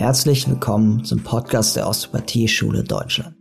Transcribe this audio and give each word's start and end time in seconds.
Herzlich 0.00 0.48
willkommen 0.48 1.04
zum 1.04 1.22
Podcast 1.22 1.76
der 1.76 1.86
Osteopathie-Schule 1.86 2.84
Deutschland. 2.84 3.36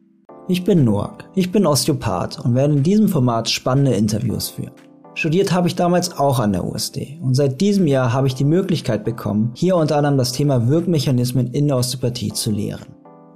Ich 0.49 0.65
bin 0.65 0.83
Noak, 0.83 1.23
ich 1.33 1.53
bin 1.53 1.65
Osteopath 1.65 2.37
und 2.43 2.53
werde 2.53 2.73
in 2.73 2.83
diesem 2.83 3.07
Format 3.07 3.49
spannende 3.49 3.93
Interviews 3.93 4.49
führen. 4.49 4.73
Studiert 5.13 5.53
habe 5.53 5.69
ich 5.69 5.75
damals 5.75 6.17
auch 6.17 6.37
an 6.37 6.51
der 6.51 6.65
USD 6.65 7.17
und 7.21 7.33
seit 7.33 7.61
diesem 7.61 7.87
Jahr 7.87 8.11
habe 8.11 8.27
ich 8.27 8.35
die 8.35 8.43
Möglichkeit 8.43 9.05
bekommen, 9.05 9.51
hier 9.55 9.77
unter 9.77 9.95
anderem 9.95 10.17
das 10.17 10.33
Thema 10.33 10.67
Wirkmechanismen 10.67 11.47
in 11.47 11.69
der 11.69 11.77
Osteopathie 11.77 12.33
zu 12.33 12.51
lehren. 12.51 12.87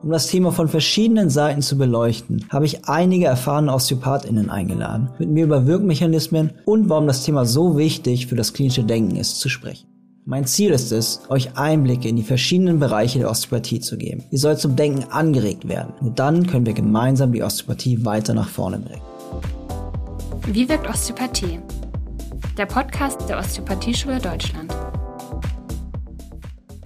Um 0.02 0.10
das 0.10 0.28
Thema 0.28 0.52
von 0.52 0.68
verschiedenen 0.68 1.30
Seiten 1.30 1.62
zu 1.62 1.78
beleuchten, 1.78 2.44
habe 2.50 2.66
ich 2.66 2.90
einige 2.90 3.28
erfahrene 3.28 3.74
OsteopathInnen 3.74 4.50
eingeladen, 4.50 5.12
mit 5.18 5.30
mir 5.30 5.46
über 5.46 5.66
Wirkmechanismen 5.66 6.52
und 6.66 6.90
warum 6.90 7.08
das 7.08 7.24
Thema 7.24 7.46
so 7.46 7.78
wichtig 7.78 8.28
für 8.28 8.36
das 8.36 8.52
klinische 8.52 8.84
Denken 8.84 9.16
ist, 9.16 9.40
zu 9.40 9.48
sprechen. 9.48 9.93
Mein 10.26 10.46
Ziel 10.46 10.71
ist 10.71 10.94
es, 10.94 11.20
euch 11.28 11.58
Einblicke 11.58 12.08
in 12.08 12.16
die 12.16 12.23
verschiedenen 12.23 12.80
Bereiche 12.80 13.20
der 13.20 13.30
Osteopathie 13.30 13.82
zu 13.82 13.98
geben. 13.98 14.23
Ihr 14.32 14.40
sollt 14.40 14.60
zum 14.60 14.77
Denken 14.77 15.04
angeregt 15.12 15.68
werden. 15.68 15.94
Nur 15.99 16.12
dann 16.12 16.48
können 16.48 16.66
wir 16.66 16.72
gemeinsam 16.72 17.34
die 17.34 17.44
Osteopathie 17.44 18.05
weiter 18.05 18.34
nach 18.34 18.48
vorne 18.48 18.80
bringen. 18.80 19.02
Wie 20.48 20.70
wirkt 20.70 20.88
Osteopathie? 20.88 21.59
Der 22.58 22.66
Podcast 22.66 23.27
der 23.27 23.38
Osteopathieschule 23.38 24.20
Deutschland. 24.20 24.73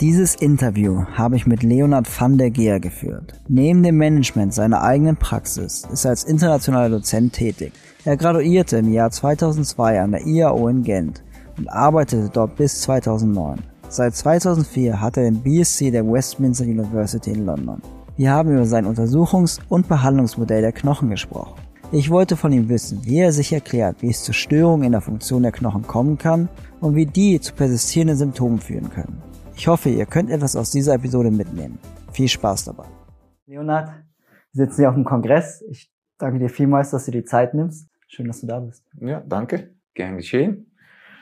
Dieses 0.01 0.33
Interview 0.33 1.03
habe 1.13 1.35
ich 1.35 1.45
mit 1.45 1.61
Leonard 1.61 2.07
van 2.19 2.39
der 2.39 2.49
Geer 2.49 2.79
geführt. 2.79 3.33
Neben 3.47 3.83
dem 3.83 3.97
Management 3.97 4.55
seiner 4.55 4.81
eigenen 4.81 5.17
Praxis 5.17 5.87
ist 5.93 6.05
er 6.05 6.11
als 6.11 6.23
internationaler 6.23 6.89
Dozent 6.89 7.33
tätig. 7.33 7.71
Er 8.03 8.17
graduierte 8.17 8.77
im 8.77 8.91
Jahr 8.91 9.11
2002 9.11 10.01
an 10.01 10.11
der 10.11 10.25
IAO 10.25 10.67
in 10.69 10.81
Gent 10.81 11.21
und 11.57 11.69
arbeitete 11.69 12.29
dort 12.31 12.55
bis 12.55 12.81
2009. 12.81 13.59
Seit 13.89 14.15
2004 14.15 14.99
hat 14.99 15.17
er 15.17 15.23
den 15.23 15.41
BSc 15.41 15.91
der 15.91 16.05
Westminster 16.05 16.65
University 16.65 17.31
in 17.31 17.45
London. 17.45 17.81
Wir 18.17 18.31
haben 18.31 18.51
über 18.51 18.65
sein 18.65 18.85
Untersuchungs- 18.85 19.59
und 19.69 19.87
Behandlungsmodell 19.87 20.61
der 20.61 20.71
Knochen 20.71 21.09
gesprochen. 21.09 21.61
Ich 21.91 22.09
wollte 22.09 22.35
von 22.35 22.51
ihm 22.51 22.67
wissen, 22.67 22.99
wie 23.05 23.19
er 23.19 23.31
sich 23.31 23.53
erklärt, 23.53 24.01
wie 24.01 24.09
es 24.09 24.23
zu 24.23 24.33
Störungen 24.33 24.85
in 24.85 24.91
der 24.91 25.01
Funktion 25.01 25.43
der 25.43 25.53
Knochen 25.53 25.83
kommen 25.83 26.17
kann 26.17 26.49
und 26.81 26.95
wie 26.95 27.05
die 27.05 27.39
zu 27.39 27.53
persistierenden 27.53 28.17
Symptomen 28.17 28.59
führen 28.59 28.89
können. 28.89 29.21
Ich 29.55 29.67
hoffe, 29.67 29.89
ihr 29.89 30.05
könnt 30.05 30.29
etwas 30.29 30.55
aus 30.57 30.71
dieser 30.71 30.95
Episode 30.95 31.31
mitnehmen. 31.31 31.79
Viel 32.11 32.27
Spaß 32.27 32.65
dabei. 32.65 32.85
Leonard, 33.45 33.89
wir 34.51 34.65
sitzen 34.65 34.81
hier 34.81 34.89
auf 34.89 34.95
dem 34.95 35.05
Kongress. 35.05 35.63
Ich 35.69 35.89
danke 36.17 36.39
dir 36.39 36.49
vielmals, 36.49 36.91
dass 36.91 37.05
du 37.05 37.11
dir 37.11 37.21
die 37.21 37.25
Zeit 37.25 37.53
nimmst. 37.53 37.87
Schön, 38.07 38.27
dass 38.27 38.41
du 38.41 38.47
da 38.47 38.59
bist. 38.59 38.83
Ja, 38.99 39.21
danke. 39.25 39.75
Gern 39.93 40.17
geschehen. 40.17 40.66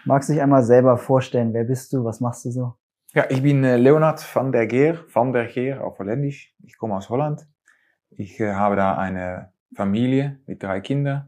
Magst 0.07 0.29
du 0.29 0.33
dich 0.33 0.41
einmal 0.41 0.61
selber 0.61 0.97
vorstellen? 0.97 1.51
Wer 1.51 1.63
bist 1.63 1.91
du? 1.91 2.05
Was 2.05 2.21
machst 2.21 2.45
du 2.45 2.51
so? 2.51 2.75
Ja, 3.15 3.25
ich 3.27 3.41
bin 3.41 3.63
äh, 3.63 3.77
Leonard 3.77 4.23
van 4.35 4.51
der 4.51 4.67
Geer, 4.67 4.99
van 5.11 5.33
der 5.33 5.47
Geer 5.47 5.83
auf 5.83 5.97
Holländisch. 5.97 6.53
Ich 6.63 6.77
komme 6.77 6.95
aus 6.95 7.09
Holland. 7.09 7.47
Ich 8.11 8.39
äh, 8.39 8.53
habe 8.53 8.75
da 8.75 8.97
eine 8.97 9.51
Familie 9.75 10.39
mit 10.45 10.61
drei 10.61 10.79
Kindern, 10.79 11.27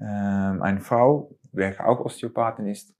ähm, 0.00 0.60
eine 0.60 0.80
Frau, 0.80 1.36
welche 1.52 1.86
auch 1.86 2.00
Osteopathin 2.00 2.66
ist 2.66 2.96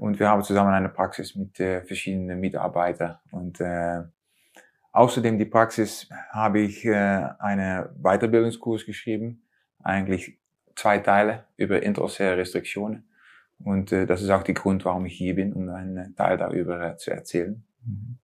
und 0.00 0.18
wir 0.18 0.28
haben 0.28 0.42
zusammen 0.42 0.74
eine 0.74 0.88
Praxis 0.88 1.36
mit 1.36 1.60
äh, 1.60 1.82
verschiedenen 1.82 2.40
Mitarbeitern. 2.40 3.18
Und 3.30 3.60
äh, 3.60 4.02
außerdem 4.90 5.38
die 5.38 5.44
Praxis 5.44 6.08
habe 6.30 6.58
ich 6.58 6.84
einen 6.90 7.86
Weiterbildungskurs 8.02 8.84
geschrieben, 8.86 9.46
eigentlich 9.84 10.36
zwei 10.74 10.98
Teile 10.98 11.44
über 11.56 11.80
interossere 11.80 12.38
Restriktionen. 12.38 13.08
Und 13.58 13.92
äh, 13.92 14.06
das 14.06 14.22
ist 14.22 14.30
auch 14.30 14.42
der 14.42 14.54
Grund, 14.54 14.84
warum 14.84 15.06
ich 15.06 15.14
hier 15.14 15.34
bin, 15.34 15.52
um 15.52 15.68
einen 15.68 16.14
Teil 16.16 16.36
darüber 16.36 16.80
äh, 16.80 16.96
zu 16.96 17.10
erzählen. 17.10 17.64
Mhm. 17.84 18.18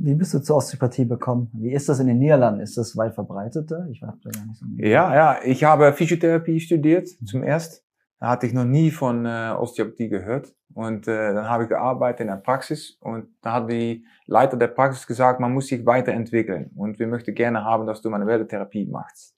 Wie 0.00 0.14
bist 0.14 0.32
du 0.32 0.38
zur 0.38 0.56
Osteopathie 0.56 1.08
gekommen? 1.08 1.50
Wie 1.54 1.72
ist 1.72 1.88
das 1.88 1.98
in 1.98 2.06
den 2.06 2.18
Niederlanden? 2.18 2.60
Ist 2.60 2.78
das 2.78 2.96
weit 2.96 3.14
verbreiteter? 3.14 3.88
Ich 3.90 4.00
weiß 4.00 4.14
da 4.22 4.30
gar 4.30 4.46
nicht 4.46 4.58
so. 4.58 4.66
Ja, 4.76 5.14
ja, 5.14 5.38
ich 5.44 5.64
habe 5.64 5.92
Physiotherapie 5.92 6.60
studiert 6.60 7.08
mhm. 7.20 7.26
zum 7.26 7.42
erst. 7.42 7.84
Da 8.20 8.28
hatte 8.28 8.46
ich 8.46 8.52
noch 8.52 8.64
nie 8.64 8.90
von 8.90 9.26
äh, 9.26 9.54
Osteopathie 9.58 10.08
gehört. 10.08 10.54
Und 10.74 11.08
äh, 11.08 11.34
dann 11.34 11.48
habe 11.48 11.64
ich 11.64 11.68
gearbeitet 11.68 12.20
in 12.20 12.26
der 12.28 12.36
Praxis 12.36 12.96
und 13.00 13.26
da 13.42 13.54
hat 13.54 13.70
die 13.70 14.04
Leiter 14.26 14.56
der 14.56 14.68
Praxis 14.68 15.06
gesagt, 15.06 15.40
man 15.40 15.52
muss 15.52 15.66
sich 15.66 15.84
weiterentwickeln 15.84 16.70
und 16.76 17.00
wir 17.00 17.08
möchten 17.08 17.34
gerne 17.34 17.64
haben, 17.64 17.86
dass 17.86 18.00
du 18.00 18.10
manuelle 18.10 18.46
Therapie 18.46 18.86
machst. 18.86 19.34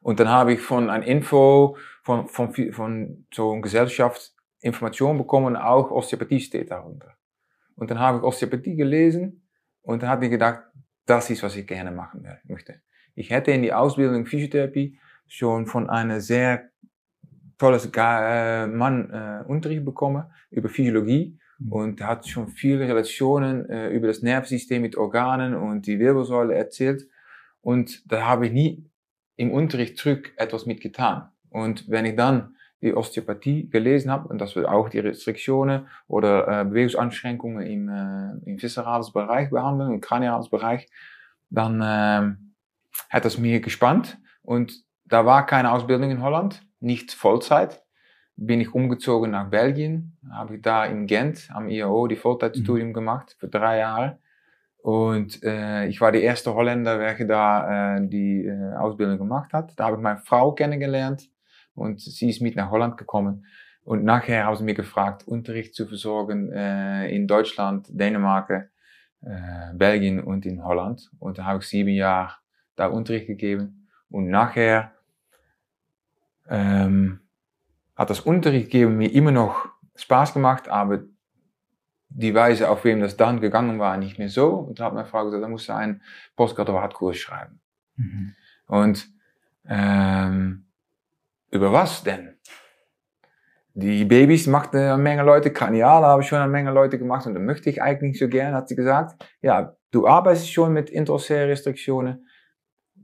Und 0.00 0.20
dann 0.20 0.28
habe 0.28 0.54
ich 0.54 0.60
von 0.60 0.88
ein 0.88 1.02
Info 1.02 1.76
von, 2.04 2.28
von, 2.28 2.54
von 2.72 3.26
so 3.32 3.52
einer 3.52 3.62
Gesellschaft 3.62 4.32
Informationen 4.60 5.18
bekommen, 5.18 5.56
auch 5.56 5.90
Osteopathie 5.90 6.40
steht 6.40 6.70
darunter. 6.70 7.16
Und 7.74 7.90
dann 7.90 7.98
habe 7.98 8.18
ich 8.18 8.24
Osteopathie 8.24 8.76
gelesen 8.76 9.46
und 9.82 10.02
dann 10.02 10.10
habe 10.10 10.26
ich 10.26 10.30
gedacht, 10.30 10.62
das 11.06 11.28
ist, 11.30 11.42
was 11.42 11.56
ich 11.56 11.66
gerne 11.66 11.90
machen 11.90 12.26
möchte. 12.44 12.80
Ich 13.14 13.30
hätte 13.30 13.50
in 13.50 13.62
die 13.62 13.72
Ausbildung 13.72 14.26
Physiotherapie 14.26 14.98
schon 15.26 15.66
von 15.66 15.90
einer 15.90 16.20
sehr 16.20 16.70
tolles 17.58 17.90
äh, 17.94 18.66
Mann 18.66 19.10
äh, 19.10 19.44
Unterricht 19.46 19.84
bekommen 19.84 20.24
über 20.50 20.68
Physiologie 20.68 21.38
mhm. 21.58 21.72
und 21.72 22.00
hat 22.00 22.26
schon 22.26 22.48
viele 22.48 22.80
Relationen 22.88 23.68
äh, 23.68 23.88
über 23.90 24.06
das 24.06 24.22
Nervensystem 24.22 24.82
mit 24.82 24.96
Organen 24.96 25.54
und 25.54 25.86
die 25.86 25.98
Wirbelsäule 25.98 26.54
erzählt. 26.54 27.08
Und 27.60 28.10
da 28.10 28.26
habe 28.26 28.46
ich 28.46 28.52
nie 28.52 28.90
im 29.36 29.52
Unterricht 29.52 29.96
zurück 29.96 30.32
etwas 30.36 30.66
mitgetan. 30.66 31.30
Und 31.54 31.88
wenn 31.88 32.04
ich 32.04 32.16
dann 32.16 32.56
die 32.82 32.94
Osteopathie 32.94 33.70
gelesen 33.70 34.10
habe, 34.10 34.28
und 34.28 34.40
das 34.40 34.56
wird 34.56 34.66
auch 34.66 34.88
die 34.88 34.98
Restriktionen 34.98 35.86
oder 36.08 36.62
äh, 36.62 36.64
Bewegungsanschränkungen 36.64 37.64
im, 37.64 37.88
äh, 37.88 38.50
im 38.50 38.60
viszerales 38.60 39.12
Bereich 39.12 39.50
behandeln, 39.50 39.94
im 39.94 40.00
kraniales 40.00 40.48
Bereich, 40.48 40.88
dann 41.50 41.80
äh, 41.80 42.34
hat 43.08 43.24
das 43.24 43.38
mir 43.38 43.60
gespannt. 43.60 44.18
Und 44.42 44.82
da 45.04 45.24
war 45.24 45.46
keine 45.46 45.70
Ausbildung 45.70 46.10
in 46.10 46.22
Holland 46.22 46.60
nicht 46.80 47.12
Vollzeit. 47.12 47.84
Bin 48.34 48.60
ich 48.60 48.74
umgezogen 48.74 49.30
nach 49.30 49.48
Belgien, 49.48 50.16
habe 50.32 50.56
ich 50.56 50.62
da 50.62 50.84
in 50.86 51.06
Gent 51.06 51.50
am 51.54 51.68
IAO 51.68 52.08
die 52.08 52.16
Vollzeitstudium 52.16 52.88
mhm. 52.88 52.94
gemacht 52.94 53.36
für 53.38 53.46
drei 53.46 53.78
Jahre. 53.78 54.18
Und 54.78 55.40
äh, 55.44 55.86
ich 55.86 56.00
war 56.00 56.10
die 56.10 56.22
erste 56.22 56.52
Holländer, 56.52 56.98
welche 56.98 57.26
da 57.26 57.96
äh, 57.96 58.08
die 58.08 58.44
äh, 58.44 58.74
Ausbildung 58.74 59.18
gemacht 59.18 59.52
hat. 59.52 59.72
Da 59.78 59.84
habe 59.84 59.96
ich 59.96 60.02
meine 60.02 60.18
Frau 60.18 60.50
kennengelernt 60.50 61.30
und 61.74 62.00
sie 62.00 62.30
ist 62.30 62.40
mit 62.40 62.56
nach 62.56 62.70
Holland 62.70 62.96
gekommen. 62.96 63.46
Und 63.82 64.04
nachher 64.04 64.44
haben 64.44 64.56
sie 64.56 64.64
mir 64.64 64.74
gefragt, 64.74 65.28
Unterricht 65.28 65.74
zu 65.74 65.86
versorgen 65.86 66.50
äh, 66.50 67.08
in 67.14 67.26
Deutschland, 67.26 67.86
Dänemark, 67.90 68.70
äh, 69.20 69.74
Belgien 69.74 70.22
und 70.22 70.46
in 70.46 70.64
Holland. 70.64 71.10
Und 71.18 71.38
da 71.38 71.44
habe 71.44 71.58
ich 71.58 71.68
sieben 71.68 71.90
Jahre 71.90 72.36
da 72.76 72.86
Unterricht 72.86 73.26
gegeben. 73.26 73.88
Und 74.08 74.28
nachher 74.28 74.92
ähm, 76.48 77.20
hat 77.96 78.10
das 78.10 78.20
Unterricht 78.20 78.70
geben 78.70 78.96
mir 78.96 79.12
immer 79.12 79.32
noch 79.32 79.68
Spaß 79.96 80.34
gemacht, 80.34 80.68
aber 80.68 81.04
die 82.08 82.34
Weise, 82.34 82.70
auf 82.70 82.84
wem 82.84 83.00
das 83.00 83.16
dann 83.16 83.40
gegangen 83.40 83.78
war, 83.78 83.96
nicht 83.96 84.18
mehr 84.18 84.28
so. 84.28 84.50
Und 84.54 84.78
da 84.78 84.86
hat 84.86 84.94
meine 84.94 85.06
Frau 85.06 85.24
gesagt, 85.24 85.42
da 85.42 85.48
musst 85.48 85.68
du 85.68 85.74
einen 85.74 86.02
Postgraduatkurs 86.36 87.16
schreiben. 87.16 87.60
Mhm. 87.96 88.34
Und 88.66 89.08
ähm, 89.66 90.66
über 91.54 91.72
was 91.72 92.02
denn? 92.02 92.36
Die 93.74 94.04
Babys 94.04 94.46
machten 94.46 94.76
eine 94.76 94.96
Menge 94.96 95.22
Leute, 95.22 95.52
Kraniale 95.52 96.06
habe 96.06 96.22
ich 96.22 96.28
schon 96.28 96.38
eine 96.38 96.50
Menge 96.50 96.70
Leute 96.70 96.98
gemacht 96.98 97.26
und 97.26 97.34
dann 97.34 97.44
möchte 97.44 97.70
ich 97.70 97.82
eigentlich 97.82 98.18
so 98.18 98.28
gern, 98.28 98.54
hat 98.54 98.68
sie 98.68 98.76
gesagt. 98.76 99.24
Ja, 99.42 99.76
du 99.90 100.06
arbeitest 100.06 100.52
schon 100.52 100.72
mit 100.72 100.90
introsere 100.90 101.48
Restriktionen 101.48 102.24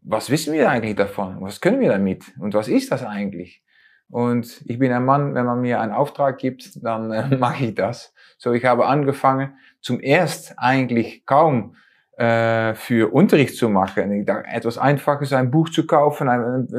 was 0.02 0.30
wissen 0.30 0.52
wir 0.52 0.70
eigentlich 0.70 0.96
davon? 0.96 1.40
Was 1.40 1.60
können 1.60 1.80
wir 1.80 1.90
damit? 1.90 2.24
Und 2.38 2.54
was 2.54 2.68
ist 2.68 2.90
das 2.90 3.04
eigentlich? 3.04 3.62
Und 4.08 4.62
ich 4.66 4.78
bin 4.78 4.92
ein 4.92 5.04
Mann, 5.04 5.34
wenn 5.34 5.46
man 5.46 5.60
mir 5.60 5.80
einen 5.80 5.92
Auftrag 5.92 6.38
gibt, 6.38 6.84
dann 6.84 7.12
äh, 7.12 7.36
mache 7.38 7.66
ich 7.66 7.74
das. 7.74 8.12
So, 8.38 8.52
ich 8.52 8.64
habe 8.64 8.86
angefangen, 8.86 9.54
zum 9.80 10.00
erst 10.00 10.54
eigentlich 10.58 11.24
kaum 11.26 11.76
äh, 12.20 12.74
für 12.74 13.14
Unterricht 13.14 13.56
zu 13.56 13.70
machen. 13.70 14.28
Etwas 14.28 14.76
Einfaches, 14.76 15.32
ein 15.32 15.50
Buch 15.50 15.70
zu 15.70 15.86
kaufen, 15.86 16.28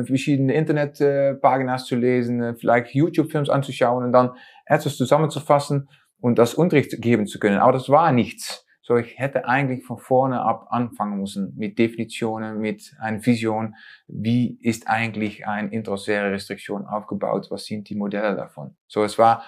verschiedene 0.06 0.54
Internetpaginas 0.54 1.88
zu 1.88 1.96
lesen, 1.96 2.44
äh, 2.44 2.54
vielleicht 2.54 2.94
YouTube-Films 2.94 3.50
anzuschauen 3.50 4.04
und 4.04 4.12
dann 4.12 4.36
etwas 4.68 4.98
zusammenzufassen 4.98 5.90
und 6.20 6.38
das 6.38 6.54
Unterricht 6.54 7.02
geben 7.02 7.26
zu 7.26 7.40
können. 7.40 7.58
Aber 7.58 7.72
das 7.72 7.90
war 7.90 8.12
nichts. 8.12 8.68
So, 8.84 8.98
ich 8.98 9.18
hätte 9.18 9.48
eigentlich 9.48 9.84
von 9.84 9.98
vorne 9.98 10.42
ab 10.42 10.68
anfangen 10.70 11.20
müssen 11.20 11.56
mit 11.58 11.80
Definitionen, 11.80 12.60
mit 12.60 12.94
einer 13.00 13.26
Vision. 13.26 13.74
Wie 14.08 14.60
ist 14.62 14.88
eigentlich 14.88 15.48
eine 15.48 15.72
introsere 15.72 16.32
Restriktion 16.32 16.86
aufgebaut? 16.86 17.48
Was 17.50 17.66
sind 17.66 17.90
die 17.90 17.96
Modelle 17.96 18.36
davon? 18.36 18.76
So, 18.88 19.04
es 19.04 19.18
war 19.18 19.44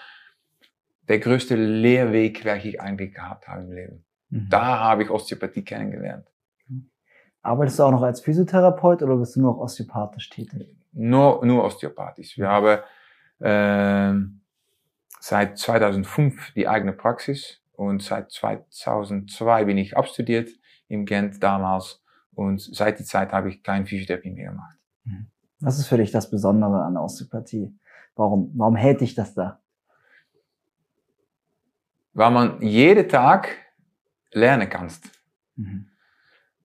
der 1.07 1.19
größte 1.19 1.55
Lehrweg, 1.55 2.45
welchen 2.45 2.69
ich 2.69 2.81
eigentlich 2.81 3.13
gehabt 3.13 3.47
habe 3.47 3.61
im 3.61 3.71
Leben. 3.71 4.05
Mhm. 4.33 4.49
Da 4.49 4.79
habe 4.79 5.03
ich 5.03 5.11
Osteopathie 5.11 5.63
kennengelernt. 5.63 6.27
Arbeitest 7.43 7.77
du 7.77 7.83
auch 7.83 7.91
noch 7.91 8.01
als 8.01 8.21
Physiotherapeut 8.21 9.03
oder 9.03 9.17
bist 9.17 9.35
du 9.35 9.41
nur 9.41 9.59
osteopathisch 9.59 10.29
tätig? 10.29 10.75
Nur, 10.93 11.45
nur 11.45 11.63
osteopathisch. 11.65 12.37
Wir 12.37 12.47
haben 12.47 12.79
äh, 13.39 14.13
seit 15.19 15.57
2005 15.57 16.53
die 16.53 16.67
eigene 16.67 16.93
Praxis 16.93 17.61
und 17.73 18.01
seit 18.01 18.31
2002 18.31 19.65
bin 19.65 19.77
ich 19.77 19.95
abstudiert 19.97 20.49
im 20.87 21.05
Gent 21.05 21.43
damals 21.43 22.01
und 22.33 22.61
seit 22.61 22.99
die 22.99 23.03
Zeit 23.03 23.33
habe 23.33 23.49
ich 23.49 23.61
keine 23.61 23.85
Physiotherapie 23.85 24.31
mehr 24.31 24.49
gemacht. 24.51 24.77
Mhm. 25.03 25.27
Was 25.59 25.77
ist 25.77 25.87
für 25.87 25.97
dich 25.97 26.11
das 26.11 26.29
Besondere 26.29 26.81
an 26.81 26.97
Osteopathie? 26.97 27.77
Warum, 28.15 28.51
warum 28.55 28.75
hält 28.75 29.01
dich 29.01 29.13
das 29.13 29.33
da? 29.33 29.59
Weil 32.13 32.31
man 32.31 32.61
jeden 32.61 33.09
Tag 33.09 33.62
lernen 34.33 34.69
kannst. 34.69 35.09
Mhm. 35.55 35.87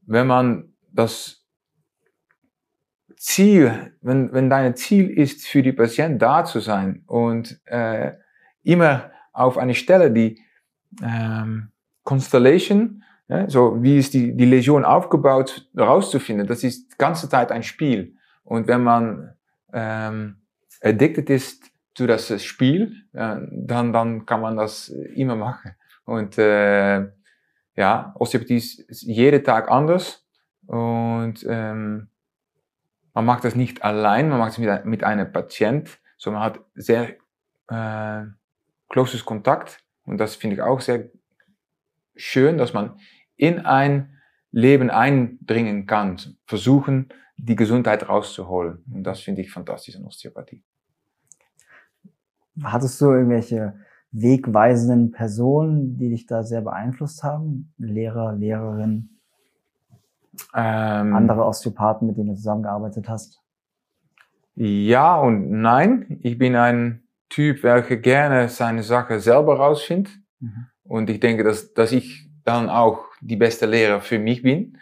Wenn 0.02 0.26
man 0.26 0.72
das 0.92 1.44
Ziel, 3.16 3.92
wenn, 4.00 4.32
wenn 4.32 4.48
dein 4.48 4.76
Ziel 4.76 5.10
ist, 5.10 5.46
für 5.46 5.62
die 5.62 5.72
Patient 5.72 6.20
da 6.22 6.44
zu 6.44 6.60
sein 6.60 7.02
und 7.06 7.60
äh, 7.66 8.12
immer 8.62 9.10
auf 9.32 9.58
eine 9.58 9.74
Stelle 9.74 10.10
die 10.10 10.40
ähm, 11.02 11.70
Constellation, 12.04 13.02
ja, 13.28 13.48
so 13.50 13.82
wie 13.82 13.98
ist 13.98 14.14
die, 14.14 14.34
die 14.34 14.46
Lesion 14.46 14.84
aufgebaut, 14.84 15.68
rauszufinden, 15.76 16.46
das 16.46 16.64
ist 16.64 16.92
die 16.92 16.98
ganze 16.98 17.28
Zeit 17.28 17.52
ein 17.52 17.62
Spiel. 17.62 18.16
Und 18.44 18.66
wenn 18.68 18.82
man 18.82 19.34
ähm, 19.72 20.36
addicted 20.80 21.28
ist 21.28 21.64
zu 21.94 22.06
das 22.06 22.42
Spiel, 22.42 23.04
äh, 23.12 23.36
dann, 23.50 23.92
dann 23.92 24.24
kann 24.24 24.40
man 24.40 24.56
das 24.56 24.88
immer 24.88 25.36
machen. 25.36 25.72
Und 26.04 26.38
äh, 26.38 27.08
ja, 27.78 28.12
Osteopathie 28.18 28.56
ist 28.56 29.02
jeden 29.02 29.44
Tag 29.44 29.70
anders 29.70 30.26
und 30.66 31.46
ähm, 31.48 32.08
man 33.14 33.24
macht 33.24 33.44
das 33.44 33.54
nicht 33.54 33.84
allein, 33.84 34.28
man 34.28 34.40
macht 34.40 34.52
es 34.52 34.58
mit, 34.58 34.84
mit 34.84 35.04
einem 35.04 35.30
Patient, 35.32 36.00
so 36.16 36.32
man 36.32 36.42
hat 36.42 36.60
sehr 36.74 37.14
äh, 37.68 38.26
closes 38.88 39.24
Kontakt 39.24 39.84
und 40.04 40.18
das 40.18 40.34
finde 40.34 40.56
ich 40.56 40.62
auch 40.62 40.80
sehr 40.80 41.08
schön, 42.16 42.58
dass 42.58 42.74
man 42.74 42.98
in 43.36 43.60
ein 43.60 44.18
Leben 44.50 44.90
eindringen 44.90 45.86
kann, 45.86 46.20
versuchen, 46.46 47.10
die 47.36 47.54
Gesundheit 47.54 48.08
rauszuholen. 48.08 48.82
Und 48.92 49.04
das 49.04 49.20
finde 49.20 49.42
ich 49.42 49.52
fantastisch 49.52 49.94
an 49.94 50.04
Osteopathie. 50.04 50.64
Hattest 52.60 53.00
du 53.00 53.12
irgendwelche 53.12 53.78
wegweisenden 54.10 55.10
Personen, 55.10 55.98
die 55.98 56.10
dich 56.10 56.26
da 56.26 56.42
sehr 56.42 56.62
beeinflusst 56.62 57.22
haben? 57.22 57.72
Lehrer, 57.78 58.34
Lehrerin? 58.34 59.10
Ähm, 60.54 61.14
andere 61.14 61.44
Osteopathen, 61.44 62.06
mit 62.06 62.16
denen 62.16 62.28
du 62.28 62.34
zusammengearbeitet 62.34 63.08
hast? 63.08 63.40
Ja 64.54 65.20
und 65.20 65.50
nein. 65.50 66.18
Ich 66.22 66.38
bin 66.38 66.56
ein 66.56 67.02
Typ, 67.28 67.62
welcher 67.62 67.96
gerne 67.96 68.48
seine 68.48 68.82
Sache 68.82 69.20
selber 69.20 69.56
rausfindet. 69.58 70.12
Mhm. 70.40 70.66
Und 70.84 71.10
ich 71.10 71.20
denke, 71.20 71.44
dass, 71.44 71.74
dass 71.74 71.92
ich 71.92 72.28
dann 72.44 72.70
auch 72.70 73.04
die 73.20 73.36
beste 73.36 73.66
Lehrer 73.66 74.00
für 74.00 74.18
mich 74.18 74.42
bin. 74.42 74.78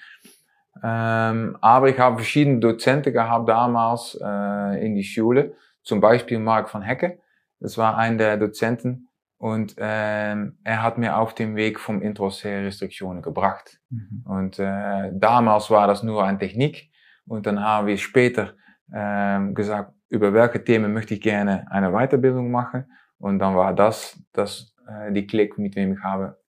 Ähm, 0.82 1.56
aber 1.61 1.88
ich 1.88 1.99
habe 1.99 2.17
verschiedene 2.17 2.61
Dozenten 2.61 3.12
gehabt 3.12 3.49
damals 3.49 4.17
äh, 4.23 4.87
in 4.87 4.94
die 4.94 5.05
Schule. 5.05 5.55
Zum 5.82 6.00
Beispiel 6.00 6.38
Mark 6.38 6.73
van 6.73 6.82
Hecke. 6.82 7.19
Das 7.61 7.76
war 7.76 7.96
ein 7.96 8.19
der 8.19 8.37
Dozenten. 8.37 9.06
Und 9.38 9.77
ähm, 9.79 10.59
er 10.65 10.83
hat 10.83 10.97
mir 10.97 11.19
auf 11.19 11.35
dem 11.35 11.56
Weg 11.56 11.79
vom 11.79 12.00
Introsea-Restriktionen 12.00 13.23
gebracht. 13.23 13.79
Mhm. 13.91 14.23
Und 14.25 14.59
äh, 14.59 15.11
damals 15.12 15.71
war 15.71 15.87
das 15.87 16.03
nur 16.03 16.25
eine 16.25 16.38
Technik. 16.38 16.91
Und 17.27 17.47
dann 17.47 17.62
haben 17.62 17.87
wir 17.87 17.99
später 17.99 18.55
ähm, 18.93 19.55
gesagt, 19.55 19.93
über 20.09 20.33
welche 20.33 20.62
Themen 20.65 20.93
möchte 20.93 21.15
ich 21.15 21.21
gerne 21.21 21.67
eine 21.71 21.91
Weiterbildung 21.91 22.50
machen. 22.50 22.87
Und 23.19 23.38
dann 23.38 23.56
war 23.56 23.75
das, 23.75 24.23
das 24.33 24.75
äh, 24.88 25.12
die 25.12 25.27
Klick, 25.27 25.59
mit 25.59 25.77
wem 25.77 25.94
ich 25.94 26.03
habe. 26.03 26.38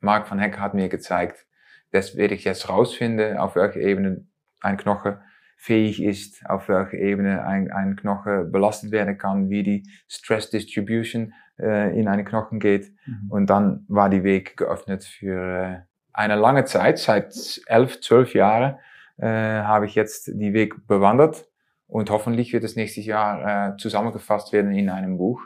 Mark 0.00 0.30
van 0.30 0.38
Heck 0.38 0.58
hat 0.58 0.74
mir 0.74 0.88
gezeigt, 0.88 1.46
das 1.90 2.16
werde 2.16 2.34
ich 2.34 2.44
jetzt 2.44 2.68
rausfinden, 2.68 3.38
auf 3.38 3.56
welcher 3.56 3.80
Ebene 3.80 4.26
ein 4.60 4.76
Knochen 4.76 5.16
fähig 5.56 6.02
ist, 6.02 6.44
auf 6.48 6.68
welcher 6.68 6.94
Ebene 6.98 7.44
ein, 7.44 7.70
ein 7.70 7.96
Knochen 7.96 8.52
belastet 8.52 8.90
werden 8.90 9.16
kann, 9.16 9.48
wie 9.48 9.62
die 9.62 9.88
Stress 10.06 10.50
Distribution 10.50 11.32
äh, 11.58 11.98
in 11.98 12.08
einen 12.08 12.24
Knochen 12.24 12.60
geht. 12.60 12.92
Mhm. 13.06 13.30
Und 13.30 13.50
dann 13.50 13.84
war 13.88 14.08
die 14.08 14.24
Weg 14.24 14.56
geöffnet 14.56 15.04
für 15.04 15.40
äh, 15.40 15.76
eine 16.12 16.36
lange 16.36 16.64
Zeit, 16.64 16.98
seit 16.98 17.60
elf, 17.66 18.00
zwölf 18.00 18.34
Jahren 18.34 18.76
äh, 19.18 19.26
habe 19.26 19.86
ich 19.86 19.94
jetzt 19.94 20.28
die 20.28 20.52
Weg 20.52 20.86
bewandert 20.86 21.46
und 21.86 22.10
hoffentlich 22.10 22.52
wird 22.52 22.64
es 22.64 22.76
nächstes 22.76 23.06
Jahr 23.06 23.74
äh, 23.74 23.76
zusammengefasst 23.76 24.52
werden 24.52 24.72
in 24.72 24.90
einem 24.90 25.18
Buch. 25.18 25.40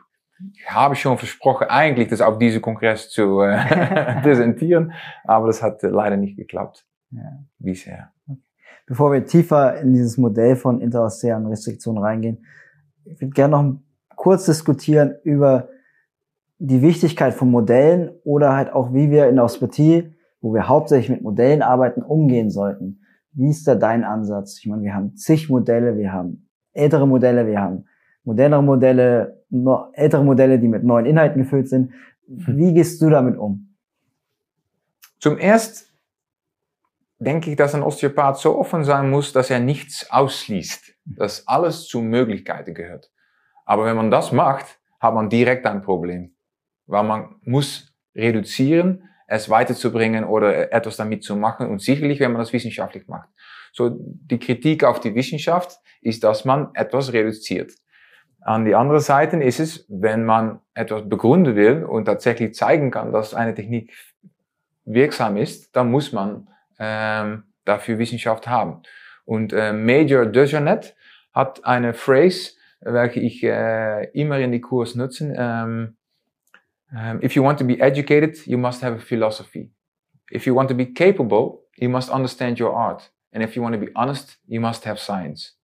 Ich 0.54 0.70
habe 0.70 0.96
schon 0.96 1.18
versprochen, 1.18 1.68
eigentlich 1.68 2.08
das 2.08 2.20
auf 2.20 2.38
diesem 2.38 2.62
Kongress 2.62 3.10
zu 3.10 3.40
äh, 3.40 4.20
präsentieren, 4.22 4.92
aber 5.24 5.48
das 5.48 5.62
hat 5.62 5.82
leider 5.82 6.16
nicht 6.16 6.36
geklappt 6.36 6.86
ja. 7.10 7.44
bisher. 7.58 8.12
Okay. 8.26 8.38
Bevor 8.86 9.12
wir 9.12 9.24
tiefer 9.24 9.80
in 9.80 9.92
dieses 9.92 10.18
Modell 10.18 10.56
von 10.56 10.80
interostearen 10.80 11.46
Restriktionen 11.46 12.02
reingehen, 12.02 12.44
ich 13.04 13.20
würde 13.20 13.32
gerne 13.32 13.56
noch 13.56 13.78
kurz 14.16 14.46
diskutieren 14.46 15.14
über 15.22 15.68
die 16.62 16.82
Wichtigkeit 16.82 17.32
von 17.32 17.50
Modellen 17.50 18.10
oder 18.22 18.54
halt 18.54 18.70
auch, 18.72 18.92
wie 18.92 19.10
wir 19.10 19.28
in 19.28 19.36
der 19.36 19.46
Osteopathie, 19.46 20.14
wo 20.42 20.52
wir 20.52 20.68
hauptsächlich 20.68 21.08
mit 21.08 21.22
Modellen 21.22 21.62
arbeiten, 21.62 22.02
umgehen 22.02 22.50
sollten. 22.50 23.00
Wie 23.32 23.48
ist 23.48 23.66
da 23.66 23.74
dein 23.74 24.04
Ansatz? 24.04 24.58
Ich 24.58 24.66
meine, 24.66 24.82
wir 24.82 24.94
haben 24.94 25.16
zig 25.16 25.48
Modelle, 25.48 25.96
wir 25.96 26.12
haben 26.12 26.48
ältere 26.74 27.08
Modelle, 27.08 27.46
wir 27.46 27.60
haben 27.60 27.86
modernere 28.24 28.62
Modelle, 28.62 29.42
ältere 29.94 30.22
Modelle, 30.22 30.58
die 30.58 30.68
mit 30.68 30.84
neuen 30.84 31.06
Inhalten 31.06 31.42
gefüllt 31.42 31.68
sind. 31.68 31.92
Wie 32.26 32.74
gehst 32.74 33.00
du 33.00 33.08
damit 33.08 33.38
um? 33.38 33.74
Zum 35.18 35.38
erst 35.38 35.90
denke 37.18 37.50
ich, 37.50 37.56
dass 37.56 37.74
ein 37.74 37.82
Osteopath 37.82 38.36
so 38.38 38.58
offen 38.58 38.84
sein 38.84 39.08
muss, 39.08 39.32
dass 39.32 39.48
er 39.48 39.60
nichts 39.60 40.10
ausschließt, 40.10 40.94
dass 41.06 41.48
alles 41.48 41.86
zu 41.86 42.02
Möglichkeiten 42.02 42.74
gehört. 42.74 43.10
Aber 43.64 43.86
wenn 43.86 43.96
man 43.96 44.10
das 44.10 44.30
macht, 44.30 44.78
hat 44.98 45.14
man 45.14 45.30
direkt 45.30 45.66
ein 45.66 45.80
Problem, 45.80 46.34
weil 46.90 47.04
man 47.04 47.36
muss 47.42 47.94
reduzieren, 48.14 49.08
es 49.26 49.48
weiterzubringen 49.48 50.24
oder 50.24 50.72
etwas 50.72 50.96
damit 50.96 51.22
zu 51.22 51.36
machen 51.36 51.68
und 51.68 51.80
sicherlich, 51.80 52.18
wenn 52.18 52.32
man 52.32 52.40
das 52.40 52.52
wissenschaftlich 52.52 53.06
macht. 53.06 53.28
So, 53.72 53.96
die 54.00 54.38
Kritik 54.38 54.82
auf 54.82 54.98
die 54.98 55.14
Wissenschaft 55.14 55.78
ist, 56.00 56.24
dass 56.24 56.44
man 56.44 56.70
etwas 56.74 57.12
reduziert. 57.12 57.72
An 58.40 58.64
die 58.64 58.74
andere 58.74 59.00
Seite 59.00 59.36
ist 59.36 59.60
es, 59.60 59.86
wenn 59.88 60.24
man 60.24 60.60
etwas 60.74 61.08
begründen 61.08 61.54
will 61.56 61.84
und 61.84 62.06
tatsächlich 62.06 62.54
zeigen 62.54 62.90
kann, 62.90 63.12
dass 63.12 63.34
eine 63.34 63.54
Technik 63.54 63.92
wirksam 64.84 65.36
ist, 65.36 65.76
dann 65.76 65.90
muss 65.90 66.12
man 66.12 66.48
ähm, 66.78 67.44
dafür 67.64 67.98
Wissenschaft 67.98 68.48
haben. 68.48 68.82
Und 69.24 69.52
äh, 69.52 69.72
Major 69.72 70.26
Dejanet 70.26 70.96
hat 71.32 71.64
eine 71.64 71.94
Phrase, 71.94 72.52
welche 72.80 73.20
ich 73.20 73.44
äh, 73.44 74.10
immer 74.12 74.38
in 74.38 74.52
die 74.52 74.60
Kurs 74.60 74.94
nutze. 74.94 75.34
Ähm, 75.36 75.96
um, 76.94 77.20
if 77.22 77.36
you 77.36 77.42
want 77.42 77.58
to 77.58 77.64
be 77.64 77.80
educated, 77.80 78.36
you 78.46 78.58
must 78.58 78.82
have 78.82 78.96
a 78.96 79.00
philosophy. 79.00 79.70
If 80.30 80.46
you 80.46 80.54
want 80.54 80.68
to 80.68 80.74
be 80.74 80.86
capable, 80.86 81.62
you 81.76 81.88
must 81.88 82.10
understand 82.10 82.58
your 82.58 82.74
art. 82.74 83.10
And 83.32 83.42
if 83.42 83.56
you 83.56 83.62
want 83.62 83.74
to 83.74 83.80
be 83.80 83.90
honest, 83.94 84.38
you 84.46 84.60
must 84.60 84.84
have 84.84 84.98
science. 84.98 85.56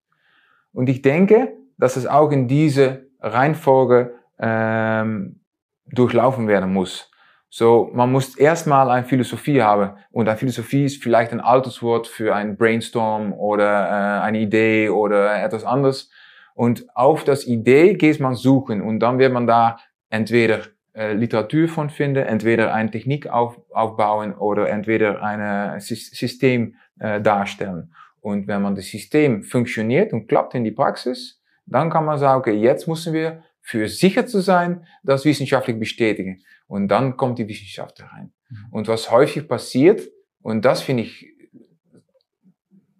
Und 0.72 0.88
ich 0.88 1.02
denke, 1.02 1.52
dass 1.78 1.96
es 1.96 2.06
auch 2.06 2.30
in 2.30 2.48
diese 2.48 3.06
Reihenfolge 3.20 4.14
ähm, 4.38 5.40
durchlaufen 5.86 6.48
werden 6.48 6.72
muss. 6.72 7.10
So, 7.48 7.90
man 7.94 8.12
muss 8.12 8.36
erstmal 8.36 8.90
eine 8.90 9.06
Philosophie 9.06 9.62
haben. 9.62 9.96
Und 10.10 10.28
eine 10.28 10.36
Philosophie 10.36 10.84
ist 10.84 11.02
vielleicht 11.02 11.32
ein 11.32 11.40
altes 11.40 11.82
Wort 11.82 12.06
für 12.06 12.34
ein 12.34 12.56
Brainstorm 12.56 13.32
oder 13.32 13.86
äh, 13.86 14.22
eine 14.22 14.40
Idee 14.40 14.90
oder 14.90 15.42
etwas 15.42 15.64
anderes. 15.64 16.10
Und 16.54 16.86
auf 16.94 17.24
das 17.24 17.46
Idee 17.46 17.94
geht 17.94 18.20
man 18.20 18.34
suchen 18.34 18.80
und 18.80 19.00
dann 19.00 19.18
wird 19.18 19.32
man 19.32 19.46
da 19.46 19.78
entweder 20.08 20.60
äh, 20.96 21.12
Literatur 21.12 21.68
von 21.68 21.90
finden, 21.90 22.24
entweder 22.24 22.72
eine 22.72 22.90
Technik 22.90 23.26
auf, 23.26 23.60
aufbauen 23.70 24.34
oder 24.34 24.70
entweder 24.70 25.22
ein 25.22 25.78
System 25.78 26.76
äh, 26.98 27.20
darstellen. 27.20 27.92
Und 28.20 28.48
wenn 28.48 28.62
man 28.62 28.74
das 28.74 28.86
System 28.86 29.42
funktioniert 29.42 30.14
und 30.14 30.26
klappt 30.26 30.54
in 30.54 30.64
die 30.64 30.70
Praxis, 30.70 31.42
dann 31.66 31.90
kann 31.90 32.06
man 32.06 32.18
sagen, 32.18 32.40
okay, 32.40 32.54
jetzt 32.54 32.88
müssen 32.88 33.12
wir 33.12 33.42
für 33.60 33.88
sicher 33.88 34.26
zu 34.26 34.40
sein, 34.40 34.86
das 35.02 35.24
wissenschaftlich 35.26 35.78
bestätigen. 35.78 36.40
Und 36.66 36.88
dann 36.88 37.16
kommt 37.16 37.38
die 37.38 37.46
Wissenschaft 37.46 38.02
rein. 38.02 38.32
Mhm. 38.48 38.56
Und 38.70 38.88
was 38.88 39.10
häufig 39.10 39.46
passiert, 39.46 40.08
und 40.40 40.64
das 40.64 40.80
finde 40.80 41.02
ich 41.02 41.26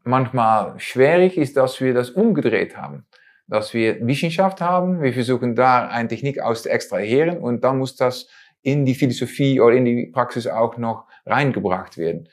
manchmal 0.05 0.79
schwierig, 0.79 1.39
ist, 1.39 1.57
dass 1.57 1.81
wir 1.81 1.95
das 1.95 2.11
umgedreht 2.11 2.77
haben. 2.77 3.07
Dass 3.49 3.75
wir 3.75 4.05
Wissenschaft 4.07 4.61
haben, 4.61 5.03
wir 5.03 5.13
versuchen 5.13 5.55
da 5.55 5.87
eine 5.87 6.09
Technik 6.09 6.41
aus 6.41 6.65
zu 6.65 6.71
extrahieren 6.71 7.39
und 7.39 7.63
dann 7.63 7.79
muss 7.79 7.95
das 7.95 8.29
in 8.63 8.85
die 8.85 8.95
Philosophie 8.95 9.61
oder 9.61 9.77
in 9.77 9.85
die 9.85 10.07
Praxis 10.07 10.49
auch 10.49 10.77
noch 10.77 11.07
reingebracht 11.25 11.97
werden. 11.97 12.29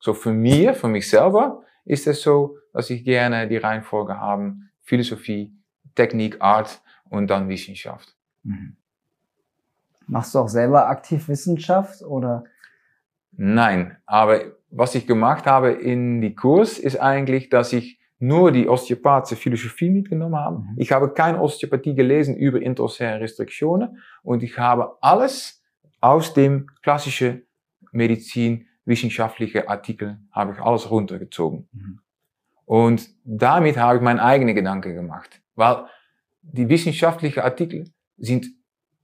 So 0.00 0.14
für 0.14 0.32
mir, 0.32 0.74
für 0.74 0.88
mich 0.88 1.08
selber, 1.08 1.62
ist 1.84 2.08
es 2.08 2.22
so, 2.22 2.58
dass 2.72 2.90
ich 2.90 3.04
gerne 3.04 3.46
die 3.46 3.56
Reihenfolge 3.56 4.18
haben, 4.18 4.70
Philosophie, 4.82 5.52
Technik, 5.94 6.40
Art 6.40 6.82
und 7.08 7.28
dann 7.28 7.48
Wissenschaft. 7.48 8.16
Mhm. 8.42 8.76
Machst 10.08 10.34
du 10.34 10.40
auch 10.40 10.48
selber 10.48 10.88
aktiv 10.88 11.28
Wissenschaft 11.28 12.02
oder? 12.02 12.44
Nein, 13.32 13.96
aber 14.06 14.40
was 14.70 14.94
ich 14.94 15.06
gemacht 15.06 15.46
habe 15.46 15.70
in 15.70 16.20
die 16.20 16.34
Kurs 16.34 16.78
ist 16.78 16.96
eigentlich, 16.96 17.48
dass 17.48 17.72
ich 17.72 17.95
nur 18.18 18.50
die 18.50 18.68
osteopathische 18.68 19.36
Philosophie 19.36 19.90
mitgenommen 19.90 20.36
habe. 20.36 20.58
Mhm. 20.58 20.74
Ich 20.76 20.92
habe 20.92 21.12
keine 21.12 21.40
Osteopathie 21.40 21.94
gelesen 21.94 22.36
über 22.36 22.60
intraosäre 22.60 23.20
Restriktionen 23.20 23.98
und 24.22 24.42
ich 24.42 24.58
habe 24.58 24.96
alles 25.00 25.62
aus 26.00 26.32
dem 26.32 26.68
klassischen 26.82 27.42
Medizin 27.92 28.66
wissenschaftliche 28.84 29.68
Artikel 29.68 30.18
habe 30.30 30.52
ich 30.52 30.60
alles 30.60 30.90
runtergezogen. 30.90 31.68
Mhm. 31.72 32.00
Und 32.64 33.08
damit 33.24 33.76
habe 33.76 33.96
ich 33.96 34.02
meinen 34.02 34.20
eigenen 34.20 34.54
Gedanken 34.54 34.94
gemacht, 34.94 35.42
weil 35.54 35.86
die 36.42 36.68
wissenschaftlichen 36.68 37.40
Artikel 37.40 37.84
sind 38.16 38.46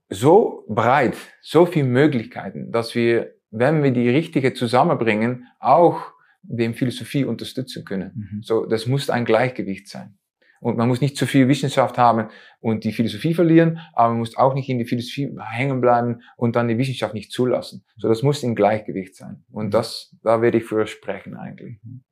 so 0.09 0.65
breit, 0.67 1.17
so 1.41 1.65
viele 1.65 1.85
Möglichkeiten, 1.85 2.71
dass 2.71 2.95
wir, 2.95 3.33
wenn 3.51 3.83
wir 3.83 3.91
die 3.91 4.09
richtige 4.09 4.53
zusammenbringen, 4.53 5.47
auch 5.59 6.13
dem 6.43 6.73
Philosophie 6.73 7.25
unterstützen 7.25 7.85
können. 7.85 8.11
Mhm. 8.15 8.43
So, 8.43 8.65
das 8.65 8.85
muss 8.85 9.09
ein 9.09 9.25
Gleichgewicht 9.25 9.87
sein. 9.87 10.17
Und 10.59 10.77
man 10.77 10.87
muss 10.87 11.01
nicht 11.01 11.17
zu 11.17 11.25
viel 11.25 11.49
Wissenschaft 11.49 11.97
haben 11.97 12.29
und 12.61 12.85
die 12.85 12.93
Philosophie 12.93 13.33
verlieren, 13.33 13.79
aber 13.91 14.09
man 14.09 14.19
muss 14.19 14.37
auch 14.37 14.53
nicht 14.53 14.69
in 14.69 14.77
die 14.77 14.85
Philosophie 14.85 15.35
hängen 15.41 15.81
bleiben 15.81 16.21
und 16.37 16.55
dann 16.55 16.69
die 16.69 16.77
Wissenschaft 16.77 17.13
nicht 17.13 17.33
zulassen. 17.33 17.83
So, 17.97 18.07
das 18.07 18.23
muss 18.23 18.43
im 18.43 18.55
Gleichgewicht 18.55 19.15
sein. 19.17 19.43
Und 19.51 19.67
mhm. 19.67 19.71
das, 19.71 20.15
da 20.23 20.41
werde 20.41 20.59
ich 20.59 20.63
für 20.63 20.87
sprechen 20.87 21.35
eigentlich. 21.35 21.79
Mhm. 21.83 22.03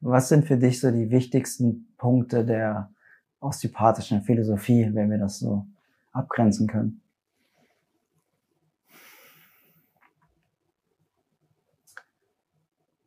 Was 0.00 0.30
sind 0.30 0.46
für 0.46 0.56
dich 0.56 0.80
so 0.80 0.90
die 0.90 1.10
wichtigsten 1.10 1.94
Punkte 1.98 2.46
der 2.46 2.90
osteopathischen 3.40 4.22
Philosophie, 4.22 4.88
wenn 4.92 5.10
wir 5.10 5.18
das 5.18 5.38
so 5.38 5.66
abgrenzen 6.12 6.66
können? 6.68 7.01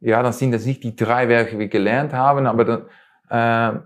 Ja, 0.06 0.22
dann 0.22 0.34
sind 0.34 0.52
das 0.52 0.66
nicht 0.66 0.84
die 0.84 0.96
drei 0.96 1.28
Werke, 1.28 1.52
die 1.52 1.60
wir 1.60 1.68
gelernt 1.68 2.14
haben, 2.14 2.46
aber 2.46 2.64
dann, 2.64 3.82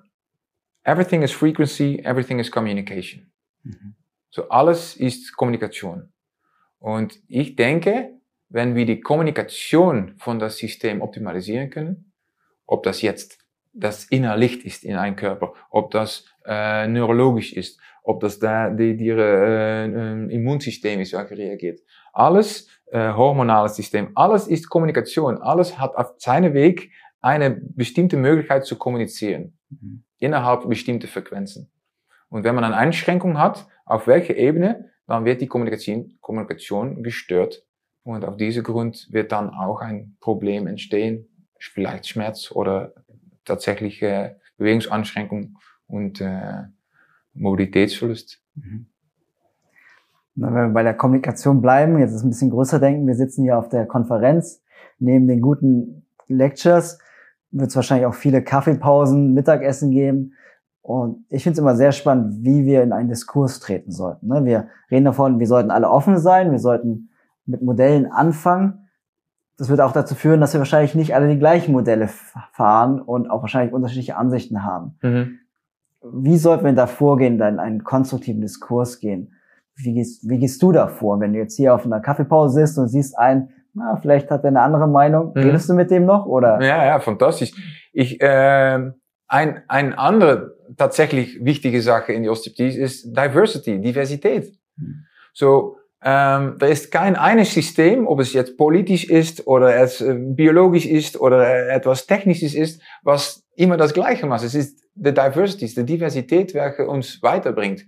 äh, 0.86 0.92
everything 0.92 1.22
is 1.22 1.32
frequency, 1.32 2.02
everything 2.04 2.40
is 2.40 2.52
communication. 2.52 3.32
Mhm. 3.64 3.96
So 4.30 4.50
alles 4.50 4.98
ist 4.98 5.36
Kommunikation. 5.38 6.12
Und 6.78 7.20
ich 7.28 7.56
denke, 7.56 8.20
wenn 8.50 8.76
wir 8.76 8.86
die 8.86 9.00
Kommunikation 9.00 10.16
von 10.18 10.40
das 10.40 10.58
System 10.58 11.02
optimalisieren 11.02 11.70
können, 11.70 12.12
ob 12.66 12.84
das 12.84 13.02
jetzt 13.02 13.40
das 13.72 14.04
Innerlicht 14.06 14.64
ist 14.66 14.84
in 14.84 14.98
einem 14.98 15.16
Körper, 15.16 15.54
ob 15.70 15.92
das 15.92 16.26
äh, 16.46 16.86
neurologisch 16.88 17.54
ist, 17.54 17.80
ob 18.04 18.20
das 18.20 18.40
da 18.40 18.70
die, 18.72 18.98
die 18.98 19.10
äh, 19.10 19.86
äh, 19.86 20.34
Immunsystem 20.34 21.00
ist, 21.00 21.14
wie 21.14 21.34
reagiert. 21.34 21.80
Alles 22.12 22.68
äh, 22.92 23.14
hormonales 23.14 23.76
System, 23.76 24.12
alles 24.16 24.48
ist 24.48 24.70
Kommunikation, 24.70 25.38
alles 25.42 25.80
hat 25.80 25.96
auf 25.96 26.14
seinem 26.18 26.54
Weg 26.54 26.92
eine 27.22 27.52
bestimmte 27.52 28.18
Möglichkeit 28.18 28.66
zu 28.66 28.78
kommunizieren 28.78 29.58
mhm. 29.70 30.04
innerhalb 30.20 30.68
bestimmter 30.68 31.08
Frequenzen. 31.08 31.70
Und 32.30 32.44
wenn 32.44 32.56
man 32.56 32.64
eine 32.64 32.78
Einschränkung 32.78 33.38
hat, 33.38 33.68
auf 33.86 34.08
welcher 34.08 34.38
Ebene, 34.38 34.92
dann 35.08 35.26
wird 35.26 35.42
die 35.42 35.48
Kommunikation, 35.48 36.18
Kommunikation 36.22 37.04
gestört. 37.04 37.66
Und 38.04 38.24
auf 38.24 38.38
diesem 38.38 38.64
Grund 38.64 39.08
wird 39.12 39.32
dann 39.32 39.50
auch 39.50 39.82
ein 39.82 40.16
Problem 40.20 40.68
entstehen, 40.68 41.28
vielleicht 41.60 42.08
Schmerz 42.08 42.52
oder 42.52 42.94
tatsächliche 43.44 44.40
Bewegungsanschränkung 44.58 45.58
und 45.88 46.22
äh, 46.22 46.64
Mobilitätsverlust. 47.34 48.42
Mhm. 48.56 48.89
Wenn 50.42 50.54
wir 50.54 50.68
bei 50.70 50.84
der 50.84 50.94
Kommunikation 50.94 51.62
bleiben, 51.62 52.00
jetzt 52.00 52.14
ist 52.14 52.24
ein 52.24 52.30
bisschen 52.30 52.50
größer 52.50 52.80
denken, 52.80 53.08
wir 53.08 53.16
sitzen 53.16 53.44
hier 53.44 53.58
auf 53.58 53.70
der 53.70 53.86
Konferenz, 53.86 54.62
neben 55.00 55.28
den 55.28 55.42
guten 55.42 56.06
Lectures 56.28 57.00
wird 57.52 57.70
es 57.70 57.76
wahrscheinlich 57.76 58.06
auch 58.06 58.14
viele 58.14 58.44
Kaffeepausen, 58.44 59.34
Mittagessen 59.34 59.92
geben. 59.92 60.34
Und 60.82 61.26
ich 61.30 61.44
finde 61.44 61.54
es 61.54 61.60
immer 61.60 61.76
sehr 61.76 61.92
spannend, 61.92 62.44
wie 62.44 62.66
wir 62.66 62.84
in 62.84 62.94
einen 62.94 63.10
Diskurs 63.10 63.60
treten 63.60 63.92
sollten. 63.92 64.28
Ne? 64.28 64.46
Wir 64.46 64.68
reden 64.92 65.06
davon, 65.06 65.40
wir 65.40 65.48
sollten 65.48 65.72
alle 65.72 65.90
offen 65.90 66.18
sein, 66.18 66.52
wir 66.52 66.60
sollten 66.60 67.10
mit 67.46 67.62
Modellen 67.62 68.06
anfangen. 68.06 68.88
Das 69.58 69.70
wird 69.70 69.82
auch 69.82 69.92
dazu 69.92 70.16
führen, 70.16 70.42
dass 70.42 70.54
wir 70.54 70.60
wahrscheinlich 70.60 70.96
nicht 70.96 71.16
alle 71.16 71.28
die 71.28 71.40
gleichen 71.40 71.72
Modelle 71.72 72.08
fahren 72.54 73.02
und 73.02 73.30
auch 73.30 73.42
wahrscheinlich 73.42 73.74
unterschiedliche 73.74 74.16
Ansichten 74.16 74.64
haben. 74.64 74.96
Mhm 75.02 75.40
wie 76.02 76.38
sollten 76.38 76.66
wir 76.66 76.74
da 76.74 76.88
vorgehen, 76.88 77.38
dann 77.38 77.56
in 77.56 77.60
einen 77.60 77.84
konstruktiven 77.84 78.42
Diskurs 78.42 79.00
gehen? 79.00 79.34
Wie 79.84 79.94
gehst, 79.94 80.28
wie 80.30 80.40
gehst 80.40 80.62
du 80.62 80.72
da 80.72 80.88
vor, 80.88 81.20
wenn 81.20 81.34
du 81.34 81.40
jetzt 81.40 81.56
hier 81.56 81.74
auf 81.74 81.86
einer 81.86 82.00
Kaffeepause 82.00 82.60
sitzt 82.60 82.78
und 82.78 82.90
siehst 82.90 83.18
einen, 83.18 83.50
na, 83.74 83.98
vielleicht 84.02 84.30
hat 84.30 84.44
er 84.44 84.50
eine 84.50 84.62
andere 84.62 84.88
Meinung, 84.88 85.32
mhm. 85.34 85.42
redest 85.42 85.70
du 85.70 85.74
mit 85.74 85.90
dem 85.90 86.06
noch, 86.06 86.26
oder? 86.26 86.62
Ja, 86.62 86.86
ja, 86.86 87.00
fantastisch. 87.00 87.52
Ich, 87.94 88.20
äh, 88.22 88.92
ein, 89.28 89.64
ein 89.68 89.94
andere 89.94 90.56
tatsächlich 90.78 91.44
wichtige 91.44 91.82
Sache 91.82 92.14
in 92.14 92.24
die 92.24 92.30
Osteopathie 92.30 92.78
ist 92.78 93.16
Diversity, 93.16 93.80
Diversität. 93.80 94.54
Mhm. 94.76 95.06
So, 95.34 95.78
ähm, 96.02 96.56
da 96.58 96.66
ist 96.66 96.92
kein 96.92 97.18
eines 97.18 97.54
System, 97.54 98.08
ob 98.08 98.22
es 98.22 98.32
jetzt 98.32 98.58
politisch 98.58 99.04
ist 99.10 99.48
oder 99.48 99.76
es 99.76 100.00
äh, 100.00 100.14
biologisch 100.14 100.86
ist 100.86 101.20
oder 101.20 101.70
etwas 101.70 102.08
technisches 102.08 102.56
ist, 102.56 102.82
was 103.04 103.44
immer 103.56 103.76
das 103.76 103.94
Gleiche 103.94 104.26
macht. 104.26 104.44
Es 104.44 104.56
ist 104.56 104.80
the 104.96 105.14
diversity, 105.14 105.68
die 105.68 105.86
Diversität, 105.86 106.54
welche 106.54 106.88
uns 106.88 107.22
weiterbringt. 107.22 107.86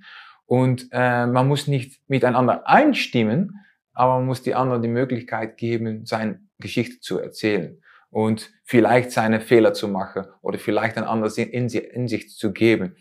Und 0.51 0.89
äh, 0.91 1.27
man 1.27 1.47
muss 1.47 1.67
nicht 1.67 2.01
miteinander 2.09 2.67
einstimmen, 2.67 3.61
aber 3.93 4.15
man 4.17 4.25
muss 4.25 4.43
die 4.43 4.53
anderen 4.53 4.81
die 4.81 4.89
Möglichkeit 4.89 5.55
geben, 5.55 6.05
seine 6.05 6.41
Geschichte 6.59 6.99
zu 6.99 7.19
erzählen 7.19 7.81
und 8.09 8.51
vielleicht 8.65 9.11
seine 9.11 9.39
Fehler 9.39 9.71
zu 9.71 9.87
machen 9.87 10.25
oder 10.41 10.59
vielleicht 10.59 10.97
ein 10.97 11.05
anderes 11.05 11.37
Insicht 11.37 12.31
zu 12.31 12.51
geben. 12.51 12.97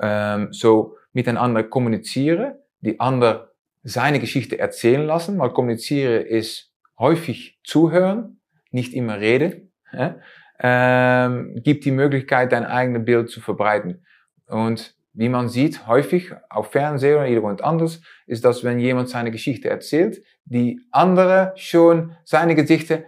Ähm, 0.00 0.52
so 0.52 0.96
miteinander 1.12 1.64
kommunizieren, 1.64 2.54
die 2.82 3.00
andere 3.00 3.52
seine 3.82 4.20
Geschichte 4.20 4.60
erzählen 4.60 5.04
lassen, 5.04 5.40
weil 5.40 5.50
kommunizieren 5.50 6.24
ist 6.24 6.72
häufig 7.00 7.58
zuhören, 7.64 8.38
nicht 8.70 8.94
immer 8.94 9.18
reden. 9.18 9.72
Ja? 9.92 10.20
ähm, 10.60 11.60
gibt 11.64 11.84
die 11.84 11.90
Möglichkeit, 11.90 12.52
dein 12.52 12.64
eigenes 12.64 13.04
Bild 13.04 13.28
zu 13.28 13.40
verbreiten. 13.40 14.06
Und 14.46 14.94
wie 15.14 15.28
man 15.28 15.48
sieht, 15.48 15.86
häufig 15.86 16.32
auf 16.48 16.70
Fernsehen 16.70 17.16
oder 17.16 17.26
irgendwo 17.26 17.62
anders, 17.62 18.00
ist, 18.26 18.44
dass 18.44 18.64
wenn 18.64 18.78
jemand 18.78 19.08
seine 19.08 19.30
Geschichte 19.30 19.68
erzählt, 19.68 20.22
die 20.44 20.80
andere 20.90 21.52
schon 21.56 22.16
seine 22.24 22.54
Geschichte 22.54 23.04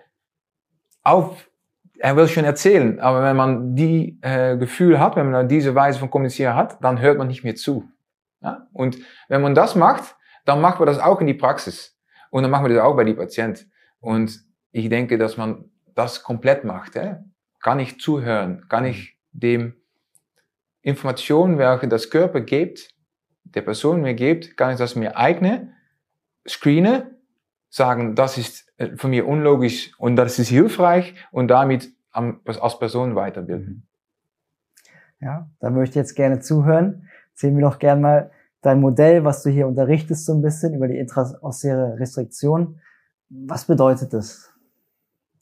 auf, 1.02 1.50
er 1.98 2.16
will 2.16 2.28
schon 2.28 2.44
erzählen, 2.44 3.00
aber 3.00 3.22
wenn 3.22 3.36
man 3.36 3.74
die 3.74 4.18
äh, 4.20 4.56
Gefühl 4.56 5.00
hat, 5.00 5.16
wenn 5.16 5.30
man 5.30 5.48
diese 5.48 5.74
Weise 5.74 5.98
von 5.98 6.10
Kommunizieren 6.10 6.54
hat, 6.54 6.82
dann 6.82 7.00
hört 7.00 7.18
man 7.18 7.28
nicht 7.28 7.44
mehr 7.44 7.54
zu. 7.54 7.88
Ja? 8.42 8.66
Und 8.72 8.98
wenn 9.28 9.40
man 9.40 9.54
das 9.54 9.74
macht, 9.74 10.16
dann 10.44 10.60
macht 10.60 10.78
man 10.78 10.86
das 10.86 10.98
auch 10.98 11.20
in 11.20 11.26
die 11.26 11.34
Praxis. 11.34 11.98
Und 12.30 12.42
dann 12.42 12.50
machen 12.50 12.66
wir 12.66 12.74
das 12.74 12.84
auch 12.84 12.96
bei 12.96 13.04
die 13.04 13.14
Patienten. 13.14 13.70
Und 14.00 14.40
ich 14.72 14.88
denke, 14.88 15.16
dass 15.18 15.36
man 15.36 15.70
das 15.94 16.22
komplett 16.22 16.64
macht. 16.64 16.96
Ja? 16.96 17.24
Kann 17.62 17.80
ich 17.80 18.00
zuhören? 18.00 18.66
Kann 18.68 18.84
ich 18.84 19.16
dem 19.32 19.74
Informationen, 20.84 21.56
welche 21.56 21.88
das 21.88 22.10
Körper 22.10 22.42
gibt, 22.42 22.94
der 23.44 23.62
Person 23.62 24.02
mir 24.02 24.14
gibt, 24.14 24.56
kann 24.56 24.72
ich 24.72 24.78
das 24.78 24.94
mir 24.94 25.16
eignen, 25.16 25.72
screenen, 26.46 27.04
sagen, 27.70 28.14
das 28.14 28.36
ist 28.36 28.72
äh, 28.76 28.94
von 28.96 29.10
mir 29.10 29.26
unlogisch 29.26 29.92
und 29.98 30.16
das 30.16 30.38
ist 30.38 30.48
hilfreich 30.48 31.14
und 31.32 31.48
damit 31.48 31.90
als 32.12 32.78
Person 32.78 33.16
weiterbilden. 33.16 33.88
Ja, 35.20 35.48
da 35.58 35.70
möchte 35.70 35.92
ich 35.92 35.96
jetzt 35.96 36.14
gerne 36.14 36.40
zuhören. 36.40 37.08
Erzähl 37.30 37.50
mir 37.50 37.62
doch 37.62 37.78
gerne 37.78 38.00
mal 38.00 38.30
dein 38.60 38.78
Modell, 38.80 39.24
was 39.24 39.42
du 39.42 39.50
hier 39.50 39.66
unterrichtest, 39.66 40.26
so 40.26 40.34
ein 40.34 40.42
bisschen 40.42 40.74
über 40.74 40.86
die 40.86 40.98
intraossiäre 40.98 41.98
Restriktion. 41.98 42.78
Was 43.30 43.64
bedeutet 43.64 44.12
das? 44.12 44.52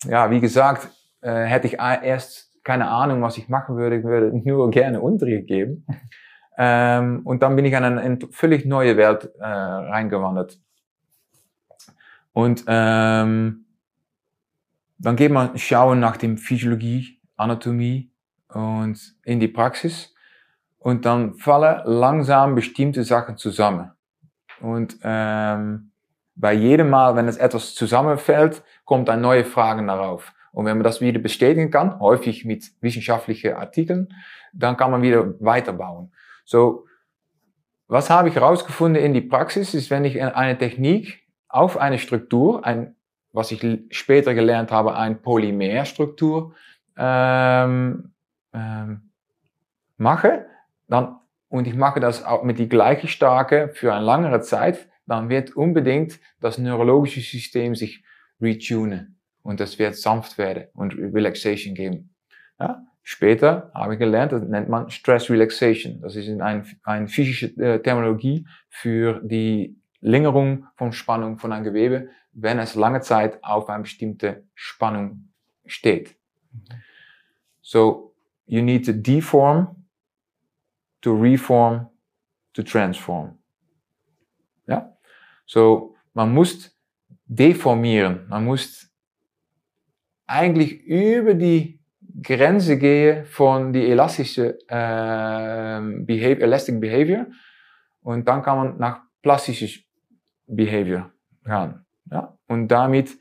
Ja, 0.04 0.30
wie 0.30 0.40
gesagt, 0.40 0.88
äh, 1.20 1.44
hätte 1.44 1.66
ich 1.66 1.78
erst 1.78 2.51
keine 2.64 2.88
Ahnung, 2.88 3.22
was 3.22 3.38
ich 3.38 3.48
machen 3.48 3.76
würde, 3.76 3.98
ich 3.98 4.04
würde 4.04 4.30
nur 4.44 4.70
gerne 4.70 5.00
Unterricht 5.00 5.46
geben. 5.46 5.86
Ähm, 6.58 7.22
und 7.24 7.42
dann 7.42 7.56
bin 7.56 7.64
ich 7.64 7.72
in 7.72 7.84
eine 7.84 8.18
völlig 8.30 8.66
neue 8.66 8.96
Welt 8.96 9.30
äh, 9.38 9.44
reingewandert. 9.44 10.58
Und 12.32 12.64
ähm, 12.66 13.66
dann 14.98 15.16
geht 15.16 15.32
man 15.32 15.56
schauen 15.58 16.00
nach 16.00 16.16
dem 16.16 16.38
Physiologie, 16.38 17.20
Anatomie 17.36 18.10
und 18.48 18.98
in 19.24 19.40
die 19.40 19.48
Praxis. 19.48 20.14
Und 20.78 21.04
dann 21.04 21.34
fallen 21.34 21.82
langsam 21.84 22.54
bestimmte 22.54 23.04
Sachen 23.04 23.36
zusammen. 23.36 23.92
Und 24.60 24.98
ähm, 25.02 25.92
bei 26.34 26.52
jedem 26.52 26.90
Mal, 26.90 27.14
wenn 27.16 27.28
es 27.28 27.36
etwas 27.36 27.74
zusammenfällt, 27.74 28.62
kommt 28.84 29.08
eine 29.10 29.20
neue 29.20 29.44
Frage 29.44 29.84
darauf. 29.86 30.32
Und 30.52 30.66
wenn 30.66 30.76
man 30.76 30.84
das 30.84 31.00
wieder 31.00 31.18
bestätigen 31.18 31.70
kann, 31.70 31.98
häufig 31.98 32.44
mit 32.44 32.70
wissenschaftlichen 32.80 33.54
Artikeln, 33.54 34.14
dann 34.52 34.76
kann 34.76 34.90
man 34.90 35.02
wieder 35.02 35.34
weiterbauen. 35.40 36.12
So, 36.44 36.86
was 37.88 38.10
habe 38.10 38.28
ich 38.28 38.34
herausgefunden 38.34 39.02
in 39.02 39.14
die 39.14 39.22
Praxis, 39.22 39.74
ist, 39.74 39.90
wenn 39.90 40.04
ich 40.04 40.22
eine 40.22 40.56
Technik 40.56 41.22
auf 41.48 41.78
eine 41.78 41.98
Struktur, 41.98 42.64
ein, 42.64 42.94
was 43.32 43.50
ich 43.50 43.66
später 43.90 44.34
gelernt 44.34 44.70
habe, 44.70 44.94
ein 44.94 45.22
Polymerstruktur 45.22 46.54
ähm, 46.96 48.12
ähm, 48.52 49.10
mache, 49.96 50.46
dann, 50.88 51.16
und 51.48 51.66
ich 51.66 51.74
mache 51.74 52.00
das 52.00 52.24
auch 52.24 52.42
mit 52.42 52.58
die 52.58 52.68
gleiche 52.68 53.08
Starke 53.08 53.70
für 53.72 53.94
eine 53.94 54.04
langere 54.04 54.42
Zeit, 54.42 54.88
dann 55.06 55.30
wird 55.30 55.56
unbedingt 55.56 56.20
das 56.40 56.58
neurologische 56.58 57.20
System 57.20 57.74
sich 57.74 58.04
retunen 58.40 59.18
und 59.42 59.60
das 59.60 59.78
wird 59.78 59.96
sanft 59.96 60.38
werden 60.38 60.68
und 60.74 60.94
Relaxation 60.94 61.74
geben. 61.74 62.14
Ja? 62.58 62.84
Später 63.02 63.72
habe 63.74 63.94
ich 63.94 63.98
gelernt, 63.98 64.32
das 64.32 64.42
nennt 64.42 64.68
man 64.68 64.88
Stress 64.90 65.28
Relaxation. 65.28 66.00
Das 66.00 66.14
ist 66.14 66.28
eine, 66.28 66.64
eine 66.84 67.08
physische 67.08 67.46
äh, 67.60 67.82
Terminologie 67.82 68.46
für 68.68 69.20
die 69.24 69.76
Längerung 70.00 70.66
von 70.76 70.92
Spannung 70.92 71.38
von 71.38 71.52
einem 71.52 71.64
Gewebe, 71.64 72.10
wenn 72.32 72.58
es 72.58 72.74
lange 72.74 73.00
Zeit 73.00 73.42
auf 73.42 73.68
eine 73.68 73.82
bestimmte 73.82 74.44
Spannung 74.54 75.32
steht. 75.66 76.16
So, 77.60 78.14
you 78.46 78.62
need 78.62 78.86
to 78.86 78.92
deform, 78.92 79.84
to 81.00 81.12
reform, 81.14 81.88
to 82.52 82.62
transform. 82.62 83.38
Ja? 84.66 84.96
So, 85.46 85.96
man 86.14 86.32
muss 86.32 86.76
deformieren, 87.26 88.28
man 88.28 88.44
muss 88.44 88.91
eigentlich 90.32 90.84
über 90.84 91.34
die 91.34 91.78
Grenze 92.22 92.78
gehe 92.78 93.24
von 93.24 93.72
die 93.72 93.86
elastische 93.90 94.58
äh, 94.68 95.80
behavior, 96.04 96.42
elastic 96.42 96.80
behavior 96.80 97.26
und 98.02 98.26
dann 98.28 98.42
kann 98.42 98.56
man 98.56 98.78
nach 98.78 99.00
plastisches 99.22 99.80
behavior 100.46 101.10
gaan. 101.44 101.84
Ja? 102.10 102.36
Und 102.48 102.68
damit 102.68 103.18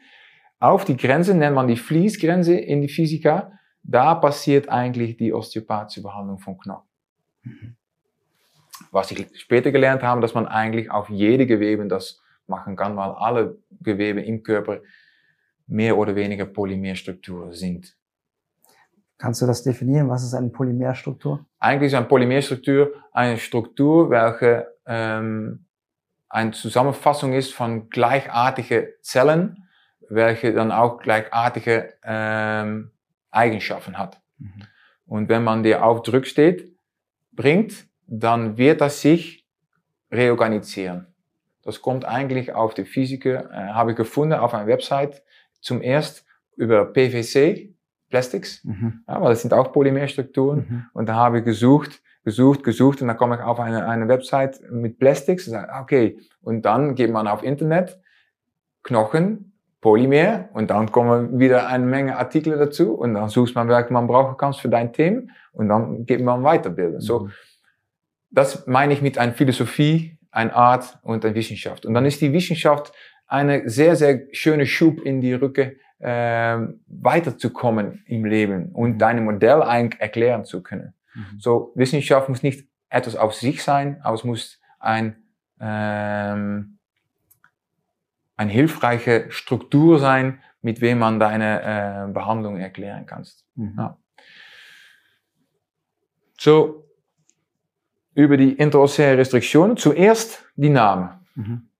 auf 0.59 0.85
die 0.85 0.95
Grenze 0.95 1.33
nennt 1.33 1.55
man 1.55 1.67
die 1.67 1.77
Fließgrenze 1.77 2.55
in 2.55 2.81
die 2.81 2.89
Physika. 2.89 3.51
Da 3.83 4.15
passiert 4.15 4.69
eigentlich 4.69 5.17
die 5.17 5.33
osteopathische 5.33 6.03
Behandlung 6.03 6.39
von 6.39 6.57
Knochen. 6.57 6.87
Was 8.91 9.11
ich 9.11 9.27
später 9.39 9.71
gelernt 9.71 10.03
habe, 10.03 10.21
dass 10.21 10.33
man 10.33 10.47
eigentlich 10.47 10.91
auf 10.91 11.09
jede 11.09 11.45
Gewebe 11.45 11.87
das 11.87 12.21
machen 12.47 12.75
kann, 12.75 12.95
weil 12.95 13.11
alle 13.11 13.57
Gewebe 13.81 14.21
im 14.21 14.43
Körper 14.43 14.81
mehr 15.71 15.97
oder 15.97 16.15
weniger 16.15 16.45
Polymerstrukturen 16.45 17.53
sind. 17.53 17.95
Kannst 19.17 19.41
du 19.41 19.45
das 19.45 19.63
definieren? 19.63 20.09
Was 20.09 20.23
ist 20.23 20.33
eine 20.33 20.49
Polymerstruktur? 20.49 21.45
Eigentlich 21.59 21.91
ist 21.91 21.97
eine 21.97 22.07
Polymerstruktur 22.07 22.91
eine 23.13 23.37
Struktur, 23.37 24.09
welche 24.09 24.67
ähm, 24.85 25.65
eine 26.27 26.51
Zusammenfassung 26.51 27.33
ist 27.33 27.53
von 27.53 27.89
gleichartigen 27.89 28.87
Zellen, 29.01 29.67
welche 30.09 30.53
dann 30.53 30.71
auch 30.71 30.99
gleichartige 30.99 31.93
ähm, 32.03 32.91
Eigenschaften 33.29 33.97
hat. 33.97 34.21
Mhm. 34.39 34.63
Und 35.05 35.29
wenn 35.29 35.43
man 35.43 35.63
die 35.63 35.75
auf 35.75 36.03
Druck 36.03 36.25
steht, 36.25 36.75
bringt, 37.31 37.85
dann 38.07 38.57
wird 38.57 38.81
das 38.81 39.01
sich 39.01 39.47
reorganisieren. 40.11 41.07
Das 41.63 41.81
kommt 41.81 42.05
eigentlich 42.05 42.53
auf 42.53 42.73
die 42.73 42.85
Physik, 42.85 43.25
äh, 43.25 43.43
habe 43.51 43.91
ich 43.91 43.97
gefunden 43.97 44.33
auf 44.33 44.53
einer 44.53 44.67
Website, 44.67 45.21
zum 45.61 45.81
erst 45.81 46.25
über 46.55 46.85
PVC, 46.85 47.73
Plastics, 48.09 48.63
mhm. 48.63 49.03
ja, 49.07 49.21
weil 49.21 49.29
das 49.29 49.41
sind 49.41 49.53
auch 49.53 49.71
Polymerstrukturen. 49.71 50.59
Mhm. 50.59 50.85
Und 50.93 51.09
da 51.09 51.15
habe 51.15 51.39
ich 51.39 51.45
gesucht, 51.45 52.01
gesucht, 52.23 52.63
gesucht 52.63 53.01
und 53.01 53.07
dann 53.07 53.17
komme 53.17 53.35
ich 53.35 53.41
auf 53.41 53.59
eine, 53.59 53.87
eine 53.87 54.07
Website 54.07 54.61
mit 54.69 54.99
Plastics 54.99 55.47
und 55.47 55.53
sage, 55.53 55.71
okay, 55.81 56.19
und 56.41 56.63
dann 56.63 56.95
geht 56.95 57.11
man 57.11 57.27
auf 57.27 57.41
Internet, 57.41 57.99
Knochen, 58.83 59.53
Polymer 59.79 60.49
und 60.53 60.69
dann 60.69 60.91
kommen 60.91 61.39
wieder 61.39 61.67
eine 61.67 61.85
Menge 61.85 62.17
Artikel 62.17 62.57
dazu 62.57 62.93
und 62.93 63.15
dann 63.15 63.29
sucht 63.29 63.55
man, 63.55 63.67
welche 63.67 63.91
man 63.91 64.05
brauchen 64.05 64.37
kann 64.37 64.53
für 64.53 64.69
dein 64.69 64.93
Thema 64.93 65.23
und 65.53 65.69
dann 65.69 66.05
geht 66.05 66.21
man 66.21 66.43
weiterbilden. 66.43 66.95
Mhm. 66.95 67.01
So, 67.01 67.29
das 68.29 68.67
meine 68.67 68.93
ich 68.93 69.01
mit 69.01 69.17
einer 69.17 69.33
Philosophie, 69.33 70.19
eine 70.29 70.55
Art 70.55 70.99
und 71.01 71.25
eine 71.25 71.35
Wissenschaft. 71.35 71.85
Und 71.85 71.93
dann 71.93 72.05
ist 72.05 72.21
die 72.21 72.31
Wissenschaft 72.31 72.93
eine 73.31 73.69
sehr, 73.69 73.95
sehr 73.95 74.27
schöne 74.33 74.65
Schub 74.65 74.99
in 75.01 75.21
die 75.21 75.33
Rücke 75.33 75.77
äh, 75.99 76.57
weiterzukommen 76.87 78.03
im 78.05 78.25
Leben 78.25 78.73
und 78.73 78.93
mhm. 78.93 78.97
deine 78.97 79.21
Modell 79.21 79.63
eigentlich 79.63 80.01
erklären 80.01 80.43
zu 80.43 80.61
können. 80.61 80.93
Mhm. 81.13 81.39
So, 81.39 81.71
Wissenschaft 81.75 82.27
muss 82.27 82.43
nicht 82.43 82.67
etwas 82.89 83.15
auf 83.15 83.33
sich 83.33 83.63
sein, 83.63 84.01
aber 84.03 84.15
es 84.15 84.25
muss 84.25 84.59
ein, 84.79 85.15
ähm, 85.61 86.77
eine 88.35 88.51
hilfreiche 88.51 89.27
Struktur 89.29 89.97
sein, 89.97 90.41
mit 90.61 90.81
wem 90.81 90.99
man 90.99 91.17
deine 91.19 91.61
äh, 92.09 92.11
Behandlung 92.11 92.57
erklären 92.57 93.05
kannst. 93.05 93.45
Mhm. 93.55 93.75
Ja. 93.77 93.97
So, 96.37 96.85
über 98.13 98.35
die 98.35 98.51
interossäre 98.51 99.19
Restriktionen. 99.19 99.77
Zuerst 99.77 100.43
die 100.57 100.69
Namen. 100.69 101.11
Mhm. 101.35 101.70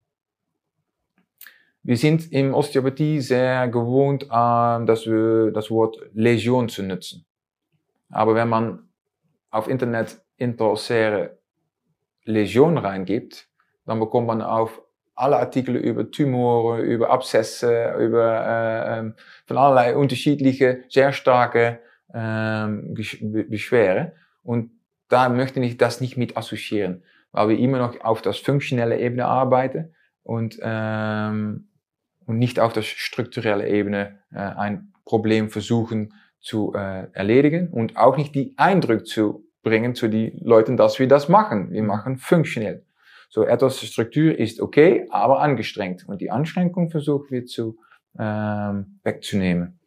Wir 1.84 1.96
sind 1.96 2.30
im 2.30 2.54
Osteopathie 2.54 3.20
sehr 3.20 3.66
gewohnt, 3.68 4.24
äh, 4.24 4.28
dass 4.28 5.06
wir 5.06 5.50
das 5.50 5.70
Wort 5.70 5.96
Läsion 6.14 6.68
zu 6.68 6.82
nutzen. 6.82 7.24
Aber 8.10 8.34
wenn 8.34 8.48
man 8.48 8.88
auf 9.50 9.68
Internet 9.68 10.20
interossäre 10.36 11.38
Läsion 12.24 12.78
reingibt, 12.78 13.48
dann 13.84 13.98
bekommt 13.98 14.28
man 14.28 14.42
auf 14.42 14.80
alle 15.14 15.38
Artikel 15.38 15.76
über 15.76 16.10
Tumoren, 16.10 16.82
über 16.84 17.10
Abszesse, 17.10 17.94
über 17.98 18.46
äh, 18.46 18.98
ähm, 18.98 19.14
von 19.46 19.58
allerlei 19.58 19.96
unterschiedliche, 19.96 20.84
sehr 20.88 21.12
starke 21.12 21.80
äh, 22.12 22.66
Beschwerden. 23.48 24.12
Und 24.42 24.70
da 25.08 25.28
möchte 25.28 25.60
ich 25.60 25.76
das 25.76 26.00
nicht 26.00 26.16
mit 26.16 26.36
assoziieren, 26.36 27.02
weil 27.32 27.50
wir 27.50 27.58
immer 27.58 27.78
noch 27.78 28.00
auf 28.00 28.22
das 28.22 28.38
funktionelle 28.38 28.98
Ebene 28.98 29.26
arbeiten 29.26 29.94
und 30.22 30.58
ähm, 30.62 31.68
und 32.26 32.38
nicht 32.38 32.60
auf 32.60 32.72
der 32.72 32.82
strukturellen 32.82 33.66
Ebene 33.66 34.18
äh, 34.32 34.38
ein 34.38 34.92
Problem 35.04 35.50
versuchen 35.50 36.14
zu 36.40 36.74
äh, 36.74 37.06
erledigen 37.12 37.68
und 37.68 37.96
auch 37.96 38.16
nicht 38.16 38.34
die 38.34 38.54
Eindruck 38.56 39.06
zu 39.06 39.44
bringen 39.62 39.94
zu 39.94 40.08
den 40.08 40.38
Leuten, 40.38 40.76
dass 40.76 40.98
wir 40.98 41.08
das 41.08 41.28
machen. 41.28 41.70
Wir 41.70 41.82
machen 41.82 42.16
funktionell. 42.16 42.84
So 43.30 43.44
etwas 43.44 43.80
Struktur 43.80 44.38
ist 44.38 44.60
okay, 44.60 45.06
aber 45.10 45.40
angestrengt. 45.40 46.06
Und 46.06 46.20
die 46.20 46.30
Anstrengung 46.30 46.90
versuchen 46.90 47.30
wir 47.30 47.46
zu 47.46 47.78
ähm, 48.18 48.98
wegzunehmen. 49.04 49.78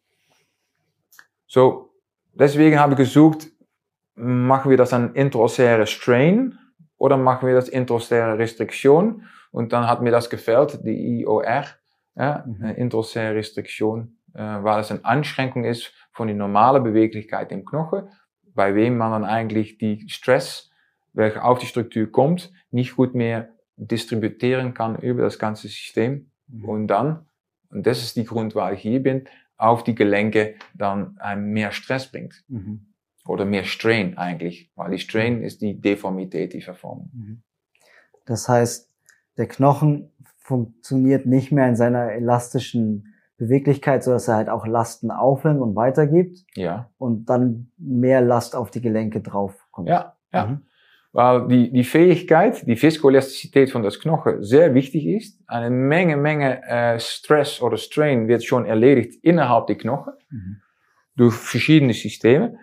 So, 1.46 1.92
deswegen 2.32 2.80
habe 2.80 2.94
ich 2.94 2.98
gesucht, 2.98 3.46
machen 4.16 4.70
wir 4.70 4.76
das 4.76 4.92
ein 4.92 5.14
introsäre 5.14 5.86
Strain 5.86 6.58
oder 6.96 7.16
machen 7.16 7.46
wir 7.46 7.54
das 7.54 7.68
introsäre 7.68 8.38
Restriktion? 8.38 9.26
Und 9.52 9.72
dann 9.72 9.86
hat 9.86 10.02
mir 10.02 10.10
das 10.10 10.28
gefällt, 10.28 10.84
die 10.84 11.20
IOR 11.20 11.66
ja, 12.16 12.44
eine 12.44 12.74
introsäre 12.74 13.34
Restriktion, 13.34 14.16
äh, 14.34 14.40
weil 14.40 14.80
es 14.80 14.90
eine 14.90 15.04
Anschränkung 15.04 15.64
ist 15.64 15.92
von 16.12 16.28
der 16.28 16.36
normalen 16.36 16.82
Beweglichkeit 16.82 17.52
im 17.52 17.64
Knochen, 17.64 18.08
bei 18.42 18.74
wem 18.74 18.96
man 18.96 19.12
dann 19.12 19.24
eigentlich 19.24 19.78
die 19.78 20.08
Stress, 20.08 20.70
welcher 21.12 21.44
auf 21.44 21.58
die 21.58 21.66
Struktur 21.66 22.10
kommt, 22.10 22.52
nicht 22.70 22.96
gut 22.96 23.14
mehr 23.14 23.50
distributieren 23.76 24.72
kann 24.72 24.96
über 24.96 25.22
das 25.22 25.38
ganze 25.38 25.68
System 25.68 26.30
mhm. 26.48 26.64
und 26.64 26.86
dann, 26.88 27.26
und 27.70 27.86
das 27.86 28.02
ist 28.02 28.16
die 28.16 28.24
Grund, 28.24 28.54
warum 28.54 28.74
ich 28.74 28.80
hier 28.80 29.02
bin, 29.02 29.28
auf 29.58 29.84
die 29.84 29.94
Gelenke 29.94 30.54
dann 30.74 31.18
einem 31.18 31.52
mehr 31.52 31.72
Stress 31.72 32.10
bringt. 32.10 32.44
Mhm. 32.48 32.86
Oder 33.26 33.44
mehr 33.44 33.64
Strain 33.64 34.16
eigentlich, 34.16 34.70
weil 34.76 34.92
die 34.92 34.98
Strain 34.98 35.42
ist 35.42 35.60
die 35.60 35.80
Deformität, 35.80 36.52
die 36.52 36.62
Verformung. 36.62 37.10
Mhm. 37.12 37.42
Das 38.24 38.48
heißt, 38.48 38.90
der 39.36 39.48
Knochen 39.48 40.12
funktioniert 40.46 41.26
nicht 41.26 41.50
mehr 41.50 41.68
in 41.68 41.74
seiner 41.74 42.12
elastischen 42.12 43.14
Beweglichkeit, 43.36 44.04
so 44.04 44.12
dass 44.12 44.28
er 44.28 44.36
halt 44.36 44.48
auch 44.48 44.64
Lasten 44.64 45.10
aufnimmt 45.10 45.60
und 45.60 45.74
weitergibt. 45.74 46.44
Ja. 46.54 46.90
Und 46.98 47.26
dann 47.26 47.72
mehr 47.76 48.20
Last 48.20 48.54
auf 48.54 48.70
die 48.70 48.80
Gelenke 48.80 49.20
draufkommt. 49.20 49.88
Ja, 49.88 50.14
ja. 50.32 50.46
Mhm. 50.46 50.60
Weil 51.12 51.48
die, 51.48 51.72
die 51.72 51.84
Fähigkeit, 51.84 52.66
die 52.66 52.80
Viskoelastizität 52.80 53.70
von 53.70 53.82
das 53.82 53.98
Knochen 53.98 54.42
sehr 54.44 54.74
wichtig 54.74 55.06
ist. 55.06 55.42
Eine 55.46 55.70
Menge, 55.70 56.16
Menge 56.16 56.62
äh, 56.62 57.00
Stress 57.00 57.60
oder 57.60 57.76
Strain 57.76 58.28
wird 58.28 58.44
schon 58.44 58.66
erledigt 58.66 59.24
innerhalb 59.24 59.66
der 59.66 59.76
Knochen. 59.76 60.12
Mhm. 60.30 60.60
Durch 61.16 61.34
verschiedene 61.34 61.94
Systeme. 61.94 62.58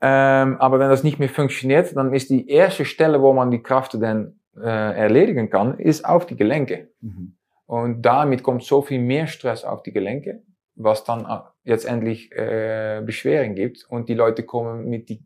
Ähm, 0.00 0.56
aber 0.60 0.78
wenn 0.78 0.88
das 0.88 1.02
nicht 1.02 1.18
mehr 1.18 1.28
funktioniert, 1.28 1.94
dann 1.96 2.14
ist 2.14 2.30
die 2.30 2.48
erste 2.48 2.84
Stelle, 2.84 3.20
wo 3.20 3.32
man 3.32 3.50
die 3.50 3.62
Kraft 3.62 3.94
dann 4.00 4.37
erledigen 4.64 5.50
kann, 5.50 5.78
ist 5.78 6.04
auf 6.04 6.26
die 6.26 6.36
Gelenke. 6.36 6.88
Mhm. 7.00 7.34
Und 7.66 8.02
damit 8.02 8.42
kommt 8.42 8.64
so 8.64 8.82
viel 8.82 9.00
mehr 9.00 9.26
Stress 9.26 9.64
auf 9.64 9.82
die 9.82 9.92
Gelenke, 9.92 10.42
was 10.74 11.04
dann 11.04 11.26
jetzt 11.64 11.84
endlich 11.84 12.32
äh, 12.32 13.02
Beschwerden 13.04 13.54
gibt 13.54 13.84
und 13.88 14.08
die 14.08 14.14
Leute 14.14 14.42
kommen 14.42 14.88
mit 14.88 15.08
die 15.08 15.22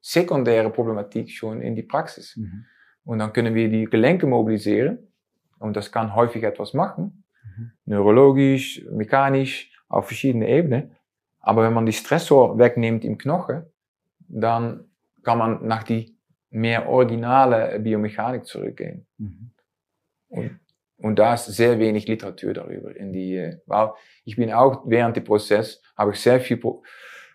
sekundäre 0.00 0.70
Problematik 0.70 1.30
schon 1.30 1.60
in 1.62 1.74
die 1.74 1.82
Praxis. 1.82 2.36
Mhm. 2.36 2.64
Und 3.04 3.18
dann 3.18 3.32
können 3.32 3.54
wir 3.54 3.68
die 3.68 3.86
Gelenke 3.86 4.26
mobilisieren 4.26 4.98
und 5.58 5.76
das 5.76 5.90
kann 5.90 6.14
häufig 6.14 6.44
etwas 6.44 6.74
machen. 6.74 7.24
Neurologisch, 7.84 8.84
mechanisch, 8.90 9.70
auf 9.88 10.06
verschiedene 10.06 10.48
Ebenen. 10.48 10.96
Aber 11.40 11.64
wenn 11.64 11.74
man 11.74 11.86
die 11.86 11.92
Stressor 11.92 12.58
wegnimmt 12.58 13.04
im 13.04 13.18
Knochen, 13.18 13.64
dann 14.28 14.84
kann 15.22 15.38
man 15.38 15.66
nach 15.66 15.82
die 15.82 16.11
mehr 16.52 16.88
originale 16.88 17.78
Biomechanik 17.80 18.44
zurückgehen. 18.44 19.06
Mhm. 19.18 19.50
Und, 20.28 20.60
und 20.98 21.18
da 21.18 21.34
ist 21.34 21.46
sehr 21.46 21.78
wenig 21.78 22.06
Literatur 22.06 22.52
darüber. 22.52 22.94
In 22.94 23.12
die, 23.12 23.56
weil 23.66 23.90
ich 24.24 24.36
bin 24.36 24.52
auch 24.52 24.82
während 24.86 25.16
dem 25.16 25.24
Prozess, 25.24 25.82
habe 25.96 26.12
ich 26.12 26.20
sehr 26.20 26.40
viel 26.40 26.58
Pro 26.58 26.82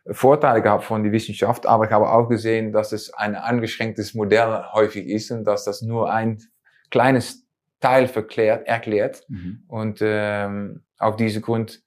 Vorteile 0.09 0.61
gehabt 0.61 0.85
von 0.85 1.03
der 1.03 1.11
Wissenschaft, 1.11 1.65
aber 1.65 1.83
ich 1.83 1.91
habe 1.91 2.09
auch 2.09 2.29
gesehen, 2.29 2.71
dass 2.71 2.93
es 2.93 3.13
ein 3.13 3.35
angeschränktes 3.35 4.13
Modell 4.13 4.63
häufig 4.71 5.05
ist 5.05 5.31
und 5.31 5.43
dass 5.43 5.65
das 5.65 5.81
nur 5.81 6.09
ein 6.09 6.41
kleines 6.89 7.45
Teil 7.81 8.07
verklärt, 8.07 8.65
erklärt. 8.67 9.23
Mhm. 9.27 9.63
Und 9.67 9.99
ähm, 10.01 10.85
auf 10.97 11.17
diesen 11.17 11.41
Grund 11.41 11.83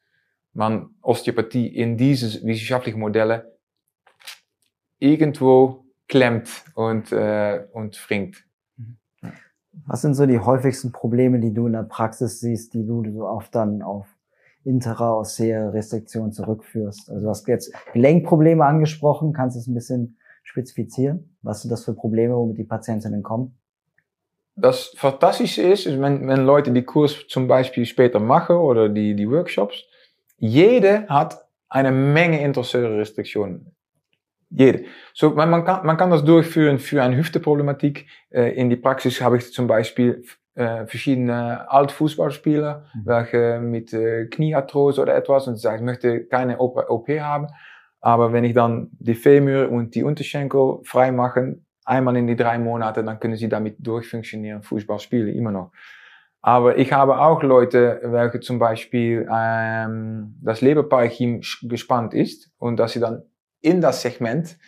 man 0.52 0.90
Osteopathie 1.00 1.68
in 1.68 1.96
diese 1.96 2.26
wissenschaftlichen 2.46 3.00
Modelle 3.00 3.56
irgendwo 4.98 5.86
klemmt 6.10 6.50
und, 6.74 7.12
äh, 7.12 7.64
und 7.72 7.96
fringt. 7.96 8.44
Was 9.86 10.02
sind 10.02 10.14
so 10.14 10.26
die 10.26 10.40
häufigsten 10.40 10.92
Probleme, 10.92 11.38
die 11.38 11.54
du 11.54 11.66
in 11.66 11.72
der 11.72 11.84
Praxis 11.84 12.40
siehst, 12.40 12.74
die 12.74 12.84
du 12.84 13.02
so 13.12 13.26
oft 13.26 13.54
dann 13.54 13.80
auf 13.82 14.06
intraossäre 14.64 15.72
Restriktion 15.72 16.32
zurückführst? 16.32 17.08
Also 17.10 17.22
du 17.22 17.28
hast 17.30 17.46
jetzt 17.48 17.72
Gelenkprobleme 17.92 18.64
angesprochen, 18.64 19.32
kannst 19.32 19.56
du 19.56 19.60
es 19.60 19.68
ein 19.68 19.74
bisschen 19.74 20.18
spezifizieren? 20.42 21.36
Was 21.42 21.62
sind 21.62 21.70
das 21.70 21.84
für 21.84 21.94
Probleme, 21.94 22.34
womit 22.34 22.58
die 22.58 22.64
Patientinnen 22.64 23.22
kommen? 23.22 23.56
Das 24.56 24.92
Fantastische 24.96 25.62
ist, 25.62 25.86
ist 25.86 26.00
wenn, 26.00 26.26
wenn 26.26 26.44
Leute 26.44 26.72
die 26.72 26.82
Kurs 26.82 27.26
zum 27.28 27.46
Beispiel 27.46 27.86
später 27.86 28.18
machen 28.18 28.56
oder 28.56 28.88
die, 28.88 29.14
die 29.14 29.30
Workshops, 29.30 29.84
jede 30.36 31.06
hat 31.08 31.46
eine 31.68 31.92
Menge 31.92 32.42
intraossäre 32.42 32.98
Restriktionen. 32.98 33.72
Jede. 34.50 34.84
So, 35.14 35.30
man, 35.30 35.64
kann, 35.64 35.86
man 35.86 35.96
kann 35.96 36.10
das 36.10 36.24
durchführen 36.24 36.78
für 36.78 37.02
eine 37.02 37.16
Hüfteproblematik. 37.16 38.06
Äh, 38.30 38.52
in 38.54 38.68
die 38.68 38.76
Praxis 38.76 39.20
habe 39.20 39.36
ich 39.36 39.52
zum 39.52 39.66
Beispiel 39.68 40.24
äh, 40.54 40.86
verschiedene 40.86 41.70
Altfußballspieler, 41.70 42.86
Mhm. 42.94 43.00
welche 43.06 43.60
mit 43.60 43.92
äh, 43.92 44.26
Kniearthrose 44.26 45.00
oder 45.02 45.14
etwas 45.14 45.46
und 45.46 45.56
sagen, 45.56 45.76
ich 45.78 45.84
möchte 45.84 46.24
keine 46.26 46.58
OP 46.58 47.08
haben. 47.08 47.46
Aber 48.00 48.32
wenn 48.32 48.44
ich 48.44 48.54
dann 48.54 48.88
die 48.98 49.14
Femur 49.14 49.68
und 49.70 49.94
die 49.94 50.02
Unterschenkel 50.02 50.78
frei 50.84 51.12
machen, 51.12 51.66
einmal 51.84 52.16
in 52.16 52.26
die 52.26 52.36
drei 52.36 52.58
Monate, 52.58 53.04
dann 53.04 53.20
können 53.20 53.36
sie 53.36 53.48
damit 53.48 53.76
durchfunktionieren, 53.78 54.62
Fußball 54.62 54.98
spielen, 54.98 55.28
immer 55.28 55.52
noch. 55.52 55.70
Aber 56.42 56.78
ich 56.78 56.92
habe 56.92 57.20
auch 57.20 57.42
Leute, 57.42 58.00
welche 58.02 58.40
zum 58.40 58.58
Beispiel 58.58 59.28
ähm, 59.32 60.36
das 60.42 60.60
Leberparenchym 60.62 61.40
sch- 61.40 61.68
gespannt 61.68 62.14
ist 62.14 62.50
und 62.58 62.78
dass 62.78 62.92
sie 62.92 63.00
dann 63.00 63.22
in 63.60 63.80
das 63.80 64.02
Segment 64.02 64.58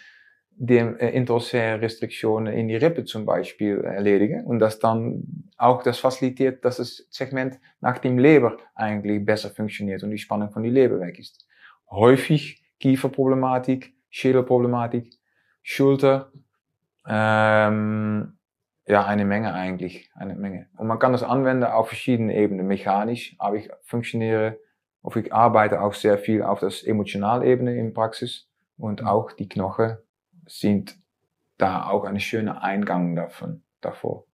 die 0.57 0.77
äh, 0.77 1.11
intraossäre 1.17 1.81
Restriktionen 1.81 2.53
in 2.53 2.69
die 2.69 2.77
Rippe 2.77 3.05
zum 3.05 3.25
Beispiel 3.27 3.81
erledigen 3.81 4.45
und 4.45 4.59
das 4.59 4.79
dann 4.79 5.51
auch 5.57 5.83
das 5.83 5.99
facilitiert, 5.99 6.65
dass 6.65 6.77
das 6.77 7.07
Segment 7.11 7.59
nach 7.81 7.99
dem 7.99 8.19
Leber 8.19 8.57
eigentlich 8.75 9.25
besser 9.25 9.51
funktioniert 9.51 10.03
und 10.03 10.11
die 10.11 10.19
Spannung 10.19 10.51
von 10.51 10.63
die 10.63 10.71
Leber 10.71 11.01
weg 11.01 11.19
ist. 11.19 11.47
Häufig 11.91 12.63
Kieferproblematik, 12.81 13.95
Schädelproblematik, 14.11 15.19
Schulter, 15.63 16.33
ähm, 17.07 18.39
ja, 18.87 19.07
eine 19.07 19.25
Menge 19.25 19.55
eigentlich, 19.55 20.11
eine 20.15 20.35
Menge. 20.35 20.69
Und 20.77 20.89
man 20.89 20.99
kann 20.99 21.13
das 21.13 21.23
anwenden 21.23 21.65
auf 21.65 21.89
verschiedene 21.89 22.35
Ebenen. 22.35 22.67
Mechanisch, 22.67 23.37
aber 23.39 23.57
ich 23.57 23.71
funktioniere, 23.83 24.59
of 25.03 25.17
ich 25.17 25.33
arbeite 25.33 25.81
auch 25.81 25.95
sehr 25.95 26.19
viel 26.19 26.43
auf 26.43 26.61
das 26.61 26.83
emotionale 26.83 27.47
Ebene 27.47 27.77
in 27.77 27.95
Praxis 27.95 28.52
und 28.83 29.05
auch 29.07 29.31
die 29.31 29.49
Knochen 29.49 29.97
sind 30.47 30.99
da 31.57 31.87
auch 31.89 32.03
ein 32.05 32.19
schöner 32.19 32.65
Eingang 32.65 33.15
davon, 33.15 33.63
davor. 33.81 34.25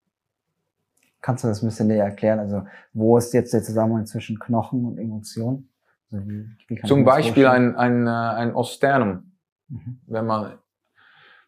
Kannst 1.21 1.45
du 1.45 1.49
das 1.49 1.63
ein 1.63 1.67
bisschen 1.69 1.89
näher 1.89 2.05
erklären? 2.07 2.39
Also 2.39 2.67
wo 2.95 3.19
ist 3.19 3.35
jetzt 3.35 3.53
der 3.53 3.63
Zusammenhang 3.63 4.07
zwischen 4.07 4.39
Knochen 4.39 4.87
und 4.87 4.97
Emotion? 4.99 5.69
Also 6.11 6.25
Zum 6.87 7.01
mir 7.01 7.05
Beispiel 7.05 7.45
vorstellen? 7.45 7.77
ein, 7.77 8.07
ein, 8.07 8.07
äh, 8.07 8.11
ein 8.41 8.55
Osternum, 8.55 9.33
Mhm. 9.69 10.01
wenn 10.07 10.25
man 10.25 10.59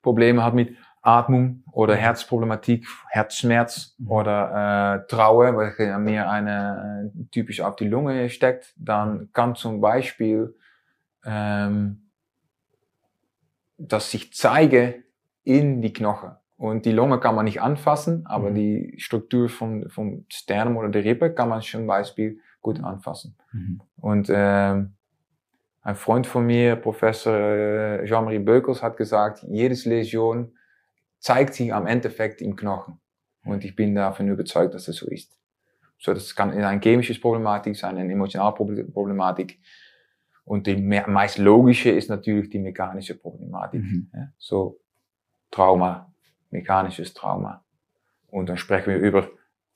Probleme 0.03 0.45
hat 0.45 0.53
mit 0.53 0.77
Atmung 1.01 1.63
oder 1.73 1.97
Herzproblematik, 1.97 2.87
Herzschmerz 3.09 3.95
Mhm. 3.99 4.11
oder 4.11 5.05
äh, 5.05 5.07
Trauer, 5.07 5.57
welche 5.57 5.97
mehr 5.99 6.29
eine 6.31 7.11
äh, 7.17 7.25
typisch 7.31 7.63
auf 7.63 7.77
die 7.77 7.89
Lunge 7.89 8.29
steckt, 8.29 8.75
dann 8.77 9.31
kann 9.33 9.55
zum 9.55 9.81
Beispiel 9.81 10.55
ähm, 11.25 12.10
das 13.81 14.11
sich 14.11 14.33
zeige 14.33 15.03
in 15.43 15.81
die 15.83 15.93
Knochen. 15.93 16.33
Und 16.57 16.85
die 16.85 16.93
Lunge 16.93 17.19
kann 17.21 17.35
man 17.35 17.47
nicht 17.47 17.63
anfassen, 17.63 18.27
aber 18.27 18.51
Mhm. 18.51 18.55
die 18.55 18.95
Struktur 18.99 19.49
vom, 19.49 19.89
vom 19.89 20.27
Sternum 20.29 20.77
oder 20.77 20.91
der 20.91 21.05
Rippe 21.05 21.33
kann 21.33 21.49
man 21.49 21.63
zum 21.63 21.87
Beispiel 21.87 22.39
gut 22.61 22.85
anfassen. 22.85 23.37
Mhm. 23.53 23.81
Und 23.97 24.31
ähm, 24.31 24.95
ein 25.83 25.95
Freund 25.95 26.27
von 26.27 26.45
mir, 26.45 26.77
Professor 26.77 27.35
äh, 27.35 28.05
Jean-Marie 28.05 28.41
Beukels, 28.41 28.83
hat 28.83 28.99
gesagt, 28.99 29.43
jedes 29.49 29.87
Läsion 29.87 30.53
zeigt 31.19 31.55
sich 31.55 31.73
am 31.73 31.87
Endeffekt 31.87 32.43
im 32.43 32.55
Knochen. 32.57 33.01
Und 33.45 33.65
ich 33.65 33.75
bin 33.75 33.95
davon 33.95 34.29
überzeugt, 34.29 34.75
dass 34.75 34.85
das 34.85 34.97
so 34.97 35.09
ist. 35.09 35.39
So, 35.99 36.13
das 36.13 36.37
kann 36.37 36.51
eine 36.51 36.81
chemische 36.81 37.19
Problematik 37.19 37.75
sein, 37.77 37.97
eine 37.97 38.13
emotionale 38.13 38.55
Proble- 38.55 38.91
Problematik. 38.93 39.59
Und 40.51 40.67
die 40.67 40.75
me- 40.77 41.07
meist 41.07 41.39
logische 41.39 41.91
ist 41.91 42.11
natürlich 42.11 42.51
die 42.51 42.59
mechanische 42.59 43.15
Problematik. 43.17 43.83
Mhm. 43.85 44.11
Ja? 44.13 44.33
So 44.37 44.81
Trauma, 45.53 46.13
mechanisches 46.51 47.15
Trauma. 47.15 47.63
Und 48.27 48.49
dann 48.49 48.57
sprechen 48.57 48.91
wir 48.91 48.99
über 48.99 49.29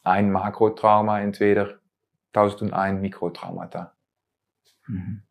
ein 0.02 0.32
Makrotrauma, 0.32 1.20
entweder 1.20 1.78
1001 2.32 3.00
Mikrotraumata. 3.00 3.92
Mhm. 4.88 5.22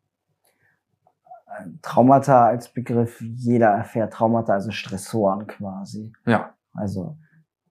Traumata 1.82 2.46
als 2.46 2.72
Begriff, 2.72 3.20
jeder 3.20 3.68
erfährt 3.68 4.14
Traumata, 4.14 4.54
also 4.54 4.70
Stressoren 4.70 5.46
quasi. 5.46 6.10
Ja, 6.26 6.54
Also 6.72 7.18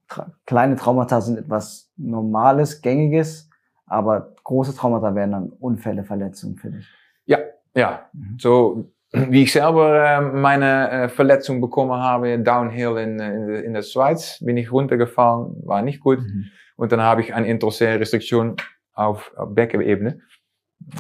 tra 0.08 0.32
kleine 0.46 0.76
Traumata 0.76 1.22
sind 1.22 1.38
etwas 1.40 1.92
Normales, 1.98 2.82
Gängiges, 2.82 3.50
aber 3.88 4.36
große 4.44 4.76
Traumata 4.76 5.16
wären 5.16 5.32
dann 5.32 5.50
Unfälle, 5.50 6.04
Verletzungen 6.04 6.56
für 6.58 6.70
dich. 6.70 6.88
ja. 7.26 7.40
Mhm. 8.14 8.38
So 8.40 8.92
wie 9.12 9.44
ich 9.44 9.52
selber 9.52 10.04
äh, 10.04 10.22
meine 10.22 10.90
äh, 10.90 11.10
Verletzung 11.10 11.62
bekommen 11.62 11.94
habe, 11.94 12.40
Downhill 12.40 12.98
in, 12.98 13.20
äh, 13.20 13.36
in, 13.36 13.50
in 13.66 13.74
der 13.74 13.84
Schweiz, 13.84 14.40
bin 14.44 14.58
ich 14.58 14.72
runtergefallen, 14.72 15.56
war 15.66 15.82
nicht 15.82 16.00
gut. 16.00 16.20
Mhm. 16.20 16.46
Und 16.76 16.92
dann 16.92 17.02
habe 17.02 17.22
ich 17.22 17.34
eine 17.34 17.48
intraossäre 17.48 18.00
Restriktion 18.00 18.56
auf, 18.94 19.32
auf 19.38 19.54
Beckenebene 19.54 20.20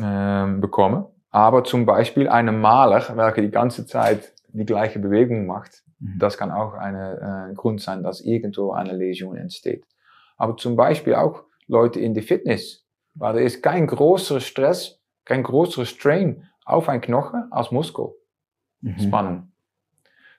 ähm, 0.02 0.62
bekommen. 0.62 1.06
Aber 1.32 1.64
zum 1.64 1.88
Beispiel 1.88 2.28
eine 2.28 2.52
Maler, 2.52 3.04
welche 3.16 3.42
die 3.42 3.50
ganze 3.50 3.88
Zeit 3.88 4.34
die 4.50 4.66
gleiche 4.66 5.00
Bewegung 5.00 5.48
macht, 5.48 5.84
Mhm. 6.04 6.20
das 6.20 6.38
kann 6.38 6.52
auch 6.52 6.74
eine, 6.74 7.50
äh, 7.52 7.56
Grund 7.56 7.82
sein, 7.82 8.04
dass 8.04 8.22
irgendwo 8.22 8.72
eine 8.74 8.94
Läsion 8.94 9.38
entsteht. 9.38 9.86
Aber 10.36 10.58
zum 10.58 10.76
Beispiel 10.76 11.16
auch 11.16 11.44
Leute 11.68 12.00
in 12.00 12.14
der 12.14 12.24
Fitness, 12.24 12.86
weil 13.14 13.34
da 13.34 13.40
ist 13.40 13.64
kein 13.64 13.88
größerer 13.88 14.42
Stress, 14.42 15.00
kein 15.26 15.44
größerer 15.44 15.86
Strain 15.86 16.50
auf 16.66 16.90
ein 16.90 17.02
Knochen 17.02 17.52
als 17.52 17.72
Muskelspannung. 17.72 19.36
Mhm. 19.36 19.52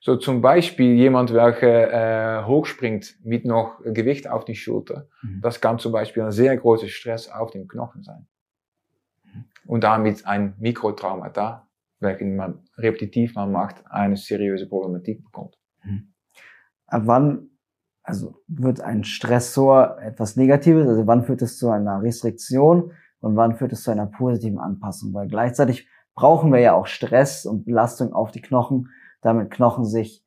So 0.00 0.16
zum 0.16 0.42
Beispiel 0.42 0.94
jemand, 0.94 1.32
welcher 1.32 2.40
äh, 2.40 2.44
hochspringt 2.44 3.16
mit 3.24 3.46
noch 3.46 3.80
Gewicht 3.84 4.28
auf 4.28 4.44
die 4.44 4.54
Schulter. 4.54 5.08
Mhm. 5.22 5.40
Das 5.40 5.60
kann 5.60 5.78
zum 5.78 5.92
Beispiel 5.92 6.22
ein 6.22 6.32
sehr 6.32 6.56
großer 6.56 6.88
Stress 6.88 7.30
auf 7.30 7.50
dem 7.50 7.68
Knochen 7.68 8.02
sein. 8.02 8.26
Und 9.66 9.82
damit 9.82 10.26
ein 10.26 10.54
Mikrotraumata, 10.58 11.68
welchen 12.00 12.37
man 12.37 12.68
repetitiv 12.76 13.34
mal 13.34 13.46
macht, 13.46 13.82
eine 13.90 14.16
seriöse 14.16 14.68
Problematik 14.68 15.24
bekommt. 15.24 15.56
Ab 16.87 17.02
wann, 17.06 17.50
also 18.02 18.42
wird 18.46 18.80
ein 18.80 19.04
Stressor 19.04 19.98
etwas 20.00 20.37
Negatives, 20.37 20.87
also 20.87 21.06
wann 21.06 21.24
führt 21.24 21.42
es 21.42 21.58
zu 21.58 21.70
einer 21.70 22.02
Restriktion 22.02 22.92
und 23.20 23.37
wann 23.37 23.56
führt 23.56 23.72
es 23.72 23.82
zu 23.82 23.90
einer 23.90 24.06
positiven 24.06 24.58
Anpassung? 24.58 25.14
Weil 25.14 25.28
gleichzeitig 25.28 25.88
brauchen 26.14 26.53
wir 26.53 26.61
ja 26.61 26.74
auch 26.74 26.87
Stress 26.87 27.46
und 27.46 27.64
Belastung 27.64 28.12
auf 28.12 28.31
die 28.31 28.40
Knochen, 28.40 28.88
damit 29.20 29.50
Knochen 29.50 29.85
sich 29.85 30.22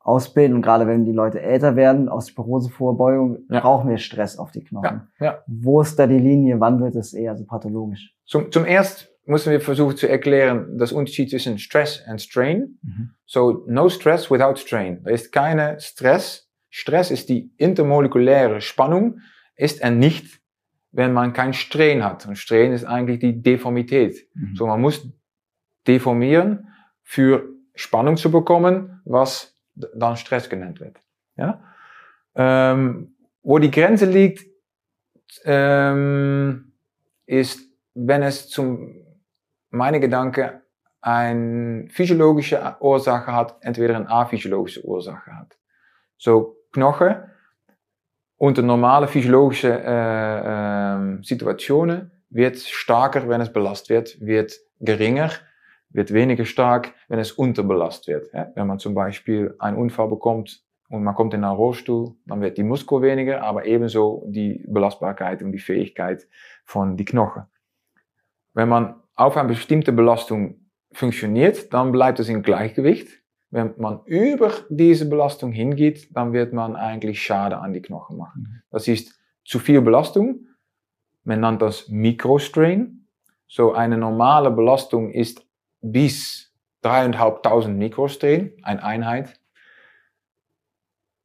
ausbilden. 0.00 0.56
Und 0.56 0.62
gerade 0.62 0.86
wenn 0.86 1.04
die 1.04 1.12
Leute 1.12 1.40
älter 1.40 1.76
werden, 1.76 2.08
Osteoporosevorbeugung, 2.08 3.38
Ja. 3.48 3.60
brauchen 3.60 3.88
wir 3.90 3.98
Stress 3.98 4.38
auf 4.38 4.50
die 4.52 4.64
Knochen. 4.64 5.08
Ja, 5.20 5.26
ja. 5.26 5.38
Wo 5.46 5.80
ist 5.80 5.98
da 5.98 6.06
die 6.06 6.18
Linie? 6.18 6.60
Wann 6.60 6.80
wird 6.80 6.96
es 6.96 7.14
eher 7.14 7.36
so 7.36 7.44
pathologisch? 7.44 8.14
Zum, 8.26 8.50
zum 8.50 8.64
erst 8.64 9.10
müssen 9.24 9.52
wir 9.52 9.60
versuchen 9.60 9.96
zu 9.96 10.08
erklären, 10.08 10.76
das 10.78 10.92
Unterschied 10.92 11.30
zwischen 11.30 11.58
Stress 11.58 12.02
und 12.10 12.20
Strain. 12.20 12.78
So, 13.24 13.64
no 13.68 13.88
stress 13.88 14.30
without 14.30 14.56
strain. 14.56 15.02
Da 15.04 15.10
ist 15.10 15.30
keine 15.32 15.78
Stress. 15.78 16.48
Stress 16.68 17.10
ist 17.10 17.28
die 17.28 17.52
intermolekuläre 17.56 18.60
Spannung, 18.60 19.20
ist 19.56 19.80
er 19.80 19.90
nicht 19.90 20.42
wenn 20.92 21.12
man 21.14 21.32
kein 21.32 21.54
Strain 21.54 22.04
hat. 22.04 22.26
Und 22.26 22.36
Strain 22.36 22.72
ist 22.72 22.84
eigentlich 22.84 23.18
die 23.18 23.42
Deformität. 23.42 24.28
Mhm. 24.34 24.54
So, 24.54 24.66
man 24.66 24.80
muss 24.80 25.08
deformieren 25.86 26.68
für 27.02 27.48
Spannung 27.74 28.16
zu 28.16 28.30
bekommen, 28.30 29.00
was 29.04 29.56
dann 29.74 30.16
Stress 30.16 30.48
genannt 30.48 30.80
wird. 30.80 30.98
Ja? 31.36 31.62
Ähm, 32.34 33.14
wo 33.42 33.58
die 33.58 33.70
Grenze 33.70 34.06
liegt, 34.06 34.46
ähm, 35.44 36.72
ist, 37.26 37.60
wenn 37.94 38.22
es 38.22 38.48
zum, 38.48 38.94
meine 39.70 40.00
Gedanke, 40.00 40.62
eine 41.00 41.88
physiologische 41.88 42.76
Ursache 42.80 43.32
hat, 43.32 43.56
entweder 43.60 43.96
eine 43.96 44.08
aphysiologische 44.08 44.84
Ursache 44.84 45.36
hat. 45.36 45.58
So 46.16 46.56
Knochen 46.72 47.16
unter 48.36 48.62
normale 48.62 49.06
physiologische 49.06 49.68
äh, 49.68 51.18
äh, 51.18 51.22
Situationen 51.22 52.10
wird 52.28 52.58
starker, 52.58 53.28
wenn 53.28 53.40
es 53.40 53.52
belastet 53.52 53.90
wird, 53.90 54.20
wird 54.20 54.58
geringer, 54.80 55.30
wird 55.92 56.12
weniger 56.12 56.44
stark, 56.44 56.94
wenn 57.08 57.18
es 57.18 57.32
unterbelastet 57.32 58.08
wird. 58.08 58.32
Ja? 58.32 58.52
Wenn 58.54 58.66
man 58.66 58.78
zum 58.78 58.94
Beispiel 58.94 59.54
einen 59.58 59.76
Unfall 59.76 60.08
bekommt 60.08 60.62
und 60.88 61.02
man 61.02 61.14
kommt 61.14 61.34
in 61.34 61.44
einen 61.44 61.56
Rollstuhl, 61.56 62.14
dann 62.26 62.40
wird 62.40 62.58
die 62.58 62.62
Muskel 62.62 63.02
weniger, 63.02 63.42
aber 63.42 63.64
ebenso 63.66 64.24
die 64.28 64.64
Belastbarkeit 64.68 65.42
und 65.42 65.52
die 65.52 65.58
Fähigkeit 65.58 66.26
von 66.64 66.96
die 66.96 67.04
Knochen. 67.04 67.44
Wenn 68.54 68.68
man 68.68 68.96
auf 69.14 69.36
eine 69.36 69.48
bestimmte 69.48 69.92
Belastung 69.92 70.66
funktioniert, 70.92 71.72
dann 71.72 71.92
bleibt 71.92 72.20
es 72.20 72.28
in 72.28 72.42
Gleichgewicht. 72.42 73.08
Wenn 73.50 73.74
man 73.76 74.00
über 74.06 74.52
diese 74.70 75.08
Belastung 75.08 75.52
hingeht, 75.52 76.08
dann 76.16 76.32
wird 76.32 76.52
man 76.52 76.74
eigentlich 76.74 77.22
Schade 77.22 77.58
an 77.58 77.72
die 77.72 77.82
Knochen 77.82 78.16
machen. 78.16 78.62
Das 78.70 78.88
ist 78.88 79.18
zu 79.44 79.58
viel 79.58 79.82
Belastung. 79.82 80.46
Man 81.24 81.40
nennt 81.40 81.60
das 81.60 81.88
Mikrostrain. 81.88 83.06
So 83.46 83.72
eine 83.72 83.98
normale 83.98 84.50
Belastung 84.50 85.10
ist 85.10 85.46
bis 85.82 86.52
3.500 86.84 87.68
Mikrostrain, 87.68 88.52
eine 88.62 88.82
Einheit. 88.82 89.38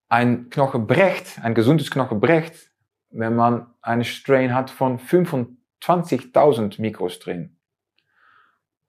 Ein 0.09 0.49
Knochen 0.49 0.87
brecht, 0.87 1.39
ein 1.43 1.53
gesundes 1.53 1.91
Knochen 1.91 2.19
brecht, 2.19 2.71
wenn 3.09 3.35
man 3.35 3.67
einen 3.81 4.03
Strain 4.03 4.53
hat 4.53 4.69
von 4.69 4.99
25.000 4.99 6.81
Mikrostrain. 6.81 7.57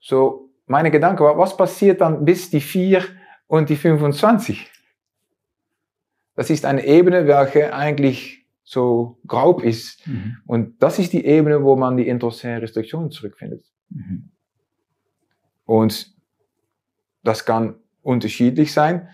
So, 0.01 0.51
meine 0.67 0.91
Gedanke 0.91 1.25
war, 1.25 1.39
was 1.39 1.57
passiert 1.57 2.01
dann 2.01 2.25
bis 2.25 2.51
die 2.51 2.61
4 2.61 3.05
und 3.47 3.69
die 3.69 3.77
25? 3.77 4.71
Das 6.35 6.51
ist 6.51 6.65
eine 6.65 6.85
Ebene, 6.87 7.27
welche 7.27 7.75
eigentlich 7.75 8.47
so 8.63 9.19
grob 9.27 9.65
ist. 9.65 10.07
Mhm. 10.07 10.37
Und 10.47 10.83
das 10.83 10.99
ist 10.99 11.13
die 11.13 11.25
Ebene, 11.25 11.65
wo 11.65 11.75
man 11.75 11.97
die 11.97 12.07
intraoceane 12.07 12.63
Restriktionen 12.63 13.11
zurückfindet. 13.11 13.65
Mhm. 13.89 14.31
Und 15.69 16.15
das 17.23 17.45
kann 17.45 17.75
unterschiedlich 18.01 18.73
sein, 18.73 19.11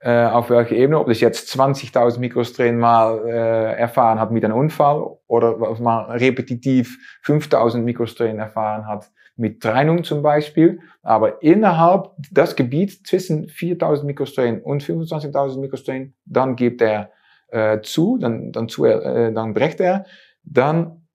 äh, 0.00 0.24
auf 0.24 0.48
welcher 0.48 0.74
Ebene, 0.74 0.98
ob 0.98 1.08
das 1.08 1.20
jetzt 1.20 1.54
20.000 1.54 2.18
Mikrostrain 2.18 2.78
mal 2.78 3.26
äh, 3.26 3.78
erfahren 3.78 4.18
hat 4.18 4.30
mit 4.30 4.42
einem 4.42 4.56
Unfall 4.56 5.06
oder 5.26 5.60
ob 5.60 5.80
man 5.80 6.10
repetitiv 6.10 6.96
5.000 7.26 7.80
Mikrostrain 7.80 8.38
erfahren 8.38 8.86
hat 8.86 9.10
mit 9.36 9.60
Trennung 9.60 10.02
zum 10.02 10.22
Beispiel. 10.22 10.80
Aber 11.02 11.42
innerhalb 11.42 12.12
das 12.30 12.56
Gebiet 12.56 13.06
zwischen 13.06 13.48
4.000 13.48 14.04
Mikrostrain 14.04 14.62
und 14.62 14.82
25.000 14.82 15.60
Mikrostrain, 15.60 16.14
dann 16.24 16.56
gibt 16.56 16.80
er 16.80 17.10
äh, 17.48 17.82
zu, 17.82 18.16
dann, 18.16 18.50
dann, 18.50 18.70
zu, 18.70 18.86
äh, 18.86 19.30
dann 19.34 19.52
brecht 19.52 19.78
er, 19.80 20.06
dann 20.42 21.07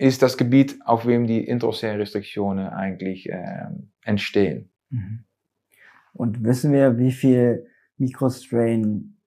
ist 0.00 0.22
das 0.22 0.38
Gebiet, 0.38 0.78
auf 0.86 1.02
dem 1.04 1.26
die 1.26 1.44
intraoceane 1.44 1.98
Restriktionen 1.98 2.68
eigentlich 2.68 3.28
äh, 3.28 3.66
entstehen. 4.02 4.70
Mhm. 4.88 5.24
Und 6.14 6.42
wissen 6.42 6.72
wir, 6.72 6.98
wie 6.98 7.12
viel 7.12 7.66
Mikrostrain 7.98 9.18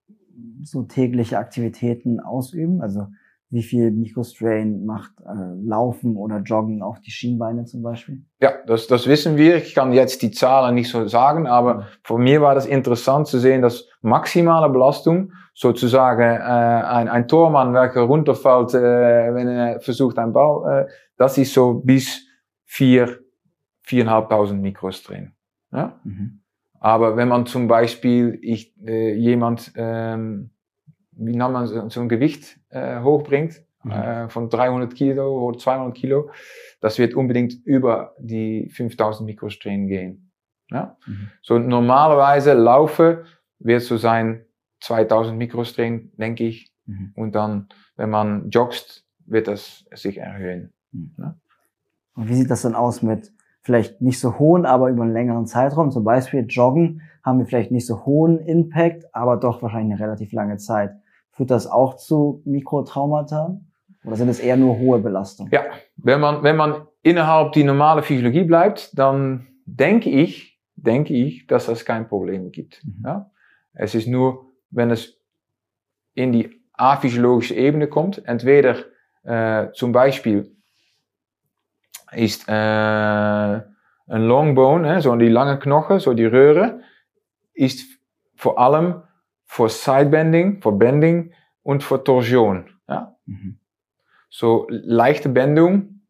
so 0.64 0.84
tägliche 0.84 1.38
Aktivitäten 1.38 2.20
ausüben? 2.20 2.82
Also 2.82 3.08
wie 3.54 3.62
viel 3.62 3.92
Mikrostrain 3.92 4.84
macht 4.84 5.12
äh, 5.20 5.64
Laufen 5.64 6.18
oder 6.18 6.40
Joggen 6.40 6.82
auf 6.82 7.00
die 7.02 7.12
Schienbeine 7.12 7.66
zum 7.66 7.84
Beispiel? 7.84 8.24
Ja, 8.42 8.52
das, 8.66 8.88
das 8.88 9.06
wissen 9.06 9.38
wir. 9.38 9.58
Ich 9.58 9.76
kann 9.76 9.94
jetzt 9.94 10.24
die 10.24 10.32
Zahlen 10.32 10.74
nicht 10.74 10.90
so 10.90 11.08
sagen, 11.08 11.46
aber 11.46 11.86
für 12.04 12.18
mir 12.18 12.42
war 12.42 12.56
das 12.56 12.66
interessant 12.66 13.28
zu 13.28 13.38
sehen, 13.38 13.62
dass 13.62 13.88
maximale 14.02 14.74
Belastung 14.74 15.34
sozusagen 15.54 16.24
äh, 16.24 16.42
ein, 16.42 17.08
ein 17.08 17.28
Tormann, 17.28 17.76
welcher 17.76 18.02
runterfällt, 18.02 18.74
äh, 18.74 19.34
wenn 19.36 19.48
er 19.48 19.80
versucht 19.82 20.18
einen 20.18 20.34
Ball, 20.34 20.88
äh, 20.88 20.92
das 21.18 21.38
ist 21.38 21.54
so 21.54 21.76
bis 21.76 22.26
vier, 22.66 23.20
viereinhalbtausend 23.84 24.64
Mikros 24.64 25.04
drin. 25.04 25.34
Ja? 25.72 26.00
Mhm. 26.04 26.42
Aber 26.80 27.18
wenn 27.18 27.28
man 27.28 27.46
zum 27.46 27.68
Beispiel 27.68 28.40
ich, 28.42 28.76
äh, 28.84 29.14
jemand, 29.14 29.74
ähm, 29.76 30.50
wie 31.18 31.36
nennt 31.36 31.54
man 31.54 31.68
so, 31.68 31.90
so 31.90 32.02
ein 32.02 32.10
Gewicht 32.10 32.60
äh, 32.70 33.02
hochbringt, 33.02 33.62
mhm. 33.84 33.92
äh, 33.92 34.30
von 34.30 34.50
300 34.50 34.94
Kilo 34.94 35.48
oder 35.48 35.58
200 35.58 35.96
Kilo, 35.96 36.30
das 36.82 37.00
wird 37.00 37.14
unbedingt 37.14 37.54
über 37.66 38.16
die 38.20 38.70
5000 38.70 39.26
Mikrostrain 39.26 39.88
gehen. 39.88 40.32
Ja? 40.70 40.98
Mhm. 41.06 41.30
So 41.42 41.60
normalerweise 41.60 42.54
laufe 42.54 43.26
wird 43.60 43.82
so 43.82 43.98
sein 43.98 44.46
2000 44.82 45.38
Mikrostrain, 45.38 46.12
denke 46.18 46.46
ich. 46.46 46.72
Mhm. 46.86 47.14
Und 47.16 47.36
dann, 47.36 47.70
wenn 47.96 48.10
man 48.10 48.50
joggst, 48.50 49.06
wird 49.26 49.48
das 49.48 49.86
sich 49.94 50.18
erhöhen. 50.18 50.74
Mhm. 50.92 51.16
Ja? 51.18 51.36
Und 52.16 52.30
wie 52.30 52.36
sieht 52.36 52.52
das 52.52 52.64
dann 52.64 52.76
aus 52.76 53.02
mit 53.02 53.32
vielleicht 53.62 54.02
nicht 54.02 54.20
so 54.20 54.38
hohen, 54.38 54.66
aber 54.66 54.90
über 54.90 55.04
einen 55.04 55.14
längeren 55.14 55.46
Zeitraum? 55.46 55.92
Zum 55.92 56.04
Beispiel 56.04 56.46
Joggen 56.48 57.02
haben 57.24 57.40
wir 57.40 57.46
vielleicht 57.46 57.72
nicht 57.72 57.88
so 57.88 58.06
hohen 58.06 58.40
Impact, 58.40 59.06
aber 59.16 59.38
doch 59.38 59.62
wahrscheinlich 59.62 59.94
eine 59.94 60.04
relativ 60.04 60.34
lange 60.34 60.58
Zeit. 60.58 60.96
Führt 61.34 61.52
das 61.52 61.68
auch 61.68 61.96
zu 61.96 62.42
Mikrotraumata? 62.46 63.60
Oder 64.06 64.16
sind 64.16 64.30
es 64.30 64.40
eher 64.40 64.58
nur 64.58 64.78
hohe 64.78 65.00
Belastungen? 65.00 65.52
Ja, 65.52 65.64
wenn 65.98 66.20
man, 66.20 66.44
wenn 66.44 66.56
man 66.56 66.88
innerhalb 67.02 67.54
die 67.54 67.64
normale 67.64 68.04
Physiologie 68.04 68.44
bleibt, 68.44 68.98
dann 68.98 69.48
denke 69.66 70.10
ich, 70.10 70.60
denke 70.76 71.14
ich, 71.14 71.48
dass 71.48 71.66
das 71.66 71.86
kein 71.86 72.08
Problem 72.08 72.52
gibt. 72.52 72.84
Mhm. 72.84 73.04
Ja? 73.06 73.32
Es 73.74 73.96
ist 73.96 74.08
nur, 74.08 74.46
wenn 74.70 74.92
es 74.92 75.20
in 76.14 76.32
die 76.32 76.62
aphysiologische 76.74 77.56
Ebene 77.56 77.88
kommt, 77.88 78.26
entweder 78.26 78.76
äh, 79.24 79.72
zum 79.74 79.92
Beispiel 79.92 80.56
ist 82.12 82.48
äh, 82.48 82.52
ein 82.52 83.64
Longbone, 84.08 85.02
so 85.02 85.16
die 85.16 85.30
lange 85.30 85.58
Knochen, 85.58 86.00
so 86.00 86.14
die 86.14 86.26
Röhre, 86.26 86.82
ist 87.54 87.86
vor 88.36 88.60
allem 88.60 89.02
für 89.46 89.70
Sidebending, 89.70 90.62
für 90.62 90.72
Bending 90.72 91.34
und 91.62 91.84
für 91.84 92.04
Torsion. 92.04 92.70
Ja? 92.88 93.16
Mhm. 93.26 93.60
So 94.30 94.68
leichte 94.70 95.30
Bendung 95.30 96.02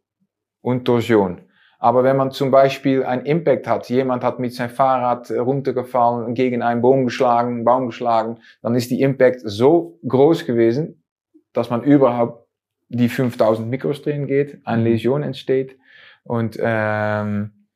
und 0.62 0.86
Torsion. 0.86 1.42
Aber 1.84 2.06
wenn 2.06 2.16
man 2.16 2.32
zum 2.32 2.50
Beispiel 2.50 3.04
einen 3.04 3.26
Impact 3.26 3.68
hat, 3.68 3.90
jemand 3.90 4.24
hat 4.24 4.40
mit 4.40 4.54
seinem 4.54 4.70
Fahrrad 4.70 5.30
runtergefallen, 5.30 6.34
gegen 6.34 6.62
einen 6.62 6.82
Baum 6.82 7.04
geschlagen, 7.04 7.66
Baum 7.66 7.88
geschlagen, 7.88 8.40
dann 8.62 8.74
ist 8.76 8.90
die 8.90 9.02
Impact 9.02 9.42
so 9.44 10.00
groß 10.08 10.46
gewesen, 10.46 11.04
dass 11.52 11.70
man 11.70 11.84
überhaupt 11.84 12.48
die 12.88 13.10
5000 13.10 13.70
Mikrostrain 13.70 14.28
geht, 14.28 14.66
eine 14.66 14.82
mhm. 14.82 14.88
Läsion 14.88 15.24
entsteht 15.24 15.78
und, 16.24 16.58
ähm, 16.62 17.68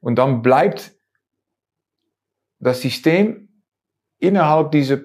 und 0.00 0.16
dann 0.16 0.42
bleibt 0.42 0.92
das 2.60 2.80
System 2.80 3.47
innerhalb 4.18 4.72
dieser 4.72 4.98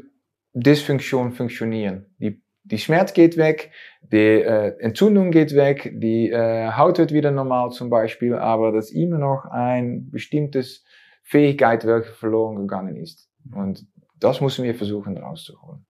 Dysfunktion 0.53 1.31
funktionieren. 1.31 2.05
Die, 2.19 2.41
die 2.63 2.77
Schmerz 2.77 3.13
geht 3.13 3.37
weg, 3.37 3.71
die 4.01 4.17
äh, 4.17 4.77
Entzündung 4.79 5.31
geht 5.31 5.55
weg, 5.55 5.91
die 5.95 6.29
äh, 6.29 6.71
Haut 6.71 6.97
wird 6.97 7.11
wieder 7.11 7.31
normal 7.31 7.71
zum 7.71 7.89
Beispiel, 7.89 8.35
aber 8.35 8.71
das 8.71 8.85
ist 8.85 8.95
immer 8.95 9.17
noch 9.17 9.45
ein 9.45 10.09
bestimmtes 10.11 10.83
Fähigkeit, 11.23 11.85
welche 11.85 12.11
verloren 12.11 12.57
gegangen 12.57 12.95
ist. 12.95 13.29
Und 13.53 13.85
das 14.19 14.41
müssen 14.41 14.63
wir 14.63 14.75
versuchen 14.75 15.17
rauszuholen. 15.17 15.85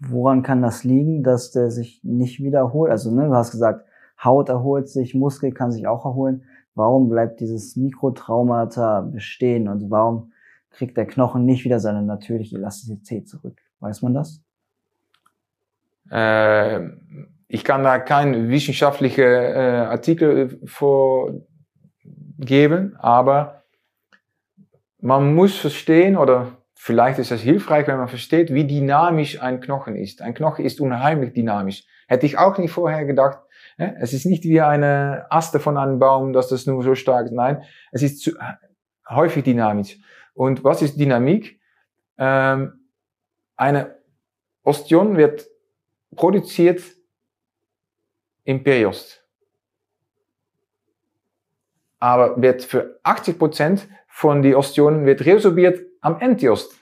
Woran 0.00 0.42
kann 0.42 0.62
das 0.62 0.82
liegen, 0.82 1.22
dass 1.22 1.52
der 1.52 1.70
sich 1.70 2.00
nicht 2.02 2.42
wiederholt? 2.42 2.90
Also, 2.90 3.10
ne, 3.14 3.26
du 3.26 3.34
hast 3.34 3.52
gesagt, 3.52 3.86
Haut 4.22 4.48
erholt 4.48 4.88
sich, 4.88 5.14
Muskel 5.14 5.52
kann 5.52 5.72
sich 5.72 5.86
auch 5.86 6.04
erholen. 6.04 6.44
Warum 6.74 7.08
bleibt 7.08 7.40
dieses 7.40 7.76
Mikrotraumata 7.76 9.02
bestehen 9.02 9.68
und 9.68 9.90
warum 9.90 10.32
kriegt 10.70 10.96
der 10.96 11.06
Knochen 11.06 11.44
nicht 11.44 11.64
wieder 11.64 11.80
seine 11.80 12.02
natürliche 12.02 12.56
Elastizität 12.56 13.28
zurück. 13.28 13.60
Weiß 13.80 14.02
man 14.02 14.14
das? 14.14 14.42
Äh, 16.10 16.80
ich 17.48 17.64
kann 17.64 17.82
da 17.82 17.98
kein 17.98 18.48
wissenschaftliche 18.48 19.24
äh, 19.24 19.86
Artikel 19.86 20.60
vorgeben, 20.64 21.44
aber 22.98 23.64
man 25.00 25.34
muss 25.34 25.56
verstehen 25.56 26.16
oder 26.16 26.58
vielleicht 26.74 27.18
ist 27.18 27.32
es 27.32 27.40
hilfreich, 27.40 27.86
wenn 27.86 27.96
man 27.98 28.08
versteht, 28.08 28.52
wie 28.52 28.66
dynamisch 28.66 29.42
ein 29.42 29.60
Knochen 29.60 29.96
ist. 29.96 30.22
Ein 30.22 30.34
Knochen 30.34 30.64
ist 30.64 30.80
unheimlich 30.80 31.32
dynamisch. 31.32 31.84
Hätte 32.06 32.26
ich 32.26 32.38
auch 32.38 32.58
nicht 32.58 32.72
vorher 32.72 33.04
gedacht. 33.04 33.38
Es 33.76 34.12
ist 34.12 34.26
nicht 34.26 34.44
wie 34.44 34.60
eine 34.60 35.26
Aste 35.30 35.58
von 35.58 35.78
einem 35.78 35.98
Baum, 35.98 36.32
dass 36.32 36.48
das 36.48 36.66
nur 36.66 36.82
so 36.82 36.94
stark 36.94 37.26
ist. 37.26 37.32
Nein, 37.32 37.62
es 37.92 38.02
ist 38.02 38.20
zu, 38.20 38.32
häufig 39.08 39.44
dynamisch. 39.44 39.98
Und 40.40 40.64
was 40.64 40.80
ist 40.80 40.98
Dynamik? 40.98 41.60
Ähm, 42.16 42.88
eine 43.56 43.98
Ostion 44.62 45.18
wird 45.18 45.46
produziert 46.16 46.82
im 48.44 48.62
Periost. 48.62 49.22
Aber 51.98 52.40
wird 52.40 52.64
für 52.64 52.98
80 53.02 53.38
Prozent 53.38 53.88
von 54.08 54.40
die 54.40 54.54
Ostionen 54.54 55.04
wird 55.04 55.26
resorbiert 55.26 55.84
am 56.00 56.18
Endiost. 56.20 56.72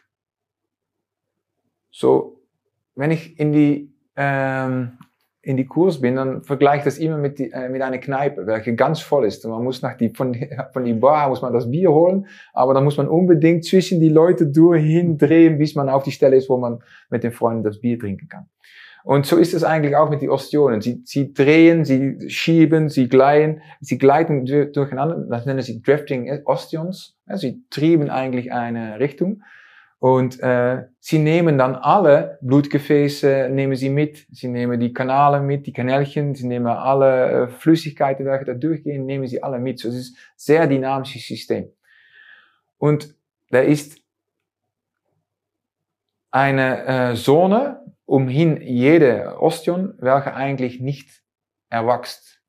So, 1.90 2.40
wenn 2.94 3.10
ich 3.10 3.40
in 3.40 3.52
die, 3.52 3.92
ähm, 4.14 5.00
in 5.40 5.56
die 5.56 5.66
Kurs 5.66 6.00
bin, 6.00 6.16
dann 6.16 6.42
vergleiche 6.42 6.78
ich 6.78 6.84
das 6.84 6.98
immer 6.98 7.16
mit, 7.16 7.38
die, 7.38 7.50
äh, 7.52 7.68
mit 7.68 7.80
einer 7.80 7.98
Kneipe, 7.98 8.46
welche 8.46 8.74
ganz 8.74 9.00
voll 9.00 9.24
ist. 9.24 9.44
Und 9.44 9.52
man 9.52 9.62
muss 9.62 9.82
nach 9.82 9.96
die, 9.96 10.10
von, 10.10 10.36
von 10.72 10.84
die 10.84 10.94
Bar 10.94 11.28
muss 11.28 11.42
man 11.42 11.52
das 11.52 11.70
Bier 11.70 11.90
holen, 11.92 12.26
aber 12.52 12.74
dann 12.74 12.84
muss 12.84 12.96
man 12.96 13.08
unbedingt 13.08 13.64
zwischen 13.64 14.00
die 14.00 14.08
Leute 14.08 14.46
durch 14.46 14.82
hindrehen, 14.82 15.58
bis 15.58 15.74
man 15.74 15.88
auf 15.88 16.02
die 16.02 16.12
Stelle 16.12 16.36
ist, 16.36 16.48
wo 16.48 16.56
man 16.56 16.80
mit 17.10 17.22
den 17.22 17.32
Freunden 17.32 17.62
das 17.62 17.80
Bier 17.80 17.98
trinken 17.98 18.28
kann. 18.28 18.46
Und 19.04 19.26
so 19.26 19.36
ist 19.36 19.54
es 19.54 19.64
eigentlich 19.64 19.96
auch 19.96 20.10
mit 20.10 20.20
den 20.20 20.28
Ostionen. 20.28 20.80
Sie, 20.80 21.00
sie 21.04 21.32
drehen, 21.32 21.84
sie 21.84 22.28
schieben, 22.28 22.88
sie 22.88 23.08
gleiten, 23.08 23.62
sie 23.80 23.96
gleiten 23.96 24.44
durcheinander. 24.44 25.24
Das 25.30 25.46
nennen 25.46 25.62
sie 25.62 25.80
Drifting 25.80 26.42
Ostions. 26.44 27.16
Sie 27.34 27.62
trieben 27.70 28.10
eigentlich 28.10 28.52
eine 28.52 28.98
Richtung. 28.98 29.42
Und 30.00 30.40
äh, 30.40 30.86
sie 31.00 31.18
nehmen 31.18 31.58
dann 31.58 31.74
alle 31.74 32.38
Blutgefäße, 32.40 33.48
nehmen 33.50 33.74
sie 33.74 33.90
mit. 33.90 34.26
Sie 34.30 34.46
nehmen 34.46 34.78
die 34.78 34.92
Kanäle 34.92 35.40
mit, 35.40 35.66
die 35.66 35.72
Kanälchen, 35.72 36.36
sie 36.36 36.46
nehmen 36.46 36.68
alle 36.68 37.30
äh, 37.30 37.48
Flüssigkeiten, 37.48 38.24
welche 38.24 38.44
da 38.44 38.54
durchgehen, 38.54 39.06
nehmen 39.06 39.26
sie 39.26 39.42
alle 39.42 39.58
mit. 39.58 39.80
So, 39.80 39.88
es 39.88 39.96
ist 39.96 40.16
ein 40.16 40.20
sehr 40.36 40.66
dynamisches 40.68 41.26
System. 41.26 41.72
Und 42.78 43.16
da 43.50 43.58
ist 43.58 44.00
eine 46.30 47.10
äh, 47.10 47.14
Zone 47.16 47.84
umhin 48.04 48.60
jede 48.60 49.40
Ostion, 49.40 49.94
welche 49.98 50.32
eigentlich 50.32 50.80
nicht 50.80 51.22
erwachst, 51.70 52.40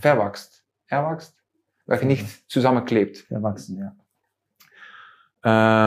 verwachst, 0.00 0.64
erwachst, 0.86 1.36
welche 1.86 2.06
nicht 2.06 2.50
zusammenklebt. 2.50 3.18
Verwachsen, 3.18 3.78
ja. 3.78 3.94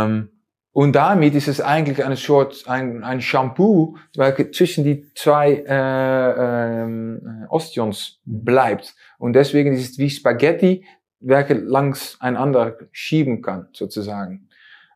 Ähm, 0.06 0.30
und 0.74 0.96
damit 0.96 1.36
ist 1.36 1.50
es 1.50 1.60
eigentlich 1.60 2.06
eine 2.06 2.16
Sort, 2.16 2.64
ein, 2.68 3.04
ein 3.04 3.20
Shampoo, 3.22 3.98
welche 4.16 4.52
zwischen 4.52 4.86
die 4.86 5.14
zwei 5.16 5.64
äh, 5.68 6.84
äh, 6.84 7.48
Ostions 7.50 8.22
bleibt. 8.24 8.96
Und 9.18 9.34
deswegen 9.34 9.74
ist 9.74 9.92
es 9.92 9.98
wie 9.98 10.10
Spaghetti, 10.10 10.86
welche 11.20 11.56
langs 11.56 12.18
einander 12.22 12.78
schieben 12.92 13.42
kann, 13.42 13.68
sozusagen. 13.74 14.48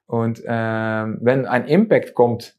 Und 0.07 0.41
ähm, 0.45 1.17
wenn 1.21 1.45
ein 1.45 1.67
Impact 1.67 2.13
kommt 2.13 2.55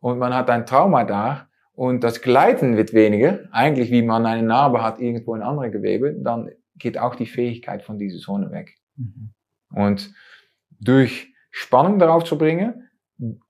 und 0.00 0.18
man 0.18 0.34
hat 0.34 0.50
ein 0.50 0.66
Trauma 0.66 1.04
da 1.04 1.48
und 1.72 2.04
das 2.04 2.20
Gleiten 2.20 2.76
wird 2.76 2.92
weniger, 2.92 3.40
eigentlich 3.50 3.90
wie 3.90 4.02
man 4.02 4.26
eine 4.26 4.42
Narbe 4.42 4.82
hat 4.82 5.00
irgendwo 5.00 5.34
in 5.34 5.42
andere 5.42 5.70
Gewebe, 5.70 6.12
dann 6.12 6.50
geht 6.76 6.98
auch 6.98 7.14
die 7.14 7.26
Fähigkeit 7.26 7.82
von 7.82 7.98
dieser 7.98 8.18
Zone 8.18 8.50
weg. 8.50 8.76
Mhm. 8.96 9.30
Und 9.70 10.12
durch 10.80 11.32
Spannung 11.50 11.98
darauf 11.98 12.24
zu 12.24 12.38
bringen, 12.38 12.88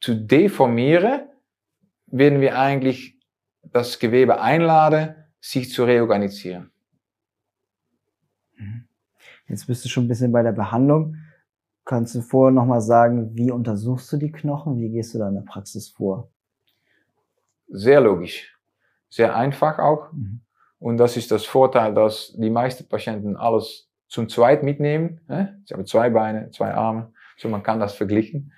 zu 0.01 0.15
deformieren, 0.15 1.29
werden 2.07 2.41
wir 2.41 2.59
eigentlich 2.59 3.19
das 3.63 3.99
Gewebe 3.99 4.41
einladen, 4.41 5.15
sich 5.41 5.71
zu 5.71 5.85
reorganisieren. 5.85 6.71
Mhm. 8.57 8.89
Jetzt 9.47 9.67
bist 9.67 9.85
du 9.85 9.89
schon 9.89 10.05
ein 10.05 10.09
bisschen 10.09 10.33
bei 10.33 10.43
der 10.43 10.53
Behandlung. 10.53 11.17
Kannst 11.85 12.15
du 12.15 12.21
vorher 12.21 12.53
nochmal 12.53 12.81
sagen, 12.81 13.35
wie 13.35 13.51
untersuchst 13.51 14.13
du 14.13 14.17
die 14.17 14.33
Knochen? 14.33 14.79
Wie 14.79 14.91
gehst 14.91 15.15
du 15.15 15.19
da 15.19 15.29
in 15.29 15.35
der 15.35 15.43
Praxis 15.43 15.89
vor? 15.89 16.31
Sehr 17.69 18.01
logisch. 18.01 18.59
Sehr 19.09 19.35
einfach 19.35 19.79
auch. 19.79 20.13
Mhm. 20.13 20.41
Und 20.79 20.97
das 20.99 21.17
ist 21.17 21.31
das 21.31 21.45
Vorteil, 21.45 21.95
dass 21.95 22.35
die 22.37 22.51
meisten 22.51 22.89
Patienten 22.89 23.37
alles 23.37 23.89
zum 24.07 24.29
Zweit 24.29 24.63
mitnehmen. 24.63 25.21
Sie 25.65 25.75
haben 25.75 25.87
zwei 25.87 26.09
Beine, 26.09 26.51
zwei 26.51 26.73
Arme. 26.73 27.13
So 27.39 27.49
man 27.49 27.63
kann 27.63 27.81
das 27.81 27.95
vergleichen. 27.95 28.53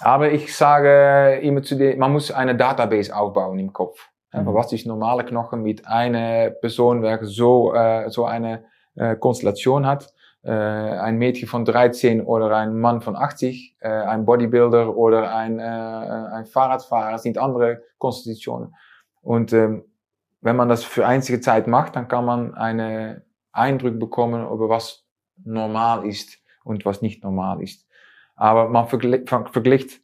Aber 0.00 0.30
ich 0.32 0.54
sage 0.54 1.38
immer 1.42 1.62
zu 1.62 1.76
dir, 1.76 1.96
man 1.96 2.12
muss 2.12 2.30
eine 2.30 2.56
Database 2.56 3.14
aufbauen 3.14 3.58
im 3.58 3.72
Kopf. 3.72 4.08
Mhm. 4.32 4.52
was 4.52 4.72
ist 4.72 4.84
normale 4.84 5.24
Knochen 5.24 5.62
mit 5.62 5.86
einer 5.86 6.50
Person, 6.50 7.02
welche 7.02 7.26
so, 7.26 7.72
äh, 7.72 8.10
so 8.10 8.24
eine 8.24 8.64
äh, 8.96 9.14
Konstellation 9.14 9.86
hat. 9.86 10.12
Äh, 10.42 10.50
ein 10.50 11.16
Mädchen 11.16 11.48
von 11.48 11.64
13 11.64 12.20
oder 12.20 12.54
ein 12.56 12.78
Mann 12.78 13.00
von 13.00 13.16
80, 13.16 13.76
äh, 13.80 13.88
ein 13.88 14.26
Bodybuilder 14.26 14.94
oder 14.94 15.34
ein, 15.34 15.58
äh, 15.58 15.62
ein 15.62 16.44
Fahrradfahrer 16.44 17.18
sind 17.18 17.38
andere 17.38 17.82
Konstitutionen. 17.98 18.74
Und 19.22 19.52
ähm, 19.52 19.84
wenn 20.42 20.56
man 20.56 20.68
das 20.68 20.84
für 20.84 21.06
einzige 21.06 21.40
Zeit 21.40 21.66
macht, 21.66 21.96
dann 21.96 22.08
kann 22.08 22.26
man 22.26 22.54
einen 22.54 23.22
Eindruck 23.52 23.98
bekommen 23.98 24.44
über 24.44 24.68
was 24.68 25.06
normal 25.42 26.06
ist 26.06 26.38
und 26.62 26.84
was 26.84 27.00
nicht 27.00 27.24
normal 27.24 27.62
ist. 27.62 27.83
Aber 28.36 28.68
man 28.68 28.88
vergleicht 28.88 30.00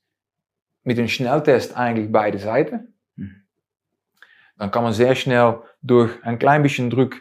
mit 0.82 0.98
dem 0.98 1.08
Schnelltest 1.08 1.76
eigentlich 1.76 2.10
beide 2.10 2.38
Seiten. 2.38 2.94
Mhm. 3.16 3.42
Dann 4.56 4.70
kann 4.70 4.84
man 4.84 4.92
sehr 4.92 5.14
schnell 5.14 5.58
durch 5.82 6.12
ein 6.24 6.38
klein 6.38 6.62
bisschen 6.62 6.90
Druck 6.90 7.16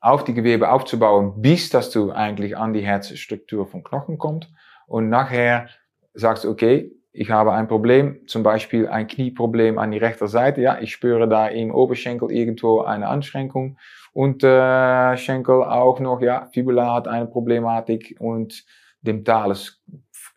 auf 0.00 0.24
die 0.24 0.34
Gewebe 0.34 0.70
aufzubauen, 0.70 1.40
bis 1.40 1.70
dass 1.70 1.90
du 1.90 2.10
eigentlich 2.10 2.56
an 2.56 2.72
die 2.72 2.84
Herzstruktur 2.84 3.66
vom 3.66 3.84
Knochen 3.84 4.18
kommt. 4.18 4.50
Und 4.86 5.08
nachher 5.08 5.68
sagst 6.12 6.44
du, 6.44 6.50
okay, 6.50 6.92
ich 7.12 7.30
habe 7.30 7.52
ein 7.52 7.68
Problem, 7.68 8.26
zum 8.26 8.42
Beispiel 8.42 8.88
ein 8.88 9.06
Knieproblem 9.06 9.78
an 9.78 9.90
die 9.90 9.98
rechten 9.98 10.26
Seite. 10.28 10.62
Ja, 10.62 10.80
ich 10.80 10.92
spüre 10.92 11.28
da 11.28 11.46
im 11.46 11.70
Oberschenkel 11.70 12.32
irgendwo 12.32 12.80
eine 12.80 13.08
Anschränkung 13.08 13.78
und 14.12 14.42
äh, 14.42 15.16
Schenkel 15.16 15.62
auch 15.62 16.00
noch, 16.00 16.20
ja, 16.22 16.48
Fibula 16.52 16.94
hat 16.94 17.08
eine 17.08 17.26
Problematik 17.26 18.16
und 18.18 18.64
dem 19.02 19.24
Thales 19.24 19.82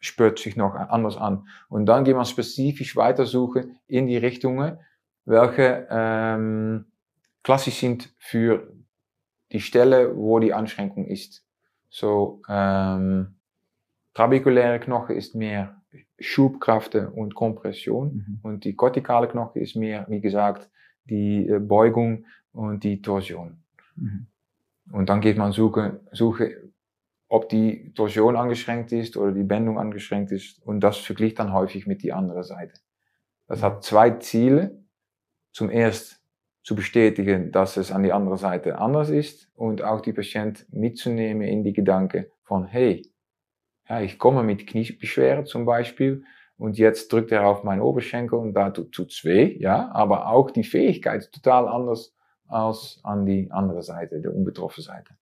spürt 0.06 0.39
sich 0.39 0.56
noch 0.56 0.76
anders 0.76 1.18
an. 1.18 1.48
Und 1.70 1.86
dann 1.88 2.04
geht 2.04 2.15
man 2.15 2.26
spezifisch 2.26 2.96
weitersuchen 2.96 3.78
in 3.88 4.08
die 4.08 4.18
Richtungen, 4.18 4.78
welche 5.26 5.88
ähm, 5.89 6.86
klassisch 7.44 7.80
sind 7.80 8.13
für 8.18 8.72
die 9.52 9.62
Stelle, 9.62 10.15
wo 10.15 10.39
die 10.39 10.54
Anschränkung 10.54 11.06
ist. 11.06 11.46
So, 11.89 12.41
ähm, 12.50 13.36
trabekuläre 14.13 14.80
Knochen 14.80 15.15
ist 15.15 15.36
mehr 15.36 15.82
Schubkraft 16.20 16.96
und 16.96 17.36
Kompression 17.36 18.13
mhm. 18.13 18.39
und 18.44 18.63
die 18.63 18.76
kortikale 18.76 19.28
Knochen 19.28 19.62
ist 19.62 19.76
mehr, 19.76 20.06
wie 20.10 20.22
gesagt, 20.22 20.70
die 21.06 21.48
äh, 21.48 21.60
Beugung 21.60 22.26
und 22.52 22.84
die 22.84 23.02
Torsion. 23.02 23.58
Mhm. 23.96 24.28
Und 24.91 25.10
dann 25.10 25.22
geht 25.22 25.38
man 25.38 25.52
suchen, 25.52 26.00
suche, 26.12 26.70
ob 27.28 27.50
die 27.50 27.94
Torsion 27.94 28.36
angeschränkt 28.36 28.92
ist 28.92 29.18
oder 29.18 29.32
die 29.32 29.44
Bändung 29.44 29.80
angeschränkt 29.80 30.32
ist 30.32 30.62
und 30.66 30.80
das 30.82 30.98
vergleicht 30.98 31.40
dann 31.40 31.54
häufig 31.54 31.88
mit 31.88 32.04
die 32.04 32.14
andere 32.14 32.44
Seite. 32.44 32.80
Das 33.48 33.62
hat 33.62 33.84
zwei 33.84 34.12
Ziele. 34.12 34.84
Zum 35.52 35.70
ersten 35.70 36.18
zu 36.66 36.76
bestätigen, 36.76 37.52
dass 37.52 37.78
es 37.78 37.92
an 37.92 38.02
die 38.02 38.12
andere 38.12 38.38
Seite 38.38 38.80
anders 38.80 39.10
ist 39.10 39.50
und 39.56 39.84
auch 39.84 40.02
die 40.02 40.14
Patient 40.14 40.66
mitzunehmen 40.72 41.48
in 41.48 41.64
die 41.64 41.74
Gedanke 41.74 42.32
von, 42.42 42.66
hey, 42.66 43.08
ja, 43.88 44.02
ich 44.02 44.18
komme 44.18 44.42
mit 44.42 44.66
Kniebeschwerden 44.66 45.46
zum 45.46 45.66
Beispiel 45.66 46.24
und 46.58 46.80
jetzt 46.80 47.14
drückt 47.14 47.32
er 47.32 47.46
auf 47.46 47.64
meinen 47.64 47.82
Oberschenkel 47.82 48.40
und 48.40 48.54
da 48.54 48.72
tut 48.72 49.12
es 49.12 49.24
weh, 49.24 49.56
ja, 49.60 49.92
aber 49.92 50.28
auch 50.28 50.50
die 50.50 50.64
Fähigkeit 50.64 51.22
ist 51.22 51.34
total 51.36 51.68
anders 51.68 52.16
als 52.48 53.00
an 53.04 53.28
die 53.28 53.52
andere 53.52 53.84
Seite, 53.84 54.19
der 54.19 54.34
unbetroffene 54.34 54.84
Seite. 54.84 55.13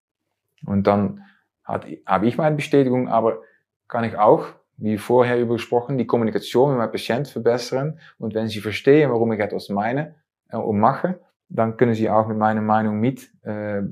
Und 0.66 0.88
dann 0.88 1.26
habe 1.66 2.28
ich 2.28 2.38
meine 2.38 2.56
Bestätigung, 2.56 3.08
aber 3.08 3.40
kann 3.88 4.04
ich 4.04 4.18
auch, 4.18 4.48
wie 4.78 4.98
vorher 4.98 5.40
übersprochen, 5.40 5.98
die 5.98 6.08
Kommunikation 6.08 6.70
mit 6.70 6.80
meinem 6.80 6.92
Patient 6.92 7.28
verbessern. 7.28 8.00
Und 8.18 8.34
wenn 8.34 8.48
sie 8.48 8.60
verstehen, 8.60 9.12
warum 9.12 9.32
ich 9.32 9.40
etwas 9.40 9.70
meine 9.70 10.16
äh, 10.50 10.58
und 10.58 10.80
mache, 10.80 11.20
dann 11.50 11.78
können 11.78 11.94
sie 11.94 12.10
auch 12.10 12.28
mit 12.28 12.38
meiner 12.38 12.62
Meinung 12.62 13.00
mit 13.00 13.32
äh, 13.46 13.80
äh 13.80 13.84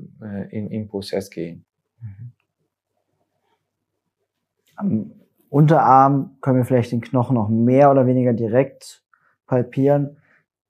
in, 0.50 0.70
in 0.70 0.88
Prozess 0.88 1.30
gehen. 1.30 1.64
Mhm. 2.00 2.32
Am 4.76 5.12
Unterarm 5.48 6.36
können 6.40 6.56
wir 6.56 6.64
vielleicht 6.64 6.92
den 6.92 7.02
Knochen 7.02 7.34
noch 7.34 7.48
mehr 7.48 7.90
oder 7.90 8.06
weniger 8.06 8.32
direkt 8.32 9.04
palpieren. 9.46 10.16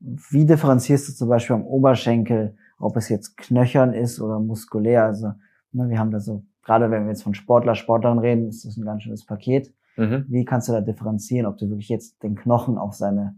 Wie 0.00 0.44
differenzierst 0.44 1.08
du 1.08 1.12
zum 1.12 1.28
Beispiel 1.28 1.54
am 1.54 1.64
Oberschenkel, 1.64 2.56
ob 2.78 2.96
es 2.96 3.08
jetzt 3.08 3.36
knöchern 3.36 3.94
ist 3.94 4.20
oder 4.20 4.40
muskulär? 4.40 5.04
Also, 5.04 5.34
ne, 5.70 5.88
wir 5.88 5.98
haben 5.98 6.10
da 6.10 6.18
so, 6.18 6.42
gerade 6.62 6.90
wenn 6.90 7.04
wir 7.04 7.10
jetzt 7.10 7.22
von 7.22 7.34
Sportler, 7.34 7.74
Sportlern 7.74 8.18
reden, 8.18 8.48
ist 8.48 8.64
das 8.64 8.76
ein 8.76 8.84
ganz 8.84 9.02
schönes 9.02 9.24
Paket. 9.24 9.72
Mhm. 9.96 10.26
Wie 10.28 10.44
kannst 10.44 10.68
du 10.68 10.72
da 10.72 10.80
differenzieren, 10.80 11.46
ob 11.46 11.58
du 11.58 11.68
wirklich 11.68 11.88
jetzt 11.88 12.22
den 12.22 12.34
Knochen 12.34 12.78
auf 12.78 12.94
seine 12.94 13.36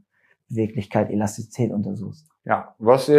Beweglichkeit, 0.49 1.11
Elastizität 1.11 1.73
untersuchst? 1.73 2.29
Ja, 2.45 2.75
was, 2.79 3.09
äh, 3.09 3.15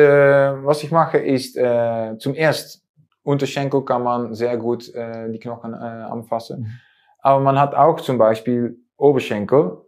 was 0.64 0.84
ich 0.84 0.92
mache 0.92 1.18
ist, 1.18 1.58
äh, 1.58 2.18
zum 2.20 2.36
ersten, 2.36 2.86
Unterschenkel 3.26 3.84
kann 3.84 4.04
man 4.04 4.36
sehr 4.36 4.56
gut 4.56 4.94
äh, 4.94 5.32
die 5.32 5.40
Knochen 5.40 5.74
äh, 5.74 5.78
anfassen. 5.78 6.62
Mhm. 6.62 6.68
Aber 7.20 7.44
man 7.44 7.60
hat 7.60 7.74
auch 7.74 8.00
zum 8.00 8.20
Beispiel 8.20 8.78
Oberschenkel, 8.98 9.82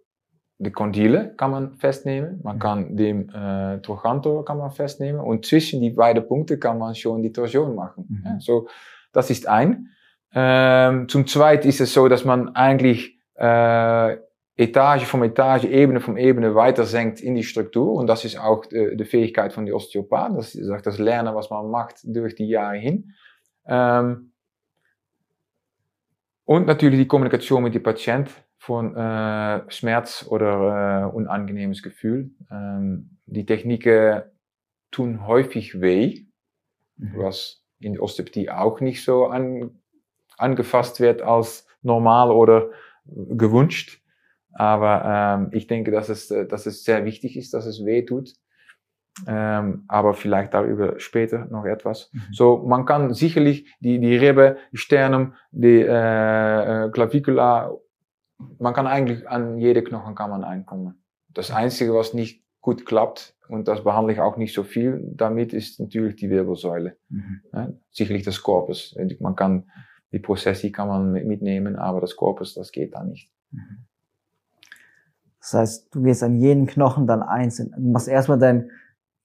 die 0.58 0.72
Kondyle 0.72 1.36
kann 1.38 1.52
man 1.52 1.76
festnehmen, 1.76 2.40
man 2.44 2.56
mhm. 2.56 2.60
kann 2.60 2.98
den 2.98 3.30
äh, 3.30 3.80
Trochanter 3.82 4.44
kann 4.44 4.58
man 4.58 4.72
festnehmen 4.72 5.22
und 5.22 5.46
zwischen 5.46 5.82
die 5.82 5.92
beiden 5.92 6.28
Punkte 6.28 6.58
kann 6.58 6.80
man 6.80 6.96
schon 6.96 7.22
die 7.22 7.32
Torsion 7.32 7.76
machen. 7.76 8.06
Mhm. 8.10 8.22
Ja, 8.26 8.40
so, 8.40 8.68
das 9.14 9.30
ist 9.30 9.48
ein. 9.48 9.90
Ähm, 10.34 11.08
zum 11.10 11.28
Zweiten 11.28 11.68
ist 11.68 11.82
es 11.82 11.94
so, 11.94 12.08
dass 12.08 12.26
man 12.26 12.56
eigentlich 12.56 13.20
äh, 13.36 14.18
Etage 14.58 15.06
vom 15.06 15.24
Etage, 15.24 15.66
Ebene 15.66 16.00
vom 16.00 16.18
Ebene 16.18 16.56
weiter 16.56 16.86
senkt 16.86 17.22
in 17.22 17.36
die 17.36 17.44
Struktur. 17.44 17.94
Und 17.94 18.08
das 18.08 18.26
ist 18.26 18.40
auch 18.40 18.66
de, 18.66 18.96
de 18.96 19.06
Fähigkeit 19.06 19.54
von 19.54 19.66
die 19.66 19.74
Osteopath. 19.74 20.36
Das 20.36 20.56
ist 20.56 20.70
auch 20.70 20.82
das 20.82 20.98
Lernen, 20.98 21.36
was 21.36 21.50
man 21.50 21.70
macht 21.70 22.00
durch 22.04 22.36
die 22.36 22.48
Jahre 22.48 22.78
hin. 22.78 23.14
Ähm, 23.68 24.32
und 26.44 26.66
natürlich 26.66 27.00
die 27.00 27.08
Kommunikation 27.08 27.64
mit 27.64 27.76
dem 27.76 27.84
Patient 27.84 28.32
von 28.58 28.96
äh, 28.96 29.70
Schmerz 29.70 30.26
oder 30.28 31.04
äh, 31.04 31.16
unangenehmes 31.16 31.84
Gefühl. 31.84 32.32
Ähm, 32.50 33.18
die 33.26 33.46
Techniken 33.46 34.24
tun 34.90 35.28
häufig 35.28 35.82
weh, 35.82 36.26
mhm. 36.96 37.14
was 37.16 37.64
in 37.80 37.94
der 37.94 38.02
Osteopathie 38.02 38.50
auch 38.50 38.80
nicht 38.82 39.04
so 39.04 39.28
an, 39.28 39.80
angefasst 40.38 41.00
wird 41.00 41.22
als 41.22 41.68
normal 41.82 42.32
oder 42.32 42.70
gewünscht. 43.06 44.02
Aber 44.54 45.04
ähm, 45.06 45.50
ich 45.52 45.68
denke, 45.68 45.92
dass 45.92 46.10
es, 46.10 46.32
äh, 46.32 46.48
dass 46.48 46.66
es 46.66 46.84
sehr 46.84 47.06
wichtig 47.06 47.38
ist, 47.38 47.54
dass 47.54 47.66
es 47.66 47.86
weh 47.86 48.04
tut. 48.04 48.34
Ähm, 49.26 49.86
aber 49.88 50.14
vielleicht 50.14 50.54
darüber 50.54 51.00
später 51.00 51.46
noch 51.46 51.66
etwas. 51.66 52.12
Mhm. 52.14 52.22
So, 52.32 52.58
man 52.58 52.86
kann 52.86 53.14
sicherlich 53.14 53.74
die, 53.80 54.00
die 54.00 54.20
die 54.20 54.78
Sternum, 54.78 55.34
die 55.52 55.82
äh, 55.82 56.86
äh, 56.86 56.92
Clavicula, 56.92 57.72
man 58.60 58.74
kann 58.74 58.86
eigentlich 58.86 59.28
an 59.28 59.58
jede 59.58 59.84
Knochen 59.84 60.14
kann 60.14 60.30
man 60.30 60.44
einkommen. 60.44 61.04
Das 61.34 61.50
Einzige, 61.50 61.96
was 61.96 62.14
nicht 62.14 62.44
gut 62.62 62.86
klappt, 62.86 63.36
und 63.50 63.68
das 63.68 63.84
behandle 63.84 64.14
ich 64.14 64.20
auch 64.20 64.38
nicht 64.38 64.54
so 64.54 64.64
viel 64.64 65.02
damit, 65.16 65.54
ist 65.54 65.80
natürlich 65.80 66.16
die 66.16 66.30
Wirbelsäule. 66.30 66.98
Mhm. 67.10 67.42
Ja, 67.54 67.70
sicherlich 67.92 68.24
das 68.24 68.44
Korpus. 68.44 68.96
Man 69.20 69.36
kann, 69.36 69.70
die 70.12 70.20
Prozessi 70.20 70.72
kann 70.72 70.88
man 70.88 71.12
mitnehmen, 71.12 71.76
aber 71.76 72.02
das 72.02 72.16
Korpus, 72.16 72.54
das 72.54 72.72
geht 72.72 72.96
da 72.96 73.04
nicht. 73.04 73.30
Das 75.40 75.54
heißt, 75.54 75.96
du 75.96 76.04
gehst 76.04 76.24
an 76.24 76.36
jeden 76.36 76.66
Knochen 76.66 77.08
dann 77.08 77.22
einzeln. 77.22 77.74
Du 77.78 77.92
machst 77.92 78.08
erstmal 78.08 78.40
deinen 78.40 78.72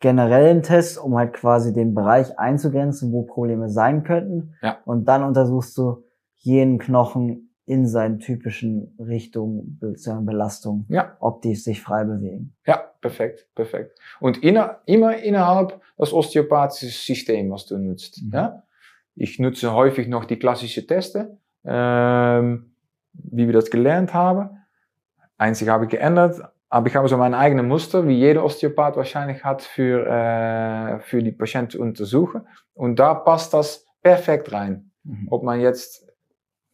generellen 0.00 0.62
Test, 0.62 0.98
um 0.98 1.16
halt 1.16 1.32
quasi 1.32 1.72
den 1.72 1.94
Bereich 1.94 2.38
einzugrenzen, 2.38 3.12
wo 3.12 3.22
Probleme 3.22 3.68
sein 3.68 4.04
könnten. 4.04 4.54
Ja. 4.60 4.78
Und 4.84 5.06
dann 5.06 5.22
untersuchst 5.22 5.76
du 5.78 6.04
jeden 6.38 6.78
Knochen 6.78 7.48
in 7.64 7.86
seinen 7.86 8.18
typischen 8.18 8.96
Richtungen, 8.98 9.78
Belastung, 9.80 10.84
ja. 10.88 11.16
ob 11.20 11.42
die 11.42 11.54
sich 11.54 11.80
frei 11.80 12.04
bewegen. 12.04 12.54
Ja, 12.66 12.82
perfekt, 13.00 13.48
perfekt. 13.54 13.98
Und 14.20 14.42
inner, 14.42 14.80
immer 14.86 15.16
innerhalb 15.16 15.80
das 15.96 16.12
osteopathische 16.12 16.86
System, 16.86 17.50
was 17.50 17.66
du 17.66 17.78
nutzt. 17.78 18.22
Mhm. 18.22 18.30
Ja? 18.32 18.62
Ich 19.14 19.38
nutze 19.38 19.72
häufig 19.72 20.08
noch 20.08 20.24
die 20.24 20.38
klassische 20.38 20.86
Teste, 20.86 21.38
ähm, 21.64 22.74
wie 23.12 23.46
wir 23.46 23.52
das 23.52 23.70
gelernt 23.70 24.14
haben. 24.14 24.50
Einzig 25.36 25.68
habe 25.68 25.84
ich 25.84 25.90
geändert, 25.90 26.40
aber 26.68 26.86
ich 26.86 26.96
habe 26.96 27.08
so 27.08 27.16
mein 27.16 27.34
eigenes 27.34 27.66
Muster, 27.66 28.06
wie 28.08 28.16
jeder 28.16 28.44
Osteopath 28.44 28.96
wahrscheinlich 28.96 29.44
hat, 29.44 29.62
für, 29.62 30.06
äh, 30.06 31.00
für 31.00 31.22
die 31.22 31.32
Patienten 31.32 31.72
zu 31.72 31.80
untersuchen. 31.80 32.46
Und 32.74 32.98
da 32.98 33.14
passt 33.14 33.52
das 33.52 33.86
perfekt 34.02 34.52
rein. 34.52 34.90
Mhm. 35.04 35.28
Ob 35.30 35.42
man 35.42 35.60
jetzt 35.60 36.08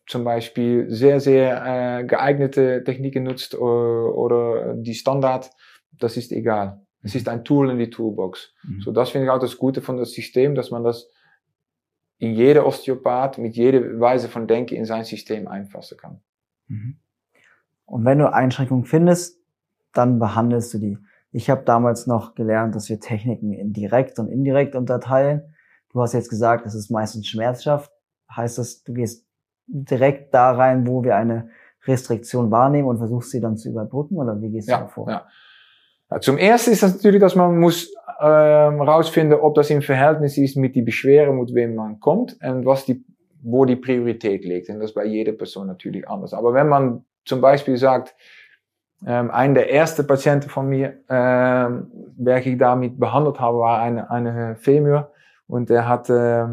zum 0.06 0.24
Beispiel 0.24 0.88
sehr, 0.88 1.20
sehr 1.20 2.00
äh, 2.00 2.04
geeignete 2.04 2.82
Techniken 2.84 3.24
nutzt 3.24 3.54
oder, 3.54 4.14
oder 4.16 4.74
die 4.74 4.94
Standard, 4.94 5.50
das 5.98 6.16
ist 6.16 6.32
egal. 6.32 6.80
Es 7.02 7.14
ist 7.14 7.28
ein 7.28 7.44
Tool 7.44 7.70
in 7.70 7.78
die 7.78 7.90
Toolbox. 7.90 8.54
Mhm. 8.64 8.80
So, 8.80 8.92
das 8.92 9.10
finde 9.10 9.26
ich 9.26 9.30
auch 9.30 9.38
das 9.38 9.58
Gute 9.58 9.80
von 9.82 9.96
das 9.96 10.12
System, 10.12 10.54
dass 10.54 10.70
man 10.70 10.84
das 10.84 11.10
in 12.18 12.34
jeder 12.34 12.66
Osteopath 12.66 13.38
mit 13.38 13.56
jeder 13.56 14.00
Weise 14.00 14.28
von 14.28 14.46
Denken 14.46 14.74
in 14.74 14.84
sein 14.84 15.04
System 15.04 15.48
einfassen 15.48 15.96
kann. 15.96 16.20
Mhm. 16.66 16.98
Und 17.86 18.04
wenn 18.04 18.18
du 18.18 18.32
Einschränkungen 18.32 18.84
findest, 18.84 19.40
dann 19.94 20.18
behandelst 20.18 20.74
du 20.74 20.78
die. 20.78 20.98
Ich 21.30 21.48
habe 21.48 21.62
damals 21.64 22.06
noch 22.06 22.34
gelernt, 22.34 22.74
dass 22.74 22.88
wir 22.88 23.00
Techniken 23.00 23.52
in 23.52 23.72
direkt 23.72 24.18
und 24.18 24.28
indirekt 24.28 24.74
unterteilen. 24.74 25.54
Du 25.90 26.00
hast 26.00 26.12
jetzt 26.12 26.28
gesagt, 26.28 26.66
es 26.66 26.74
ist 26.74 26.90
meistens 26.90 27.26
schmerzhaft. 27.28 27.90
Heißt 28.34 28.58
das, 28.58 28.82
du 28.82 28.92
gehst 28.92 29.26
direkt 29.66 30.34
da 30.34 30.52
rein, 30.52 30.86
wo 30.86 31.02
wir 31.04 31.16
eine 31.16 31.50
Restriktion 31.84 32.50
wahrnehmen 32.50 32.88
und 32.88 32.98
versuchst 32.98 33.30
sie 33.30 33.40
dann 33.40 33.56
zu 33.56 33.70
überbrücken 33.70 34.16
oder 34.16 34.40
wie 34.40 34.50
gehst 34.50 34.68
du 34.68 34.72
ja, 34.72 34.80
da 34.80 34.88
vor? 34.88 35.08
Ja. 35.08 35.26
ja. 36.10 36.20
Zum 36.20 36.36
ersten 36.36 36.72
ist 36.72 36.82
das 36.82 36.94
natürlich, 36.94 37.20
dass 37.20 37.34
man 37.34 37.58
muss 37.58 37.92
ähm, 38.20 38.80
rausfinden, 38.80 39.38
ob 39.38 39.54
das 39.54 39.70
im 39.70 39.82
Verhältnis 39.82 40.36
ist 40.38 40.56
mit 40.56 40.74
die 40.74 40.82
Beschwerden, 40.82 41.38
mit 41.38 41.54
wem 41.54 41.74
man 41.74 42.00
kommt 42.00 42.36
und 42.42 42.66
was 42.66 42.84
die, 42.84 43.04
wo 43.42 43.64
die 43.64 43.76
Priorität 43.76 44.44
liegt. 44.44 44.68
Und 44.68 44.80
das 44.80 44.94
bei 44.94 45.04
jeder 45.04 45.32
Person 45.32 45.66
natürlich 45.66 46.08
anders. 46.08 46.34
Aber 46.34 46.54
wenn 46.54 46.68
man 46.68 47.04
zum 47.24 47.40
Beispiel 47.40 47.76
sagt, 47.76 48.14
ähm, 49.06 49.30
ein 49.30 49.54
der 49.54 49.72
ersten 49.72 50.06
Patienten 50.06 50.48
von 50.48 50.68
mir, 50.68 50.98
ähm, 51.08 51.90
welche 52.16 52.50
ich 52.50 52.58
damit 52.58 52.98
behandelt 52.98 53.38
habe, 53.38 53.58
war 53.58 53.80
eine, 53.80 54.10
eine 54.10 54.56
Femur 54.56 55.12
und 55.46 55.70
er 55.70 55.88
hat 55.88 56.10
äh, 56.10 56.46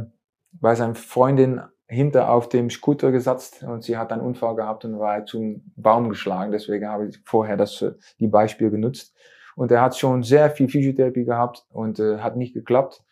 bei 0.54 0.76
seiner 0.76 0.96
Freundin 0.96 1.62
hinter 1.88 2.30
auf 2.30 2.50
dem 2.50 2.70
Scooter 2.70 3.12
gesetzt 3.12 3.64
und 3.64 3.84
sie 3.84 3.98
hat 3.98 4.12
einen 4.12 4.22
Unfall 4.22 4.56
gehabt 4.56 4.86
und 4.86 5.00
war 5.00 5.26
zum 5.26 5.64
Baum 5.76 6.10
geschlagen. 6.10 6.52
Deswegen 6.52 6.88
habe 6.88 7.08
ich 7.08 7.20
vorher 7.26 7.58
das 7.58 7.84
die 8.20 8.28
Beispiel 8.28 8.70
genutzt. 8.70 9.16
Und 9.56 9.72
er 9.72 9.82
hat 9.82 9.98
schon 9.98 10.24
sehr 10.24 10.50
viel 10.52 10.68
Physiotherapie 10.68 11.26
gehabt 11.26 11.66
und 11.70 12.00
äh, 12.00 12.20
hat 12.20 12.36
nicht 12.36 12.54
geklappt 12.54 13.04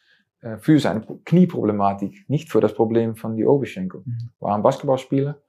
äh, 0.41 0.57
für 0.57 0.77
seine 0.79 1.01
Knieproblematik, 1.25 2.25
nicht 2.29 2.51
für 2.51 2.59
das 2.59 2.73
Problem 2.73 3.15
von 3.15 3.35
die 3.35 3.45
Oberschenkel. 3.45 4.01
Mhm. 4.05 4.29
War 4.39 4.55
ein 4.55 4.63
Basketballspieler 4.63 5.41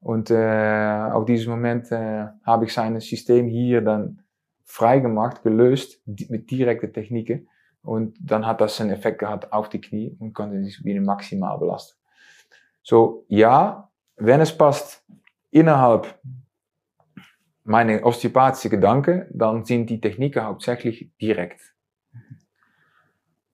und 0.00 0.30
äh, 0.30 1.08
auf 1.12 1.26
diesem 1.26 1.52
Moment 1.52 1.92
äh, 1.92 2.26
habe 2.44 2.64
ich 2.64 2.72
sein 2.72 2.98
System 3.00 3.48
hier 3.48 3.82
dann 3.82 4.22
freigemacht, 4.64 5.42
gelöst 5.42 6.00
mit 6.06 6.50
direkten 6.50 6.92
Techniken. 6.92 7.48
Und 7.82 8.16
dann 8.20 8.46
hat 8.46 8.60
das 8.60 8.80
einen 8.80 8.90
Effekt 8.90 9.18
gehabt 9.18 9.52
auf 9.52 9.68
die 9.68 9.80
Knie 9.80 10.16
und 10.18 10.32
konnte 10.32 10.62
sich 10.62 10.84
wieder 10.84 11.00
maximal 11.00 11.58
belasten. 11.58 11.98
So, 12.82 13.24
ja, 13.28 13.90
wenn 14.16 14.40
es 14.40 14.56
passt, 14.56 15.04
innerhalb 15.50 16.18
meiner 17.70 18.04
osteopathische 18.04 18.68
Gedanken, 18.68 19.26
dann 19.30 19.64
sind 19.64 19.88
die 19.90 20.00
Techniken 20.00 20.42
hauptsächlich 20.42 21.12
direkt. 21.20 21.60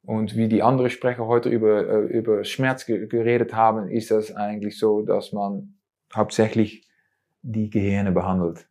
Und 0.03 0.37
wie 0.37 0.49
die 0.49 0.62
anderen 0.62 0.89
Sprecher 0.89 1.27
heute 1.27 1.51
über, 1.51 1.87
äh, 1.87 2.19
über 2.19 2.43
Schmerz 2.45 2.87
geredet 2.87 3.53
haben, 3.53 3.91
ist 3.91 4.11
das 4.11 4.35
eigentlich 4.35 4.79
so, 4.79 5.03
dass 5.03 5.33
man 5.33 5.75
hauptsächlich 6.14 6.89
die 7.43 7.69
Gehirne 7.69 8.12
behandelt. 8.12 8.67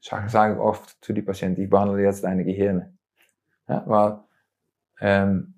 Sage 0.00 0.28
sag 0.28 0.54
ich 0.54 0.60
oft 0.60 1.04
zu 1.04 1.12
den 1.12 1.24
Patienten, 1.24 1.62
ich 1.62 1.70
behandle 1.70 2.00
jetzt 2.00 2.22
deine 2.22 2.44
Gehirne. 2.44 2.96
Ja, 3.68 3.82
weil 3.86 4.20
ähm, 5.00 5.54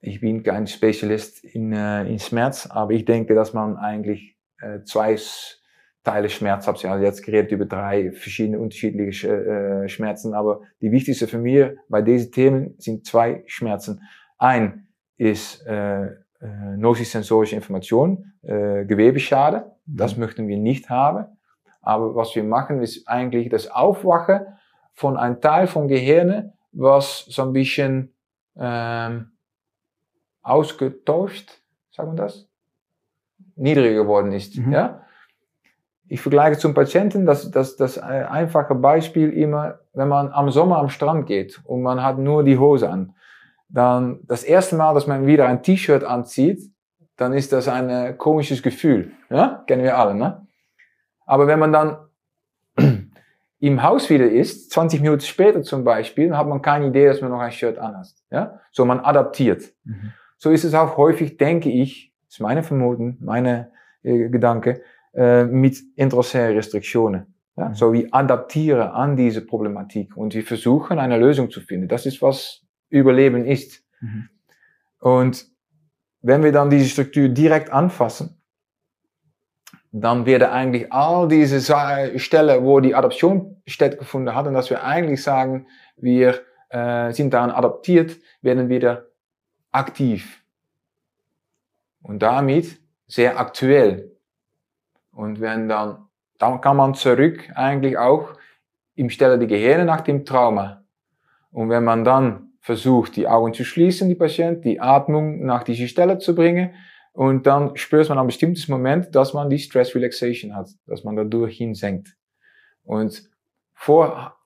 ich 0.00 0.20
bin 0.20 0.42
kein 0.42 0.66
Spezialist 0.66 1.44
in, 1.44 1.72
äh, 1.72 2.04
in 2.04 2.18
Schmerz, 2.18 2.66
aber 2.66 2.92
ich 2.92 3.06
denke, 3.06 3.34
dass 3.34 3.54
man 3.54 3.76
eigentlich 3.78 4.36
äh, 4.60 4.82
zwei 4.82 5.16
Teile 6.04 6.28
Schmerz 6.28 6.66
hat. 6.66 6.84
Also 6.84 7.04
jetzt 7.04 7.24
geredet 7.24 7.50
über 7.50 7.64
drei 7.64 8.12
verschiedene 8.12 8.60
unterschiedliche 8.60 9.84
äh, 9.84 9.88
Schmerzen, 9.88 10.34
aber 10.34 10.60
die 10.80 10.92
wichtigste 10.92 11.26
für 11.26 11.38
mich 11.38 11.66
bei 11.88 12.02
diesen 12.02 12.30
Themen 12.30 12.74
sind 12.78 13.06
zwei 13.06 13.42
Schmerzen. 13.46 14.02
Ein 14.38 14.86
ist 15.16 15.66
äh, 15.66 16.04
äh, 16.04 16.76
nocisensorische 16.76 17.56
Information, 17.56 18.32
äh, 18.42 18.84
Gewebeschade. 18.84 19.72
Mhm. 19.86 19.96
Das 19.96 20.16
möchten 20.16 20.46
wir 20.46 20.58
nicht 20.58 20.90
haben. 20.90 21.26
Aber 21.80 22.14
was 22.14 22.34
wir 22.34 22.44
machen, 22.44 22.82
ist 22.82 23.08
eigentlich 23.08 23.48
das 23.48 23.70
Aufwachen 23.70 24.40
von 24.92 25.16
einem 25.16 25.40
Teil 25.40 25.66
vom 25.66 25.88
Gehirn, 25.88 26.52
was 26.72 27.24
so 27.28 27.42
ein 27.42 27.52
bisschen 27.52 28.14
ähm, 28.56 29.32
ausgetauscht, 30.42 31.62
sagen 31.90 32.12
wir 32.12 32.24
das, 32.24 32.46
niedriger 33.56 34.02
geworden 34.02 34.32
ist. 34.32 34.56
Mhm. 34.58 34.72
Ja? 34.72 35.00
Ich 36.08 36.20
vergleiche 36.20 36.58
zum 36.58 36.74
Patienten, 36.74 37.26
das, 37.26 37.50
das, 37.50 37.76
das 37.76 37.98
einfache 37.98 38.74
Beispiel 38.74 39.30
immer, 39.30 39.78
wenn 39.94 40.08
man 40.08 40.30
am 40.30 40.50
Sommer 40.50 40.78
am 40.78 40.90
Strand 40.90 41.26
geht 41.26 41.60
und 41.64 41.82
man 41.82 42.02
hat 42.02 42.18
nur 42.18 42.44
die 42.44 42.58
Hose 42.58 42.90
an 42.90 43.14
dann 43.74 44.20
das 44.22 44.44
erste 44.44 44.76
Mal, 44.76 44.94
dass 44.94 45.06
man 45.06 45.26
wieder 45.26 45.48
ein 45.48 45.62
T-Shirt 45.62 46.04
anzieht, 46.04 46.70
dann 47.16 47.32
ist 47.32 47.52
das 47.52 47.68
ein 47.68 47.90
äh, 47.90 48.14
komisches 48.16 48.62
Gefühl. 48.62 49.12
Ja? 49.30 49.64
Kennen 49.66 49.82
wir 49.82 49.98
alle, 49.98 50.14
ne? 50.14 50.46
Aber 51.26 51.46
wenn 51.46 51.58
man 51.58 51.72
dann 51.72 51.96
im 53.58 53.82
Haus 53.82 54.10
wieder 54.10 54.30
ist, 54.30 54.70
20 54.70 55.00
Minuten 55.00 55.22
später 55.22 55.62
zum 55.62 55.84
Beispiel, 55.84 56.28
dann 56.28 56.38
hat 56.38 56.46
man 56.46 56.62
keine 56.62 56.86
Idee, 56.86 57.06
dass 57.06 57.20
man 57.20 57.30
noch 57.30 57.40
ein 57.40 57.50
Shirt 57.50 57.78
anhat. 57.78 58.08
Ja? 58.30 58.60
So, 58.70 58.84
man 58.84 59.00
adaptiert. 59.00 59.72
Mhm. 59.84 60.12
So 60.36 60.50
ist 60.50 60.64
es 60.64 60.74
auch 60.74 60.96
häufig, 60.96 61.36
denke 61.36 61.70
ich, 61.70 62.12
ist 62.28 62.40
meine 62.40 62.62
Vermutung, 62.62 63.16
meine 63.20 63.72
äh, 64.02 64.28
Gedanke, 64.28 64.82
äh, 65.14 65.44
mit 65.44 65.78
intracerären 65.96 66.56
Restriktionen. 66.56 67.34
Ja? 67.56 67.68
Mhm. 67.70 67.74
So, 67.74 67.92
wir 67.92 68.08
adaptieren 68.12 68.88
an 68.88 69.16
diese 69.16 69.40
Problematik 69.40 70.16
und 70.16 70.34
wir 70.34 70.44
versuchen, 70.44 70.98
eine 70.98 71.18
Lösung 71.18 71.50
zu 71.50 71.60
finden. 71.60 71.88
Das 71.88 72.06
ist, 72.06 72.20
was 72.22 72.62
Überleben 72.88 73.44
ist. 73.44 73.82
Mhm. 74.00 74.28
Und 75.00 75.46
wenn 76.22 76.42
wir 76.42 76.52
dann 76.52 76.70
diese 76.70 76.88
Struktur 76.88 77.28
direkt 77.28 77.70
anfassen, 77.70 78.40
dann 79.92 80.26
werden 80.26 80.48
eigentlich 80.48 80.92
all 80.92 81.28
diese 81.28 81.60
Stellen, 82.18 82.64
wo 82.64 82.80
die 82.80 82.94
Adaption 82.94 83.62
stattgefunden 83.66 84.34
hat, 84.34 84.46
und 84.46 84.54
dass 84.54 84.70
wir 84.70 84.82
eigentlich 84.82 85.22
sagen, 85.22 85.68
wir 85.96 86.40
äh, 86.70 87.12
sind 87.12 87.32
daran 87.32 87.50
adaptiert, 87.50 88.16
werden 88.42 88.68
wieder 88.68 89.06
aktiv. 89.70 90.42
Und 92.02 92.22
damit 92.22 92.80
sehr 93.06 93.38
aktuell. 93.38 94.13
Und 95.14 95.40
wenn 95.40 95.68
dann, 95.68 96.08
dann 96.38 96.60
kann 96.60 96.76
man 96.76 96.94
zurück 96.94 97.50
eigentlich 97.54 97.96
auch 97.98 98.34
im 98.94 99.10
Stelle 99.10 99.38
die 99.38 99.46
Gehirne 99.46 99.84
nach 99.84 100.00
dem 100.00 100.24
Trauma. 100.24 100.84
Und 101.50 101.70
wenn 101.70 101.84
man 101.84 102.04
dann 102.04 102.52
versucht, 102.60 103.16
die 103.16 103.28
Augen 103.28 103.52
zu 103.52 103.64
schließen, 103.64 104.08
die 104.08 104.14
Patient, 104.14 104.64
die 104.64 104.80
Atmung 104.80 105.44
nach 105.44 105.62
dieser 105.62 105.86
Stelle 105.86 106.18
zu 106.18 106.34
bringen, 106.34 106.74
und 107.14 107.46
dann 107.46 107.76
spürt 107.76 108.08
man 108.08 108.18
ein 108.18 108.26
bestimmtes 108.26 108.66
Moment, 108.66 109.14
dass 109.14 109.34
man 109.34 109.48
die 109.48 109.60
Stress 109.60 109.94
Relaxation 109.94 110.56
hat, 110.56 110.70
dass 110.86 111.04
man 111.04 111.14
dadurch 111.14 111.56
hinsenkt. 111.56 112.16
Und 112.82 113.30
vor, 113.72 114.36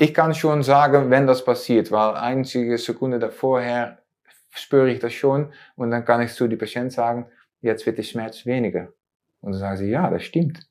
ich 0.00 0.12
kann 0.12 0.34
schon 0.34 0.64
sagen, 0.64 1.08
wenn 1.10 1.28
das 1.28 1.44
passiert, 1.44 1.92
weil 1.92 2.16
einzige 2.16 2.76
Sekunde 2.78 3.20
davorher 3.20 4.02
spüre 4.50 4.90
ich 4.90 4.98
das 4.98 5.12
schon 5.12 5.52
und 5.76 5.92
dann 5.92 6.04
kann 6.04 6.20
ich 6.20 6.32
zu 6.32 6.48
die 6.48 6.56
Patient 6.56 6.92
sagen, 6.92 7.26
jetzt 7.60 7.86
wird 7.86 7.98
der 7.98 8.02
Schmerz 8.02 8.44
weniger. 8.44 8.88
Und 9.40 9.52
dann 9.52 9.60
sagen 9.60 9.76
sie, 9.76 9.90
ja, 9.90 10.10
das 10.10 10.22
stimmt. 10.22 10.68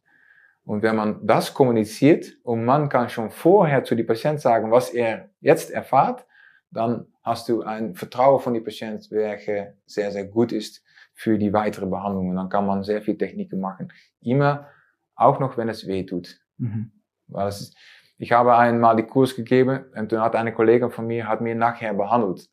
Und 0.65 0.81
wenn 0.81 0.95
man 0.95 1.25
das 1.25 1.53
kommuniziert 1.53 2.37
und 2.43 2.65
man 2.65 2.89
kann 2.89 3.09
schon 3.09 3.29
vorher 3.29 3.83
zu 3.83 3.95
die 3.95 4.03
Patient 4.03 4.41
sagen, 4.41 4.71
was 4.71 4.89
er 4.89 5.29
jetzt 5.39 5.69
erfahrt, 5.71 6.25
dann 6.71 7.07
hast 7.23 7.47
du 7.49 7.61
ein 7.61 7.95
Vertrauen 7.95 8.41
von 8.41 8.53
die 8.53 8.61
Patient, 8.61 9.07
welche 9.11 9.77
sehr, 9.85 10.11
sehr 10.11 10.25
gut 10.25 10.51
ist 10.51 10.83
für 11.13 11.37
die 11.37 11.53
weitere 11.53 11.85
Behandlung. 11.85 12.29
Und 12.29 12.35
dann 12.35 12.49
kann 12.49 12.65
man 12.65 12.83
sehr 12.83 13.01
viel 13.01 13.17
Techniken 13.17 13.59
machen. 13.59 13.93
Immer, 14.21 14.67
auch 15.15 15.39
noch 15.39 15.55
wenn 15.57 15.69
es 15.69 15.87
weh 15.87 16.03
tut. 16.03 16.39
Mhm. 16.57 16.91
Weil 17.27 17.47
es 17.47 17.61
ist, 17.61 17.77
ich 18.17 18.31
habe 18.31 18.55
einmal 18.55 18.95
die 18.95 19.03
Kurs 19.03 19.35
gegeben 19.35 19.85
und 19.95 20.11
dann 20.11 20.21
hat 20.21 20.35
eine 20.35 20.53
Kollegin 20.53 20.89
von 20.89 21.05
mir, 21.05 21.27
hat 21.27 21.41
mir 21.41 21.55
nachher 21.55 21.93
behandelt. 21.93 22.49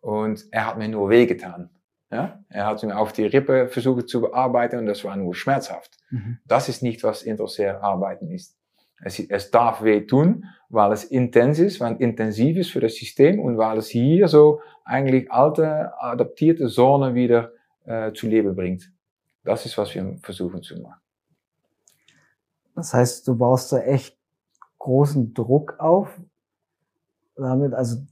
Und 0.00 0.44
er 0.50 0.66
hat 0.66 0.78
mir 0.78 0.88
nur 0.88 1.10
weh 1.10 1.26
getan. 1.26 1.70
Ja? 2.12 2.44
Er 2.50 2.66
hat 2.66 2.82
mir 2.82 2.96
auf 2.96 3.12
die 3.12 3.24
Rippe 3.24 3.68
versucht 3.68 4.08
zu 4.08 4.20
bearbeiten 4.20 4.78
und 4.78 4.86
das 4.86 5.02
war 5.02 5.16
nur 5.16 5.34
schmerzhaft. 5.34 5.96
Mhm. 6.10 6.38
Das 6.46 6.68
ist 6.68 6.82
nicht, 6.82 7.02
was 7.02 7.22
interessiert 7.22 7.82
arbeiten 7.82 8.30
ist. 8.30 8.56
Es, 9.02 9.18
es 9.18 9.50
darf 9.50 9.82
weh 9.82 10.02
tun, 10.02 10.44
weil 10.68 10.92
es 10.92 11.04
intens 11.04 11.58
ist, 11.58 11.80
weil 11.80 11.94
es 11.94 12.00
intensiv 12.00 12.58
ist 12.58 12.70
für 12.70 12.80
das 12.80 12.94
System 12.94 13.40
und 13.40 13.56
weil 13.56 13.78
es 13.78 13.88
hier 13.88 14.28
so 14.28 14.60
eigentlich 14.84 15.32
alte, 15.32 15.90
adaptierte 15.98 16.68
Zone 16.68 17.14
wieder 17.14 17.52
äh, 17.84 18.12
zu 18.12 18.28
Leben 18.28 18.54
bringt. 18.54 18.92
Das 19.42 19.64
ist, 19.64 19.76
was 19.78 19.94
wir 19.94 20.18
versuchen 20.22 20.62
zu 20.62 20.78
machen. 20.80 21.00
Das 22.74 22.92
heißt, 22.92 23.26
du 23.26 23.36
baust 23.36 23.72
da 23.72 23.78
echt 23.78 24.16
großen 24.78 25.32
Druck 25.32 25.80
auf. 25.80 26.20
Damit, 27.36 27.72
also 27.72 28.02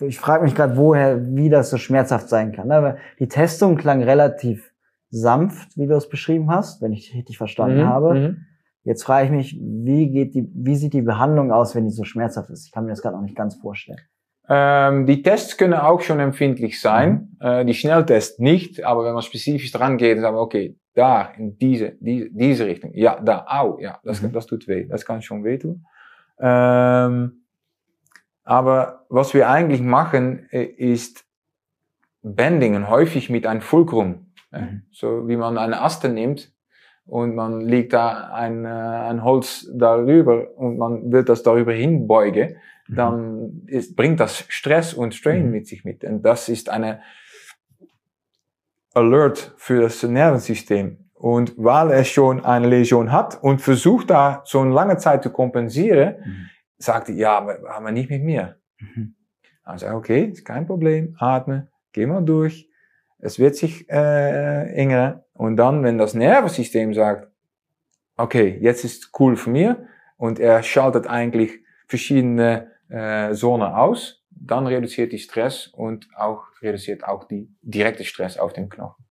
ich 0.00 0.18
frage 0.18 0.44
mich 0.44 0.54
gerade, 0.54 0.76
woher, 0.76 1.20
wie 1.34 1.48
das 1.48 1.70
so 1.70 1.76
schmerzhaft 1.76 2.28
sein 2.28 2.52
kann. 2.52 2.68
Ne? 2.68 2.96
Die 3.18 3.28
Testung 3.28 3.76
klang 3.76 4.02
relativ 4.02 4.72
sanft, 5.10 5.76
wie 5.76 5.86
du 5.86 5.94
es 5.94 6.08
beschrieben 6.08 6.50
hast, 6.50 6.82
wenn 6.82 6.92
ich 6.92 7.14
richtig 7.14 7.38
verstanden 7.38 7.82
mhm, 7.82 7.86
habe. 7.86 8.14
Mhm. 8.14 8.36
Jetzt 8.82 9.04
frage 9.04 9.26
ich 9.26 9.30
mich, 9.30 9.58
wie 9.60 10.10
geht 10.10 10.34
die, 10.34 10.50
wie 10.54 10.76
sieht 10.76 10.92
die 10.92 11.02
Behandlung 11.02 11.52
aus, 11.52 11.74
wenn 11.74 11.84
die 11.84 11.90
so 11.90 12.04
schmerzhaft 12.04 12.50
ist? 12.50 12.66
Ich 12.66 12.72
kann 12.72 12.84
mir 12.84 12.90
das 12.90 13.00
gerade 13.00 13.16
noch 13.16 13.22
nicht 13.22 13.36
ganz 13.36 13.54
vorstellen. 13.54 14.00
Ähm, 14.46 15.06
die 15.06 15.22
Tests 15.22 15.56
können 15.56 15.72
auch 15.72 16.02
schon 16.02 16.20
empfindlich 16.20 16.80
sein, 16.80 17.36
mhm. 17.40 17.46
äh, 17.46 17.64
die 17.64 17.72
Schnelltests 17.72 18.38
nicht, 18.38 18.84
aber 18.84 19.04
wenn 19.04 19.14
man 19.14 19.22
spezifisch 19.22 19.72
dran 19.72 19.96
geht, 19.96 20.20
sagen 20.20 20.36
wir, 20.36 20.40
okay, 20.40 20.76
da, 20.94 21.32
in 21.38 21.56
diese, 21.56 21.92
diese, 22.00 22.28
diese 22.30 22.66
Richtung, 22.66 22.92
ja, 22.94 23.18
da, 23.20 23.46
au, 23.48 23.78
ja, 23.80 24.00
das, 24.04 24.20
mhm. 24.20 24.32
das 24.32 24.46
tut 24.46 24.68
weh, 24.68 24.86
das 24.86 25.06
kann 25.06 25.22
schon 25.22 25.44
wehtun. 25.44 25.86
Ähm, 26.38 27.43
aber 28.44 29.06
was 29.08 29.34
wir 29.34 29.48
eigentlich 29.48 29.80
machen, 29.80 30.46
äh, 30.50 30.64
ist 30.64 31.24
Bendingen 32.22 32.88
häufig 32.88 33.30
mit 33.30 33.46
einem 33.46 33.60
Fulcrum. 33.60 34.32
Mhm. 34.50 34.82
So 34.92 35.28
wie 35.28 35.36
man 35.36 35.58
eine 35.58 35.82
Aste 35.82 36.08
nimmt 36.08 36.52
und 37.06 37.34
man 37.34 37.60
legt 37.60 37.92
da 37.92 38.32
ein, 38.32 38.64
äh, 38.64 38.68
ein 38.68 39.24
Holz 39.24 39.68
darüber 39.74 40.56
und 40.56 40.78
man 40.78 41.10
will 41.10 41.24
das 41.24 41.42
darüber 41.42 41.72
hinbeugen, 41.72 42.56
mhm. 42.88 42.94
dann 42.94 43.62
ist, 43.66 43.96
bringt 43.96 44.20
das 44.20 44.44
Stress 44.48 44.94
und 44.94 45.14
Strain 45.14 45.46
mhm. 45.46 45.50
mit 45.50 45.66
sich 45.66 45.84
mit. 45.84 46.04
Und 46.04 46.22
das 46.22 46.48
ist 46.48 46.68
eine 46.68 47.00
Alert 48.92 49.54
für 49.56 49.82
das 49.82 50.02
Nervensystem. 50.02 50.98
Und 51.14 51.54
weil 51.56 51.90
er 51.90 52.04
schon 52.04 52.44
eine 52.44 52.68
Läsion 52.68 53.10
hat 53.10 53.42
und 53.42 53.62
versucht 53.62 54.10
da 54.10 54.42
so 54.44 54.60
eine 54.60 54.72
lange 54.72 54.98
Zeit 54.98 55.22
zu 55.22 55.30
kompensieren, 55.30 56.16
sagt 56.84 57.08
er, 57.08 57.14
ja, 57.14 57.38
aber, 57.38 57.90
nicht 57.90 58.10
mit 58.10 58.22
mir. 58.22 58.56
Mhm. 58.78 59.14
Sagt 59.64 59.94
okay, 59.94 60.24
ist 60.24 60.44
kein 60.44 60.66
Problem, 60.66 61.16
atme, 61.18 61.68
geh 61.92 62.06
mal 62.06 62.22
durch, 62.22 62.68
es 63.18 63.38
wird 63.38 63.56
sich 63.56 63.88
äh, 63.88 64.72
enger. 64.74 65.24
Und 65.32 65.56
dann, 65.56 65.82
wenn 65.82 65.98
das 65.98 66.14
Nervensystem 66.14 66.92
sagt, 66.92 67.30
okay, 68.16 68.58
jetzt 68.60 68.84
ist 68.84 69.10
cool 69.18 69.36
für 69.36 69.50
mir 69.50 69.86
und 70.16 70.38
er 70.38 70.62
schaltet 70.62 71.06
eigentlich 71.06 71.60
verschiedene 71.86 72.70
äh, 72.88 73.32
Zonen 73.32 73.72
aus, 73.72 74.22
dann 74.30 74.66
reduziert 74.66 75.12
die 75.12 75.18
Stress 75.18 75.68
und 75.68 76.08
auch 76.16 76.44
reduziert 76.60 77.04
auch 77.04 77.24
die 77.24 77.48
direkte 77.62 78.04
Stress 78.04 78.36
auf 78.36 78.52
den 78.52 78.68
Knochen. 78.68 79.04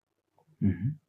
Mhm. 0.59 0.99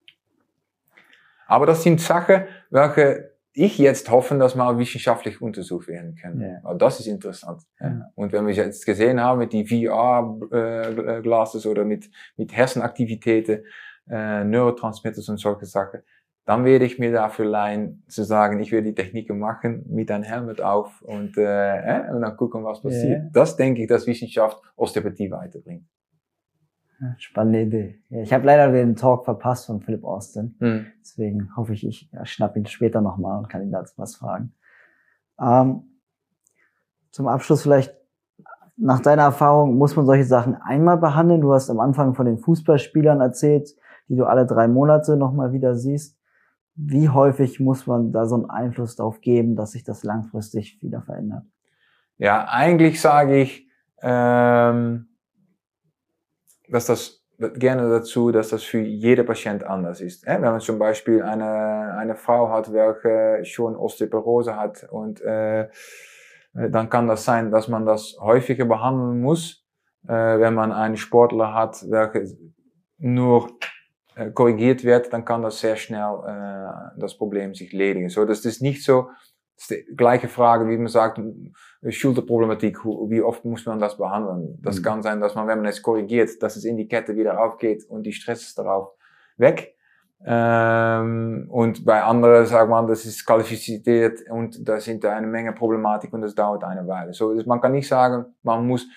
Aber 1.46 1.66
das 1.66 1.82
sind 1.82 2.00
Sachen, 2.00 2.44
welche 2.70 3.33
ich 3.54 3.78
jetzt 3.78 4.10
hoffen, 4.10 4.38
dass 4.40 4.56
mal 4.56 4.78
wissenschaftlich 4.78 5.40
untersucht 5.40 5.88
werden 5.88 6.16
können. 6.16 6.60
Ja. 6.62 6.74
Das 6.74 6.98
ist 7.00 7.06
interessant. 7.06 7.62
Ja. 7.80 8.10
Und 8.16 8.32
wenn 8.32 8.46
wir 8.46 8.54
jetzt 8.54 8.84
gesehen 8.84 9.20
haben 9.20 9.38
mit 9.38 9.52
die 9.52 9.64
VR-Glasses 9.66 11.64
äh, 11.64 11.68
oder 11.68 11.84
mit, 11.84 12.10
mit 12.36 12.54
Herzenaktivitäten, 12.54 13.64
äh, 14.10 14.44
Neurotransmitters 14.44 15.28
und 15.28 15.38
solche 15.38 15.66
Sachen, 15.66 16.00
dann 16.46 16.64
werde 16.64 16.84
ich 16.84 16.98
mir 16.98 17.12
dafür 17.12 17.46
leihen, 17.46 18.04
zu 18.08 18.22
sagen, 18.22 18.60
ich 18.60 18.70
will 18.70 18.82
die 18.82 18.94
Techniken 18.94 19.38
machen 19.38 19.84
mit 19.88 20.10
einem 20.10 20.24
Helmet 20.24 20.60
auf 20.60 21.00
und, 21.02 21.38
äh, 21.38 21.78
äh, 21.78 22.10
und 22.12 22.20
dann 22.20 22.36
gucken, 22.36 22.64
was 22.64 22.82
passiert. 22.82 23.22
Ja. 23.22 23.30
Das 23.32 23.56
denke 23.56 23.82
ich, 23.82 23.88
dass 23.88 24.06
Wissenschaft 24.06 24.60
Osteopathie 24.76 25.30
weiterbringt. 25.30 25.86
Spannende 27.18 27.62
Idee. 27.62 27.98
Ich 28.10 28.32
habe 28.32 28.46
leider 28.46 28.70
den 28.72 28.96
Talk 28.96 29.24
verpasst 29.24 29.66
von 29.66 29.80
Philip 29.80 30.04
Austin. 30.04 30.56
Mhm. 30.58 30.86
Deswegen 31.00 31.56
hoffe 31.56 31.72
ich, 31.72 31.86
ich 31.86 32.10
schnapp 32.24 32.56
ihn 32.56 32.66
später 32.66 33.00
nochmal 33.00 33.38
und 33.38 33.48
kann 33.48 33.62
ihn 33.62 33.72
dazu 33.72 33.94
was 33.96 34.16
fragen. 34.16 34.52
Ähm, 35.40 35.84
zum 37.10 37.28
Abschluss 37.28 37.62
vielleicht, 37.62 37.94
nach 38.76 39.00
deiner 39.00 39.22
Erfahrung, 39.22 39.76
muss 39.76 39.94
man 39.94 40.04
solche 40.04 40.24
Sachen 40.24 40.56
einmal 40.56 40.98
behandeln? 40.98 41.40
Du 41.40 41.52
hast 41.52 41.70
am 41.70 41.80
Anfang 41.80 42.14
von 42.14 42.26
den 42.26 42.38
Fußballspielern 42.38 43.20
erzählt, 43.20 43.76
die 44.08 44.16
du 44.16 44.24
alle 44.24 44.46
drei 44.46 44.66
Monate 44.66 45.16
nochmal 45.16 45.52
wieder 45.52 45.76
siehst. 45.76 46.18
Wie 46.74 47.08
häufig 47.08 47.60
muss 47.60 47.86
man 47.86 48.12
da 48.12 48.26
so 48.26 48.34
einen 48.34 48.50
Einfluss 48.50 48.96
darauf 48.96 49.20
geben, 49.20 49.54
dass 49.54 49.72
sich 49.72 49.84
das 49.84 50.02
langfristig 50.02 50.82
wieder 50.82 51.02
verändert? 51.02 51.44
Ja, 52.18 52.48
eigentlich 52.48 53.00
sage 53.00 53.36
ich, 53.36 53.68
ähm 54.02 55.06
dass 56.74 56.86
das 56.86 57.24
gerne 57.38 57.88
dazu, 57.88 58.32
dass 58.32 58.48
das 58.48 58.64
für 58.64 58.80
jede 58.80 59.22
Patient 59.22 59.62
anders 59.64 60.00
ist. 60.00 60.26
Wenn 60.26 60.40
man 60.40 60.60
zum 60.60 60.78
Beispiel 60.78 61.22
eine, 61.22 61.94
eine 61.96 62.16
Frau 62.16 62.50
hat, 62.50 62.72
welche 62.72 63.44
schon 63.44 63.76
Osteoporose 63.76 64.56
hat 64.56 64.84
und 64.90 65.20
äh, 65.20 65.68
dann 66.52 66.88
kann 66.88 67.06
das 67.06 67.24
sein, 67.24 67.50
dass 67.50 67.68
man 67.68 67.86
das 67.86 68.16
häufiger 68.20 68.64
behandeln 68.64 69.20
muss, 69.20 69.64
äh, 70.06 70.12
wenn 70.12 70.54
man 70.54 70.72
einen 70.72 70.96
Sportler 70.96 71.54
hat, 71.54 71.84
welcher 71.88 72.32
nur 72.98 73.50
äh, 74.16 74.30
korrigiert 74.30 74.84
wird, 74.84 75.12
dann 75.12 75.24
kann 75.24 75.42
das 75.42 75.60
sehr 75.60 75.76
schnell 75.76 76.18
äh, 76.26 77.00
das 77.00 77.16
Problem 77.16 77.54
sich 77.54 77.72
ledigen. 77.72 78.08
So, 78.08 78.24
das 78.24 78.44
ist 78.44 78.62
nicht 78.62 78.84
so, 78.84 79.10
das 79.56 79.70
ist 79.70 79.88
die 79.88 79.96
gleiche 79.96 80.28
Frage, 80.28 80.68
wie 80.68 80.76
man 80.76 80.88
sagt, 80.88 81.20
Schulterproblematik, 81.88 82.84
wie 82.84 83.22
oft 83.22 83.44
muss 83.44 83.64
man 83.66 83.78
das 83.78 83.96
behandeln? 83.96 84.58
Das 84.62 84.78
mhm. 84.78 84.82
kann 84.82 85.02
sein, 85.02 85.20
dass 85.20 85.34
man, 85.34 85.46
wenn 85.46 85.58
man 85.58 85.66
es 85.66 85.82
korrigiert, 85.82 86.42
dass 86.42 86.56
es 86.56 86.64
in 86.64 86.76
die 86.76 86.88
Kette 86.88 87.16
wieder 87.16 87.40
aufgeht 87.40 87.84
und 87.88 88.02
die 88.02 88.12
Stress 88.12 88.42
ist 88.42 88.58
darauf 88.58 88.92
weg. 89.36 89.76
Ähm, 90.26 91.46
und 91.50 91.84
bei 91.84 92.02
anderen 92.02 92.46
sagt 92.46 92.70
man, 92.70 92.86
das 92.86 93.04
ist 93.04 93.26
qualifiziert 93.26 94.20
und 94.30 94.66
da 94.66 94.80
sind 94.80 95.04
da 95.04 95.14
eine 95.14 95.26
Menge 95.26 95.52
Problematik 95.52 96.12
und 96.12 96.22
das 96.22 96.34
dauert 96.34 96.64
eine 96.64 96.86
Weile. 96.86 97.12
So, 97.12 97.34
man 97.46 97.60
kann 97.60 97.72
nicht 97.72 97.88
sagen, 97.88 98.24
man 98.42 98.66
muss 98.66 98.88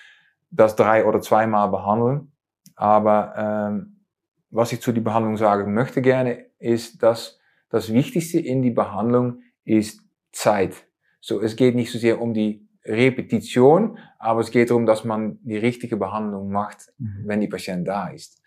das 0.49 0.75
drei 0.75 1.05
oder 1.05 1.21
zweimal 1.21 1.69
behandeln. 1.69 2.31
Aber 2.75 3.33
ähm, 3.35 4.05
was 4.49 4.71
ich 4.71 4.81
zu 4.81 4.91
die 4.93 5.01
Behandlung 5.01 5.35
sagen 5.35 5.73
möchte 5.73 6.01
gerne, 6.01 6.45
ist, 6.59 7.03
dass 7.03 7.39
das 7.69 7.91
Wichtigste 7.91 8.39
in 8.39 8.61
die 8.61 8.71
Behandlung 8.71 9.41
ist 9.65 10.06
Zeit. 10.37 10.85
So, 11.19 11.41
es 11.41 11.55
geht 11.55 11.75
nicht 11.75 11.91
so 11.91 11.97
sehr 11.97 12.21
um 12.21 12.33
die 12.33 12.67
Repetition, 12.85 13.97
aber 14.19 14.41
es 14.41 14.51
geht 14.51 14.69
darum, 14.69 14.85
dass 14.85 15.03
man 15.03 15.39
die 15.41 15.57
richtige 15.57 15.97
Behandlung 15.97 16.51
macht, 16.51 16.93
mhm. 16.99 17.23
wenn 17.25 17.41
die 17.41 17.47
Patient 17.47 17.87
da 17.87 18.09
ist. 18.09 18.41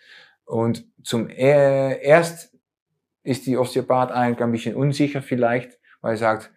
Und 0.44 0.86
zum 1.02 1.28
er 1.28 2.00
erst 2.00 2.56
ist 3.22 3.46
die 3.46 3.56
Osteopath 3.56 4.12
eigentlich 4.12 4.40
ein 4.40 4.52
bisschen 4.52 4.76
unsicher 4.76 5.20
vielleicht, 5.20 5.78
weil 6.00 6.14
er 6.14 6.16
sagt, 6.16 6.52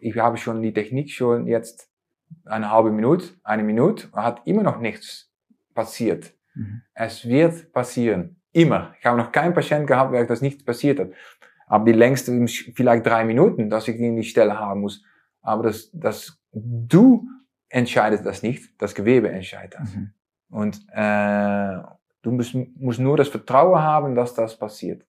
ich 0.00 0.16
habe 0.16 0.36
schon 0.36 0.62
die 0.62 0.72
Technik 0.72 1.10
schon 1.10 1.46
jetzt 1.46 1.90
eine 2.44 2.70
halbe 2.70 2.90
Minute, 2.90 3.26
eine 3.42 3.64
Minute, 3.64 4.08
hat 4.12 4.46
immer 4.46 4.62
noch 4.62 4.78
nichts 4.78 5.32
passiert. 5.74 6.34
Mhm. 6.54 6.82
Es 6.94 7.26
wird 7.26 7.72
passieren. 7.72 8.40
Immer. 8.52 8.94
Ich 8.98 9.06
habe 9.06 9.18
noch 9.18 9.32
keinen 9.32 9.54
Patient 9.54 9.86
gehabt, 9.86 10.14
der 10.14 10.24
das 10.24 10.40
nicht 10.40 10.64
passiert 10.64 11.00
hat. 11.00 11.10
Aber 11.68 11.84
die 11.84 11.92
längste 11.92 12.46
vielleicht 12.46 13.06
drei 13.06 13.24
Minuten, 13.24 13.70
dass 13.70 13.88
ich 13.88 13.96
die 13.96 14.06
in 14.06 14.16
die 14.16 14.24
Stelle 14.24 14.58
haben 14.58 14.80
muss. 14.80 15.02
Aber 15.42 15.64
das, 15.64 15.90
das, 15.92 16.40
du 16.52 17.26
entscheidest 17.68 18.24
das 18.24 18.42
nicht, 18.42 18.70
das 18.80 18.94
Gewebe 18.94 19.28
entscheidet 19.30 19.74
das. 19.78 19.94
Mhm. 19.94 20.12
Und 20.50 20.86
äh, 20.92 21.78
du 22.22 22.30
musst, 22.32 22.54
musst 22.76 23.00
nur 23.00 23.16
das 23.16 23.28
Vertrauen 23.28 23.80
haben, 23.80 24.14
dass 24.14 24.34
das 24.34 24.58
passiert. 24.58 25.04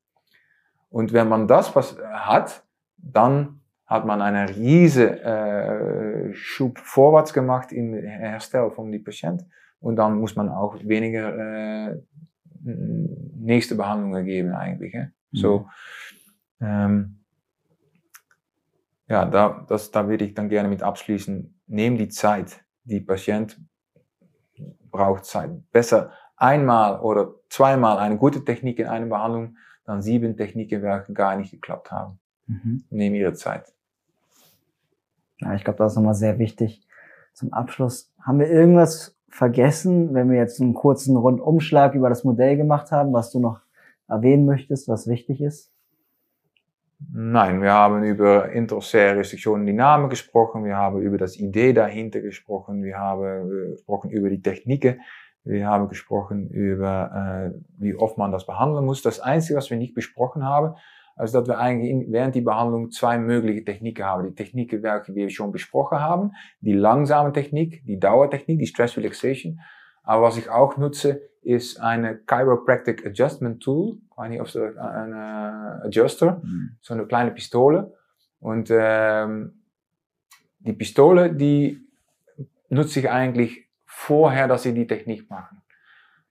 Und 0.90 1.14
wenn 1.14 1.30
man 1.30 1.48
das 1.48 1.74
hat, 1.76 2.64
dann 2.98 3.62
hat 3.86 4.06
man 4.06 4.22
einen 4.22 4.50
riesen 4.50 5.08
äh, 5.08 6.34
Schub 6.34 6.78
vorwärts 6.80 7.34
gemacht 7.34 7.72
im 7.72 7.94
Herstel 7.94 8.70
von 8.72 8.92
die 8.92 9.00
Patient. 9.00 9.46
Und 9.80 9.96
dann 9.96 10.20
muss 10.20 10.36
man 10.36 10.50
auch 10.50 10.76
weniger 10.84 11.90
äh, 11.92 11.98
nächste 12.64 13.76
Behandlungen 13.76 14.26
geben 14.26 14.52
eigentlich. 14.52 14.94
Hè? 14.94 15.06
Mhm. 15.32 15.38
So, 15.38 15.68
ähm, 16.62 17.20
ja, 19.08 19.26
da, 19.26 19.66
das, 19.68 19.92
da 19.92 20.08
würde 20.08 20.26
ich 20.26 20.34
dann 20.34 20.50
gerne 20.50 20.70
mit 20.70 20.84
abschließen. 20.84 21.60
Nehm 21.68 21.98
die 21.98 22.10
Zeit. 22.10 22.64
Die 22.84 23.00
Patient 23.00 23.60
braucht 24.92 25.26
Zeit. 25.26 25.52
Besser 25.72 26.12
einmal 26.36 27.00
oder 27.02 27.34
zweimal 27.50 27.98
eine 27.98 28.18
gute 28.18 28.44
Technik 28.46 28.80
in 28.80 28.88
einer 28.88 29.08
Behandlung 29.08 29.58
dann 29.90 30.04
sieben 30.04 30.38
Techniken 30.38 30.84
werden 30.84 31.16
gar 31.16 31.36
nicht 31.36 31.50
geklappt 31.50 31.92
haben. 31.92 32.20
Mhm. 32.46 32.84
Nehmen 32.92 33.16
ihre 33.16 33.34
Zeit. 33.34 33.74
Ja, 35.40 35.56
ich 35.56 35.64
glaube, 35.64 35.80
das 35.80 35.94
ist 35.94 35.96
nochmal 35.96 36.14
sehr 36.14 36.38
wichtig. 36.38 36.86
Zum 37.34 37.54
Abschluss, 37.54 38.12
haben 38.22 38.40
wir 38.40 38.48
irgendwas 38.48 39.16
vergessen, 39.30 40.14
wenn 40.14 40.30
wir 40.30 40.38
jetzt 40.38 40.62
einen 40.62 40.76
kurzen 40.76 41.16
Rundumschlag 41.16 41.96
über 41.96 42.10
das 42.10 42.24
Modell 42.24 42.56
gemacht 42.56 42.92
haben, 42.92 43.14
was 43.14 43.32
du 43.32 43.40
noch 43.40 43.62
erwähnen 44.08 44.46
möchtest, 44.46 44.88
was 44.88 45.08
wichtig 45.08 45.42
ist? 45.42 45.72
Nein, 47.00 47.62
wir 47.62 47.72
haben 47.72 48.04
über 48.04 48.52
introsäre 48.52 49.20
Restriktionen 49.20 49.66
die 49.66 49.74
Namen 49.74 50.10
gesprochen, 50.10 50.66
wir 50.66 50.76
haben 50.76 51.02
über 51.02 51.18
das 51.18 51.38
Idee 51.38 51.72
dahinter 51.72 52.20
gesprochen, 52.20 52.84
wir 52.84 52.98
haben 52.98 53.24
äh, 53.24 53.72
gesprochen 53.72 54.10
über 54.10 54.30
die 54.30 54.42
Techniken, 54.42 55.00
wir 55.46 55.66
haben 55.66 55.88
gesprochen 55.88 56.50
über, 56.50 57.54
äh, 57.54 57.60
wie 57.78 57.96
oft 57.96 58.18
man 58.18 58.34
das 58.34 58.46
behandeln 58.46 58.86
muss. 58.86 59.02
Das 59.02 59.22
Einzige, 59.22 59.58
was 59.58 59.70
wir 59.70 59.78
nicht 59.78 59.96
besprochen 59.96 60.44
haben, 60.44 60.76
ist, 61.24 61.34
dass 61.34 61.48
wir 61.48 61.58
eigentlich 61.58 61.90
in, 61.90 62.12
während 62.12 62.36
die 62.36 62.42
Behandlung 62.42 62.92
zwei 62.92 63.18
mögliche 63.18 63.64
Techniken 63.64 64.04
haben. 64.04 64.28
Die 64.28 64.36
Techniken, 64.36 64.84
welche 64.84 65.16
wir 65.16 65.30
schon 65.30 65.54
besprochen 65.54 66.00
haben, 66.00 66.32
die 66.60 66.74
langsame 66.74 67.32
Technik, 67.32 67.82
die 67.86 68.00
Dauertechnik, 68.00 68.60
die 68.60 68.68
Stress 68.68 68.98
Relaxation. 68.98 69.62
Aber 70.04 70.24
was 70.24 70.38
ich 70.38 70.50
auch 70.50 70.78
nutze, 70.78 71.29
ist 71.42 71.80
eine 71.80 72.20
Chiropractic 72.28 73.06
Adjustment 73.06 73.64
Tool. 73.64 73.98
Ich 74.12 74.18
weiß 74.18 74.30
nicht, 74.30 74.42
ob 74.42 74.48
es 74.48 74.56
ein 74.56 75.14
Adjuster, 75.14 76.42
mhm. 76.44 76.78
so 76.82 76.94
eine 76.94 77.06
kleine 77.06 77.32
Pistole. 77.32 77.94
Und 78.40 78.70
ähm, 78.72 79.64
die 80.60 80.74
Pistole, 80.74 81.34
die 81.34 81.82
nutze 82.70 83.00
ich 83.00 83.10
eigentlich 83.10 83.68
vorher, 83.86 84.48
dass 84.48 84.64
sie 84.64 84.74
die 84.74 84.88
Technik 84.88 85.30
machen. 85.30 85.62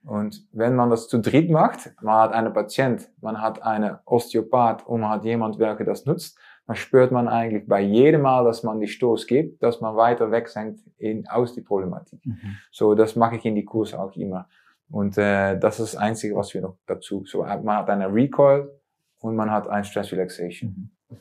Und 0.05 0.47
wenn 0.53 0.75
man 0.75 0.91
das 0.91 1.09
zu 1.09 1.19
dritt 1.19 1.51
macht, 1.51 1.91
man 2.01 2.15
hat 2.15 2.33
einen 2.33 2.53
Patient, 2.53 3.11
man 3.21 3.43
hat 3.43 3.63
einen 3.63 3.99
Osteopath 4.07 4.87
und 4.87 5.01
man 5.01 5.11
hat 5.11 5.25
jemand, 5.25 5.59
welcher 5.59 5.85
das 5.85 6.07
nutzt, 6.07 6.39
dann 6.67 6.77
spürt 6.77 7.13
man 7.13 7.29
eigentlich 7.29 7.67
bei 7.67 7.81
jedem 7.81 8.23
Mal, 8.23 8.45
dass 8.45 8.63
man 8.63 8.79
die 8.79 8.89
Stoß 8.89 9.27
gibt, 9.27 9.63
dass 9.63 9.81
man 9.81 9.97
weiter 9.97 10.31
wegsenkt 10.31 10.81
in, 10.99 11.27
aus 11.29 11.55
die 11.55 11.63
Problematik. 11.63 12.25
Mhm. 12.25 12.57
So, 12.71 12.95
das 12.95 13.17
mache 13.17 13.37
ich 13.37 13.45
in 13.45 13.55
die 13.55 13.65
Kurse 13.65 13.99
auch 13.99 14.15
immer. 14.17 14.49
Und 14.91 15.19
äh, 15.19 15.59
das 15.59 15.81
ist 15.81 15.95
das 15.95 16.01
Einzige, 16.01 16.35
was 16.35 16.55
wir 16.55 16.63
noch 16.63 16.77
dazu. 16.87 17.25
So, 17.27 17.43
man 17.43 17.77
hat 17.77 17.91
eine 17.91 18.13
Recoil 18.13 18.71
und 19.21 19.37
man 19.37 19.51
hat 19.51 19.69
ein 19.69 19.85
Stress 19.85 20.13
Relaxation. 20.13 20.91
Mhm. 21.11 21.19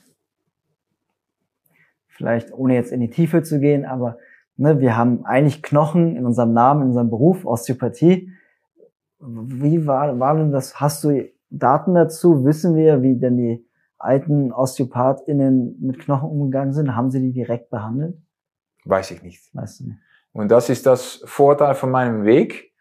Vielleicht 2.08 2.52
ohne 2.54 2.74
jetzt 2.74 2.92
in 2.92 3.02
die 3.02 3.10
Tiefe 3.10 3.44
zu 3.44 3.60
gehen, 3.60 3.86
aber 3.86 4.18
Ne, 4.58 4.80
wir 4.80 4.98
haben 4.98 5.24
eigentlich 5.24 5.62
Knochen 5.62 6.16
in 6.16 6.26
unserem 6.26 6.52
Namen, 6.52 6.82
in 6.82 6.88
unserem 6.88 7.12
Beruf, 7.12 7.46
Osteopathie. 7.46 8.32
Wie 9.20 9.86
war, 9.86 10.20
war 10.20 10.36
denn 10.36 10.52
das? 10.52 10.80
Hast 10.80 11.04
du 11.04 11.30
Daten 11.52 11.94
dazu? 11.94 12.44
Wissen 12.44 12.76
wir, 12.76 13.04
wie 13.04 13.16
denn 13.16 13.38
die 13.38 13.66
alten 14.00 14.52
OsteopathInnen 14.52 15.78
mit 15.80 16.00
Knochen 16.00 16.30
umgegangen 16.30 16.74
sind? 16.74 16.96
Haben 16.96 17.12
sie 17.12 17.22
die 17.22 17.32
direkt 17.32 17.70
behandelt? 17.70 18.18
Weiß 18.86 19.12
ich 19.12 19.22
nicht. 19.22 19.54
Weißt 19.54 19.80
du 19.80 19.86
nicht. 19.86 20.00
Und 20.34 20.50
das 20.50 20.70
ist 20.70 20.88
das 20.88 21.22
Vorteil 21.26 21.76
von 21.76 21.92
meinem 21.92 22.26
Weg, 22.26 22.74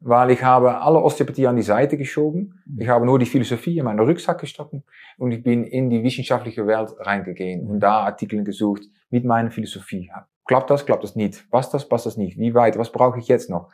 weil 0.00 0.30
ich 0.30 0.42
habe 0.42 0.80
alle 0.80 1.00
Osteopathie 1.00 1.46
an 1.46 1.56
die 1.56 1.62
Seite 1.62 1.96
geschoben. 1.96 2.60
Mhm. 2.66 2.80
Ich 2.80 2.88
habe 2.88 3.06
nur 3.06 3.18
die 3.18 3.26
Philosophie 3.26 3.78
in 3.78 3.84
meinen 3.84 4.00
Rucksack 4.00 4.40
gestoppt 4.40 4.74
und 5.18 5.32
ich 5.32 5.42
bin 5.42 5.64
in 5.64 5.90
die 5.90 6.02
wissenschaftliche 6.02 6.66
Welt 6.66 6.94
reingegangen 6.98 7.66
und 7.66 7.80
da 7.80 8.00
Artikel 8.00 8.44
gesucht 8.44 8.82
mit 9.10 9.24
meiner 9.24 9.50
Philosophie. 9.50 10.10
Klappt 10.46 10.70
das, 10.70 10.86
klappt 10.86 11.02
das 11.02 11.16
nicht? 11.16 11.50
Passt 11.50 11.74
das, 11.74 11.88
passt 11.88 12.06
das 12.06 12.16
nicht? 12.16 12.38
Wie 12.38 12.54
weit? 12.54 12.78
Was 12.78 12.92
brauche 12.92 13.18
ich 13.18 13.26
jetzt 13.28 13.50
noch? 13.50 13.70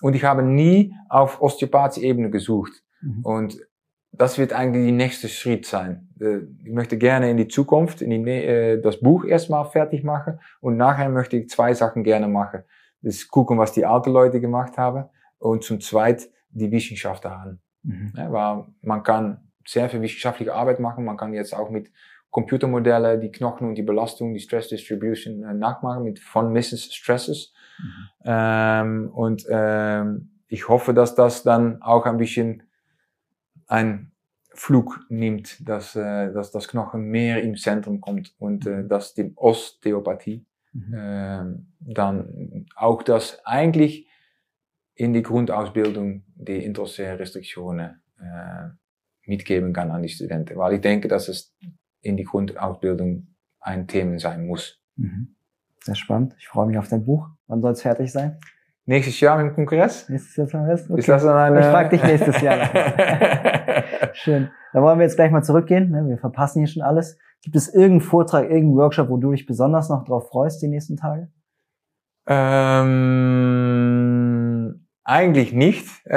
Und 0.00 0.14
ich 0.14 0.24
habe 0.24 0.42
nie 0.42 0.94
auf 1.08 1.42
Osteopathie-Ebene 1.42 2.30
gesucht. 2.30 2.72
Mhm. 3.02 3.24
Und 3.24 3.58
das 4.12 4.38
wird 4.38 4.52
eigentlich 4.52 4.86
die 4.86 4.92
nächste 4.92 5.28
Schritt 5.28 5.66
sein. 5.66 6.08
Äh, 6.20 6.38
ich 6.64 6.72
möchte 6.72 6.96
gerne 6.96 7.30
in 7.30 7.36
die 7.36 7.48
Zukunft, 7.48 8.00
in 8.00 8.10
die, 8.10 8.30
äh, 8.30 8.80
das 8.80 9.00
Buch 9.00 9.24
erstmal 9.24 9.66
fertig 9.66 10.02
machen 10.02 10.40
und 10.60 10.76
nachher 10.76 11.08
möchte 11.08 11.36
ich 11.36 11.48
zwei 11.50 11.74
Sachen 11.74 12.04
gerne 12.04 12.28
machen. 12.28 12.62
Das 13.02 13.28
gucken, 13.28 13.58
was 13.58 13.72
die 13.72 13.84
alten 13.84 14.10
Leute 14.10 14.40
gemacht 14.40 14.78
haben 14.78 15.04
und 15.38 15.64
zum 15.64 15.80
Zweit 15.80 16.28
die 16.50 16.70
Wissenschaft 16.70 17.24
haben. 17.24 17.60
Mhm. 17.82 18.12
Ja, 18.16 18.32
weil 18.32 18.66
man 18.82 19.02
kann 19.02 19.48
sehr 19.66 19.88
viel 19.88 20.00
wissenschaftliche 20.00 20.54
Arbeit 20.54 20.80
machen. 20.80 21.04
Man 21.04 21.16
kann 21.16 21.34
jetzt 21.34 21.54
auch 21.54 21.70
mit 21.70 21.90
Computermodelle 22.30 23.18
die 23.18 23.30
Knochen 23.30 23.68
und 23.68 23.74
die 23.74 23.82
Belastung, 23.82 24.34
die 24.34 24.40
Stress 24.40 24.68
Distribution 24.68 25.42
äh, 25.44 25.54
nachmachen 25.54 26.04
mit 26.04 26.18
von 26.18 26.52
Mrs. 26.52 26.94
Stresses. 26.94 27.52
Mhm. 27.78 27.92
Ähm, 28.24 29.10
und 29.12 29.46
ähm, 29.48 30.30
ich 30.48 30.68
hoffe, 30.68 30.94
dass 30.94 31.14
das 31.14 31.42
dann 31.42 31.82
auch 31.82 32.06
ein 32.06 32.16
bisschen 32.16 32.64
ein 33.66 34.12
Flug 34.52 35.00
nimmt, 35.08 35.68
dass, 35.68 35.94
äh, 35.94 36.32
dass 36.32 36.50
das 36.50 36.68
Knochen 36.68 37.04
mehr 37.04 37.42
im 37.42 37.56
Zentrum 37.56 38.00
kommt 38.00 38.34
und 38.38 38.66
äh, 38.66 38.82
mhm. 38.82 38.88
dass 38.88 39.14
die 39.14 39.32
Osteopathie 39.36 40.44
mhm. 40.72 40.94
äh, 40.94 41.44
dann 41.80 42.66
auch 42.74 43.02
das 43.02 43.40
eigentlich 43.44 44.07
in 44.98 45.12
die 45.12 45.22
Grundausbildung 45.22 46.24
die 46.34 46.64
introsäre 46.64 47.20
Restriktionen 47.20 48.02
äh, 48.18 48.68
mitgeben 49.26 49.72
kann 49.72 49.92
an 49.92 50.02
die 50.02 50.08
Studenten. 50.08 50.56
Weil 50.56 50.74
ich 50.74 50.80
denke, 50.80 51.06
dass 51.06 51.28
es 51.28 51.54
in 52.00 52.16
die 52.16 52.24
Grundausbildung 52.24 53.28
ein 53.60 53.86
Thema 53.86 54.18
sein 54.18 54.46
muss. 54.46 54.82
Mhm. 54.96 55.36
Sehr 55.84 55.94
spannend. 55.94 56.34
Ich 56.38 56.48
freue 56.48 56.66
mich 56.66 56.78
auf 56.78 56.88
dein 56.88 57.04
Buch. 57.04 57.28
Wann 57.46 57.60
soll 57.62 57.72
es 57.72 57.82
fertig 57.82 58.10
sein? 58.10 58.40
Nächstes 58.86 59.20
Jahr 59.20 59.40
im 59.40 59.54
Kongress? 59.54 60.08
Nächstes 60.08 60.34
Jahr 60.36 60.46
im 60.46 60.50
Kongress? 60.50 60.90
Okay. 60.90 60.98
Ist 60.98 61.08
das 61.08 61.22
dann 61.22 61.36
eine... 61.36 61.60
Ich 61.60 61.66
frage 61.66 61.90
dich 61.90 62.02
nächstes 62.02 62.40
Jahr. 62.40 62.68
Schön. 64.14 64.50
Dann 64.72 64.82
wollen 64.82 64.98
wir 64.98 65.04
jetzt 65.04 65.14
gleich 65.14 65.30
mal 65.30 65.44
zurückgehen. 65.44 65.90
Ne? 65.90 66.08
Wir 66.08 66.18
verpassen 66.18 66.58
hier 66.58 66.68
schon 66.68 66.82
alles. 66.82 67.16
Gibt 67.42 67.54
es 67.54 67.72
irgendeinen 67.72 68.00
Vortrag, 68.00 68.50
irgendeinen 68.50 68.76
Workshop, 68.78 69.08
wo 69.10 69.16
du 69.16 69.30
dich 69.30 69.46
besonders 69.46 69.88
noch 69.90 70.04
drauf 70.04 70.28
freust 70.28 70.60
die 70.60 70.68
nächsten 70.68 70.96
Tage? 70.96 71.30
Ähm, 72.26 74.17
eigentlich 75.08 75.52
nicht, 75.54 75.86
äh, 76.04 76.14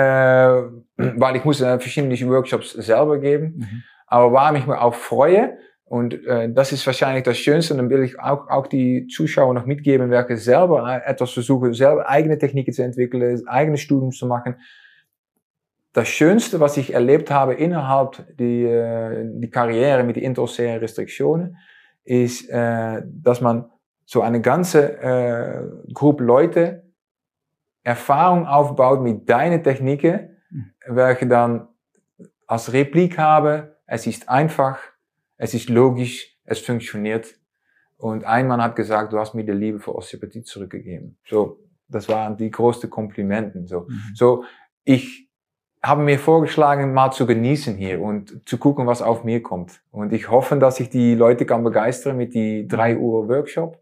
weil 0.97 1.35
ich 1.37 1.45
muss 1.45 1.61
äh, 1.61 1.79
verschiedene 1.79 2.13
Workshops 2.29 2.71
selber 2.71 3.19
geben. 3.19 3.55
Mhm. 3.57 3.83
Aber 4.05 4.33
warum 4.33 4.57
ich 4.57 4.67
mich 4.67 4.77
auch 4.77 4.93
freue, 4.93 5.57
und 5.85 6.25
äh, 6.25 6.51
das 6.51 6.71
ist 6.71 6.85
wahrscheinlich 6.85 7.23
das 7.23 7.37
Schönste. 7.37 7.73
Und 7.73 7.79
dann 7.79 7.89
will 7.89 8.03
ich 8.03 8.19
auch, 8.19 8.49
auch 8.49 8.67
die 8.67 9.07
Zuschauer 9.07 9.53
noch 9.53 9.65
mitgeben, 9.65 10.09
welche 10.09 10.37
selber 10.37 11.01
etwas 11.05 11.31
versuchen, 11.31 11.73
selber 11.73 12.07
eigene 12.07 12.37
Techniken 12.37 12.73
zu 12.73 12.83
entwickeln, 12.83 13.45
eigene 13.47 13.77
Studien 13.77 14.11
zu 14.11 14.25
machen. 14.25 14.55
das 15.93 16.07
Schönste, 16.07 16.61
was 16.61 16.77
ich 16.77 16.93
erlebt 16.93 17.29
habe 17.31 17.53
innerhalb 17.53 18.25
die, 18.37 18.63
äh, 18.63 19.25
die 19.25 19.49
Karriere 19.49 20.03
mit 20.03 20.15
den 20.15 20.23
interossären 20.23 20.79
Restriktionen, 20.79 21.57
ist, 22.03 22.49
äh, 22.49 23.01
dass 23.05 23.41
man 23.41 23.69
so 24.05 24.21
eine 24.21 24.41
ganze 24.41 25.01
äh, 25.01 25.93
Gruppe 25.93 26.23
Leute 26.23 26.90
Erfahrung 27.83 28.45
aufbaut 28.45 29.01
mit 29.01 29.29
deinen 29.29 29.63
Techniken, 29.63 30.37
welche 30.87 31.27
dann 31.27 31.67
als 32.47 32.73
Replik 32.73 33.17
habe, 33.17 33.77
es 33.85 34.07
ist 34.07 34.29
einfach, 34.29 34.79
es 35.37 35.53
ist 35.53 35.69
logisch, 35.69 36.37
es 36.43 36.59
funktioniert. 36.59 37.35
Und 37.97 38.25
ein 38.25 38.47
Mann 38.47 38.61
hat 38.61 38.75
gesagt, 38.75 39.13
du 39.13 39.19
hast 39.19 39.33
mir 39.33 39.45
die 39.45 39.51
Liebe 39.51 39.79
für 39.79 39.95
Osteopathie 39.95 40.43
zurückgegeben. 40.43 41.17
So, 41.25 41.59
das 41.87 42.09
waren 42.09 42.37
die 42.37 42.51
größten 42.51 42.89
Komplimenten. 42.89 43.67
So, 43.67 43.81
mhm. 43.81 44.01
so 44.13 44.43
ich 44.83 45.29
habe 45.83 46.03
mir 46.03 46.19
vorgeschlagen, 46.19 46.93
mal 46.93 47.11
zu 47.11 47.25
genießen 47.25 47.75
hier 47.75 48.01
und 48.01 48.47
zu 48.47 48.57
gucken, 48.57 48.85
was 48.85 49.01
auf 49.01 49.23
mir 49.23 49.41
kommt. 49.41 49.81
Und 49.89 50.13
ich 50.13 50.29
hoffe, 50.29 50.57
dass 50.57 50.79
ich 50.79 50.89
die 50.89 51.15
Leute 51.15 51.45
kann 51.45 51.63
begeistern 51.63 52.17
mit 52.17 52.33
die 52.33 52.67
drei 52.67 52.97
Uhr 52.97 53.27
Workshop 53.27 53.80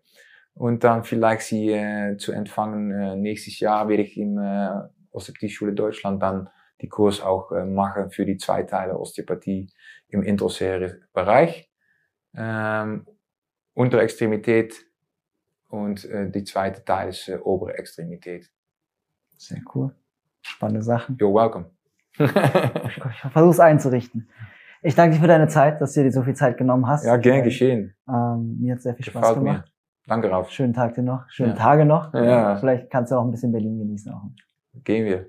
und 0.59 0.83
dann 0.83 1.05
vielleicht 1.05 1.43
sie 1.43 1.71
äh, 1.71 2.17
zu 2.17 2.33
empfangen. 2.33 2.91
Äh, 2.91 3.15
nächstes 3.15 3.61
Jahr 3.61 3.87
werde 3.87 4.03
ich 4.03 4.17
im 4.17 4.37
äh, 4.37 4.69
Osteopathie-Schule 5.11 5.71
Deutschland 5.71 6.21
dann 6.21 6.49
die 6.81 6.89
Kurs 6.89 7.21
auch 7.21 7.53
äh, 7.53 7.63
machen 7.63 8.11
für 8.11 8.25
die 8.25 8.35
zwei 8.35 8.63
Teile 8.63 8.99
Osteopathie 8.99 9.71
im 10.09 10.21
intraosären 10.21 11.01
Bereich. 11.13 11.71
Ähm, 12.35 13.07
untere 13.73 14.01
Extremität 14.01 14.85
und 15.69 16.03
äh, 16.03 16.29
die 16.29 16.43
zweite 16.43 16.83
Teil 16.83 17.09
ist 17.09 17.29
äh, 17.29 17.37
obere 17.37 17.77
Extremität. 17.77 18.51
Sehr 19.37 19.61
cool. 19.73 19.95
Spannende 20.41 20.83
Sachen. 20.83 21.15
You're 21.17 21.33
welcome 21.33 21.71
ich 22.19 23.31
versuche 23.31 23.51
es 23.51 23.59
einzurichten. 23.61 24.29
Ich 24.81 24.93
danke 24.93 25.15
dir 25.15 25.21
für 25.21 25.27
deine 25.27 25.47
Zeit, 25.47 25.79
dass 25.79 25.93
du 25.93 26.03
dir 26.03 26.11
so 26.11 26.23
viel 26.23 26.35
Zeit 26.35 26.57
genommen 26.57 26.85
hast. 26.85 27.05
Ja, 27.05 27.15
gern 27.15 27.43
geschehen. 27.43 27.95
Ähm, 28.09 28.57
mir 28.59 28.73
hat 28.73 28.81
sehr 28.81 28.93
viel 28.93 29.05
Spaß 29.05 29.21
Gefällt 29.21 29.37
gemacht. 29.37 29.65
Mir. 29.65 29.78
Danke, 30.09 30.31
Ralf. 30.31 30.49
Schönen 30.49 30.73
Tag 30.73 30.95
dir 30.95 31.03
noch. 31.03 31.29
Schönen 31.29 31.51
ja. 31.51 31.55
Tage 31.55 31.85
noch. 31.85 32.13
Ja. 32.13 32.55
Vielleicht 32.57 32.89
kannst 32.89 33.11
du 33.11 33.15
auch 33.15 33.23
ein 33.23 33.31
bisschen 33.31 33.51
Berlin 33.51 33.77
genießen. 33.77 34.11
Auch. 34.11 34.23
Gehen 34.83 35.05
wir. 35.05 35.27